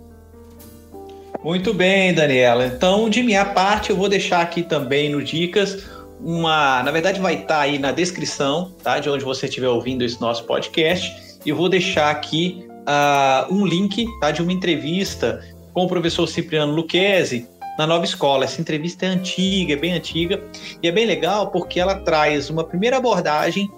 Muito 1.42 1.74
bem, 1.74 2.14
Daniela. 2.14 2.66
Então, 2.66 3.08
de 3.08 3.22
minha 3.22 3.44
parte, 3.44 3.90
eu 3.90 3.96
vou 3.96 4.08
deixar 4.08 4.40
aqui 4.40 4.62
também 4.62 5.10
no 5.10 5.22
Dicas 5.22 5.84
uma. 6.24 6.82
Na 6.82 6.90
verdade, 6.90 7.20
vai 7.20 7.34
estar 7.34 7.46
tá 7.46 7.60
aí 7.60 7.78
na 7.78 7.92
descrição, 7.92 8.72
tá? 8.82 8.98
De 8.98 9.08
onde 9.08 9.24
você 9.24 9.46
estiver 9.46 9.68
ouvindo 9.68 10.02
esse 10.02 10.20
nosso 10.20 10.44
podcast. 10.44 11.38
E 11.44 11.50
eu 11.50 11.56
vou 11.56 11.68
deixar 11.68 12.10
aqui 12.10 12.66
uh, 12.82 13.52
um 13.52 13.66
link 13.66 14.06
tá, 14.20 14.30
de 14.30 14.42
uma 14.42 14.52
entrevista 14.52 15.44
com 15.72 15.84
o 15.84 15.88
professor 15.88 16.26
Cipriano 16.26 16.72
Luquezzi 16.72 17.48
na 17.78 17.86
nova 17.86 18.04
escola. 18.04 18.44
Essa 18.44 18.60
entrevista 18.60 19.06
é 19.06 19.08
antiga, 19.08 19.72
é 19.72 19.76
bem 19.76 19.92
antiga, 19.92 20.42
e 20.82 20.88
é 20.88 20.92
bem 20.92 21.06
legal 21.06 21.50
porque 21.50 21.80
ela 21.80 21.96
traz 21.96 22.50
uma 22.50 22.64
primeira 22.64 22.98
abordagem 22.98 23.70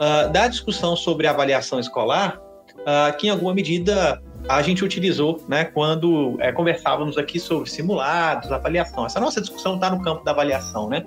uh, 0.00 0.32
da 0.32 0.48
discussão 0.48 0.96
sobre 0.96 1.26
avaliação 1.26 1.78
escolar, 1.78 2.40
uh, 2.80 3.16
que 3.16 3.26
em 3.28 3.30
alguma 3.30 3.54
medida 3.54 4.20
a 4.48 4.60
gente 4.62 4.84
utilizou 4.84 5.40
né, 5.48 5.64
quando 5.64 6.36
é, 6.40 6.50
conversávamos 6.50 7.16
aqui 7.16 7.38
sobre 7.38 7.70
simulados, 7.70 8.50
avaliação. 8.50 9.06
Essa 9.06 9.20
nossa 9.20 9.40
discussão 9.40 9.76
está 9.76 9.90
no 9.90 10.02
campo 10.02 10.24
da 10.24 10.32
avaliação, 10.32 10.88
né? 10.88 11.04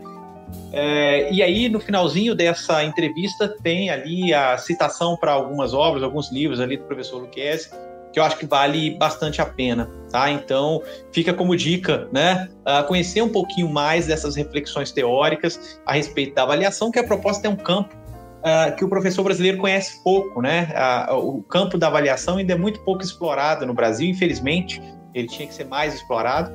É, 0.72 1.32
e 1.32 1.42
aí, 1.42 1.70
no 1.70 1.80
finalzinho 1.80 2.36
dessa 2.36 2.84
entrevista, 2.84 3.48
tem 3.64 3.90
ali 3.90 4.34
a 4.34 4.58
citação 4.58 5.18
para 5.18 5.32
algumas 5.32 5.74
obras, 5.74 6.04
alguns 6.04 6.32
livros 6.32 6.60
ali 6.60 6.78
do 6.78 6.84
professor 6.84 7.22
Luquezzi, 7.22 7.70
que 8.12 8.20
eu 8.20 8.24
acho 8.24 8.38
que 8.38 8.46
vale 8.46 8.92
bastante 8.92 9.42
a 9.42 9.46
pena, 9.46 9.90
tá? 10.10 10.32
Então, 10.32 10.82
fica 11.12 11.34
como 11.34 11.56
dica, 11.56 12.08
né? 12.14 12.50
Uh, 12.62 12.86
conhecer 12.88 13.22
um 13.22 13.30
pouquinho 13.30 13.70
mais 13.70 14.08
dessas 14.08 14.36
reflexões 14.38 14.92
teóricas 14.92 15.80
a 15.86 15.94
respeito 15.94 16.34
da 16.34 16.44
avaliação, 16.44 16.92
que 16.92 17.00
a 17.00 17.04
proposta 17.04 17.46
é 17.48 17.50
um 17.50 17.58
campo 17.58 17.94
uh, 17.94 18.74
que 18.78 18.86
o 18.86 18.90
professor 18.90 19.24
brasileiro 19.24 19.58
conhece 19.58 20.02
pouco, 20.02 20.42
né? 20.42 20.70
Uh, 21.12 21.40
o 21.40 21.44
campo 21.44 21.78
da 21.78 21.88
avaliação 21.88 22.38
ainda 22.38 22.54
é 22.54 22.58
muito 22.58 22.80
pouco 22.86 23.04
explorado 23.04 23.66
no 23.66 23.74
Brasil, 23.74 24.10
infelizmente, 24.10 24.82
ele 25.14 25.28
tinha 25.28 25.48
que 25.48 25.54
ser 25.54 25.66
mais 25.66 25.94
explorado 25.94 26.54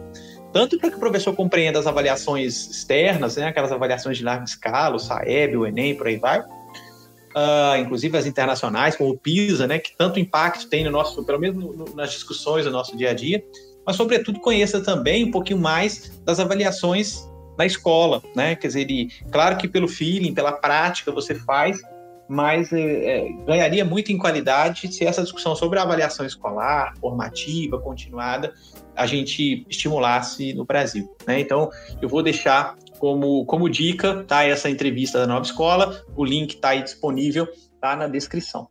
tanto 0.52 0.78
para 0.78 0.90
que 0.90 0.96
o 0.96 1.00
professor 1.00 1.34
compreenda 1.34 1.78
as 1.78 1.86
avaliações 1.86 2.68
externas, 2.70 3.36
né, 3.36 3.46
aquelas 3.46 3.72
avaliações 3.72 4.18
de 4.18 4.24
larga 4.24 4.44
escala, 4.44 4.96
o 4.96 4.98
SAEB, 4.98 5.56
o 5.56 5.66
Enem, 5.66 5.94
por 5.94 6.06
aí 6.06 6.16
vai, 6.16 6.40
uh, 6.40 7.76
inclusive 7.78 8.16
as 8.16 8.26
internacionais, 8.26 8.96
como 8.96 9.10
o 9.10 9.18
PISA, 9.18 9.66
né, 9.66 9.78
que 9.78 9.96
tanto 9.96 10.18
impacto 10.18 10.68
tem 10.68 10.84
no 10.84 10.90
nosso, 10.90 11.24
pelo 11.24 11.38
menos 11.38 11.56
no, 11.56 11.94
nas 11.94 12.12
discussões 12.12 12.64
do 12.64 12.70
nosso 12.70 12.96
dia 12.96 13.10
a 13.10 13.14
dia, 13.14 13.42
mas 13.86 13.96
sobretudo 13.96 14.40
conheça 14.40 14.80
também 14.80 15.24
um 15.24 15.30
pouquinho 15.30 15.58
mais 15.58 16.20
das 16.24 16.40
avaliações 16.40 17.28
na 17.56 17.66
escola, 17.66 18.22
né, 18.34 18.56
quer 18.56 18.66
dizer, 18.66 18.80
ele, 18.80 19.08
claro 19.30 19.56
que 19.56 19.68
pelo 19.68 19.86
feeling, 19.86 20.34
pela 20.34 20.52
prática 20.52 21.12
você 21.12 21.34
faz, 21.34 21.78
mas 22.30 22.72
é, 22.72 22.78
é, 22.80 23.32
ganharia 23.44 23.84
muito 23.84 24.12
em 24.12 24.16
qualidade 24.16 24.86
se 24.94 25.04
essa 25.04 25.20
discussão 25.20 25.56
sobre 25.56 25.80
a 25.80 25.82
avaliação 25.82 26.24
escolar, 26.24 26.94
formativa, 27.00 27.76
continuada, 27.80 28.54
a 28.94 29.04
gente 29.04 29.66
estimulasse 29.68 30.54
no 30.54 30.64
Brasil. 30.64 31.12
Né? 31.26 31.40
Então, 31.40 31.68
eu 32.00 32.08
vou 32.08 32.22
deixar 32.22 32.76
como, 33.00 33.44
como 33.46 33.68
dica 33.68 34.22
tá, 34.28 34.44
essa 34.44 34.70
entrevista 34.70 35.18
da 35.18 35.26
Nova 35.26 35.44
Escola, 35.44 36.04
o 36.14 36.24
link 36.24 36.54
está 36.54 36.68
aí 36.68 36.84
disponível, 36.84 37.48
tá 37.80 37.96
na 37.96 38.06
descrição. 38.06 38.68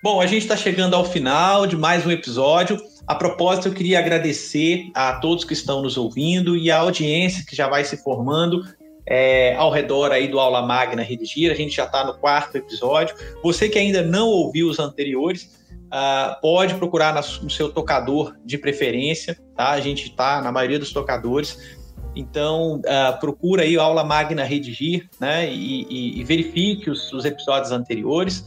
Bom, 0.00 0.20
a 0.20 0.26
gente 0.26 0.42
está 0.42 0.56
chegando 0.56 0.94
ao 0.94 1.04
final 1.04 1.66
de 1.66 1.76
mais 1.76 2.06
um 2.06 2.12
episódio. 2.12 2.78
A 3.08 3.16
propósito, 3.16 3.66
eu 3.66 3.72
queria 3.74 3.98
agradecer 3.98 4.88
a 4.94 5.14
todos 5.14 5.44
que 5.44 5.52
estão 5.52 5.82
nos 5.82 5.96
ouvindo 5.96 6.56
e 6.56 6.70
a 6.70 6.78
audiência 6.78 7.44
que 7.44 7.56
já 7.56 7.66
vai 7.66 7.84
se 7.84 7.96
formando 7.96 8.62
é, 9.06 9.54
ao 9.56 9.70
redor 9.70 10.12
aí 10.12 10.28
do 10.28 10.38
Aula 10.40 10.62
Magna 10.62 11.02
Redigir. 11.02 11.50
A 11.50 11.54
gente 11.54 11.76
já 11.76 11.84
está 11.84 12.04
no 12.04 12.14
quarto 12.14 12.56
episódio. 12.56 13.14
Você 13.42 13.68
que 13.68 13.78
ainda 13.78 14.02
não 14.02 14.28
ouviu 14.28 14.68
os 14.68 14.78
anteriores, 14.78 15.64
uh, 15.94 16.40
pode 16.40 16.74
procurar 16.74 17.14
no 17.14 17.50
seu 17.50 17.70
tocador 17.70 18.34
de 18.44 18.58
preferência, 18.58 19.38
tá? 19.56 19.70
A 19.70 19.80
gente 19.80 20.08
está 20.08 20.40
na 20.40 20.50
maioria 20.50 20.78
dos 20.78 20.92
tocadores. 20.92 21.80
Então, 22.16 22.76
uh, 22.76 23.18
procura 23.18 23.62
aí 23.62 23.76
aula 23.76 24.04
magna 24.04 24.44
redigir, 24.44 25.08
né? 25.20 25.48
E, 25.50 25.86
e, 25.88 26.20
e 26.20 26.24
verifique 26.24 26.90
os, 26.90 27.12
os, 27.12 27.24
episódios 27.24 27.72
anteriores. 27.72 28.44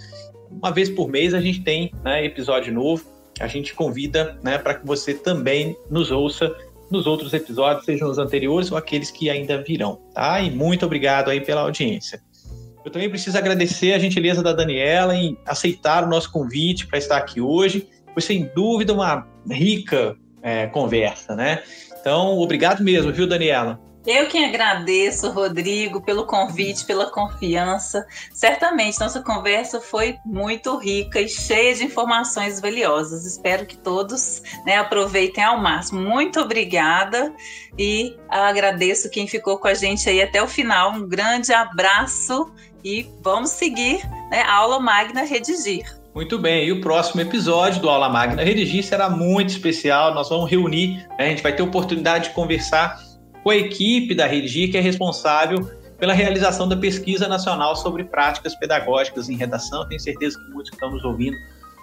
Uma 0.50 0.72
vez 0.72 0.90
por 0.90 1.10
mês 1.10 1.34
a 1.34 1.42
gente 1.42 1.62
tem 1.62 1.92
né, 2.04 2.24
episódio 2.24 2.74
novo. 2.74 3.04
A 3.40 3.48
gente 3.48 3.76
convida 3.76 4.40
né, 4.42 4.58
para 4.58 4.76
que 4.76 4.88
você 4.88 5.14
também 5.14 5.78
nos 5.92 6.10
ouça 6.10 6.56
nos 6.90 7.06
outros 7.06 7.34
episódios, 7.34 7.86
sejam 7.86 8.10
os 8.10 8.18
anteriores 8.18 8.72
ou 8.72 8.78
aqueles 8.78 9.12
que 9.12 9.30
ainda 9.30 9.62
virão, 9.62 10.00
tá? 10.14 10.40
E 10.42 10.50
muito 10.50 10.86
obrigado 10.86 11.30
aí 11.30 11.42
pela 11.42 11.62
audiência. 11.62 12.22
Eu 12.84 12.92
também 12.92 13.10
preciso 13.10 13.38
agradecer 13.38 13.94
a 13.94 14.00
gentileza 14.00 14.42
da 14.42 14.54
Daniela 14.54 15.14
em 15.14 15.38
aceitar 15.46 16.06
o 16.06 16.10
nosso 16.10 16.32
convite 16.32 16.88
para 16.88 16.98
estar 16.98 17.18
aqui 17.18 17.42
hoje. 17.42 17.88
Foi 18.14 18.22
sem 18.22 18.50
dúvida 18.56 18.94
uma 18.94 19.28
rica 19.50 20.16
é, 20.42 20.68
conversa, 20.68 21.36
né? 21.36 21.62
Então, 22.00 22.38
obrigado 22.40 22.82
mesmo, 22.82 23.12
viu, 23.12 23.28
Daniela? 23.28 23.80
Eu 24.08 24.28
que 24.28 24.42
agradeço, 24.42 25.30
Rodrigo, 25.32 26.00
pelo 26.00 26.26
convite, 26.26 26.86
pela 26.86 27.12
confiança. 27.12 28.08
Certamente 28.34 28.98
nossa 29.02 29.22
conversa 29.22 29.82
foi 29.82 30.16
muito 30.26 30.78
rica 30.78 31.20
e 31.20 31.28
cheia 31.28 31.76
de 31.76 31.84
informações 31.84 32.62
valiosas. 32.62 33.26
Espero 33.26 33.66
que 33.66 33.76
todos 33.76 34.42
né, 34.66 34.78
aproveitem 34.78 35.44
ao 35.44 35.60
máximo. 35.60 36.00
Muito 36.00 36.40
obrigada 36.40 37.34
e 37.78 38.16
agradeço 38.30 39.10
quem 39.10 39.28
ficou 39.28 39.58
com 39.58 39.68
a 39.68 39.74
gente 39.74 40.10
aí 40.10 40.22
até 40.22 40.42
o 40.42 40.48
final. 40.48 40.94
Um 40.94 41.06
grande 41.06 41.52
abraço 41.52 42.50
e 42.86 43.06
vamos 43.22 43.50
seguir 43.50 44.08
né, 44.32 44.40
a 44.40 44.54
aula 44.54 44.80
magna 44.80 45.24
redigir. 45.24 45.84
Muito 46.16 46.40
bem, 46.40 46.66
e 46.66 46.72
o 46.72 46.80
próximo 46.80 47.22
episódio 47.22 47.80
do 47.80 47.90
Aula 47.90 48.10
Magna 48.10 48.42
Redigir 48.42 48.84
será 48.84 49.08
muito 49.08 49.50
especial. 49.50 50.16
Nós 50.16 50.30
vamos 50.30 50.50
reunir, 50.50 51.06
né, 51.10 51.26
a 51.26 51.30
gente 51.30 51.44
vai 51.44 51.56
ter 51.56 51.62
oportunidade 51.62 52.30
de 52.30 52.34
conversar 52.34 53.07
com 53.48 53.52
a 53.52 53.56
equipe 53.56 54.14
da 54.14 54.28
Redigir, 54.28 54.70
que 54.70 54.78
é 54.78 54.82
responsável 54.82 55.72
pela 55.98 56.12
realização 56.12 56.68
da 56.68 56.76
pesquisa 56.76 57.30
nacional 57.30 57.78
sobre 57.78 58.04
práticas 58.04 58.54
pedagógicas 58.56 59.30
em 59.30 59.38
redação. 59.38 59.88
Tenho 59.88 60.02
certeza 60.02 60.38
que 60.38 60.52
muitos 60.52 60.70
que 60.70 60.76
estão 60.76 60.92
nos 60.92 61.02
ouvindo 61.06 61.38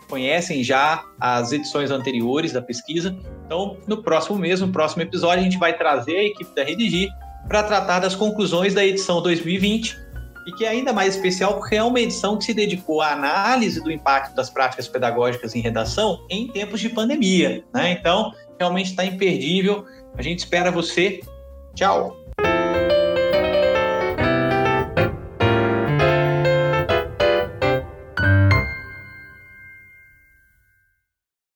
conhecem 0.07 0.63
já 0.63 1.03
as 1.19 1.53
edições 1.53 1.91
anteriores 1.91 2.53
da 2.53 2.61
pesquisa. 2.61 3.17
Então, 3.47 3.79
no 3.87 4.03
próximo 4.03 4.37
mês, 4.37 4.61
no 4.61 4.69
próximo 4.69 5.05
episódio, 5.05 5.41
a 5.41 5.43
gente 5.43 5.57
vai 5.57 5.75
trazer 5.75 6.19
a 6.19 6.25
equipe 6.25 6.55
da 6.55 6.63
Redigir 6.63 7.09
para 7.49 7.63
tratar 7.63 8.01
das 8.01 8.15
conclusões 8.15 8.75
da 8.75 8.85
edição 8.85 9.23
2020 9.23 9.99
e 10.47 10.53
que 10.53 10.67
é 10.67 10.69
ainda 10.69 10.93
mais 10.93 11.17
especial 11.17 11.55
porque 11.55 11.77
é 11.77 11.83
uma 11.83 11.99
edição 11.99 12.37
que 12.37 12.45
se 12.45 12.53
dedicou 12.53 13.01
à 13.01 13.13
análise 13.13 13.83
do 13.83 13.91
impacto 13.91 14.35
das 14.35 14.51
práticas 14.51 14.87
pedagógicas 14.87 15.55
em 15.55 15.61
redação 15.61 16.27
em 16.29 16.47
tempos 16.47 16.79
de 16.79 16.91
pandemia. 16.91 17.65
Né? 17.73 17.93
Então, 17.93 18.35
realmente 18.59 18.91
está 18.91 19.03
imperdível. 19.03 19.87
A 20.15 20.21
gente 20.21 20.41
espera 20.41 20.71
você. 20.71 21.23
Tchau! 21.75 22.24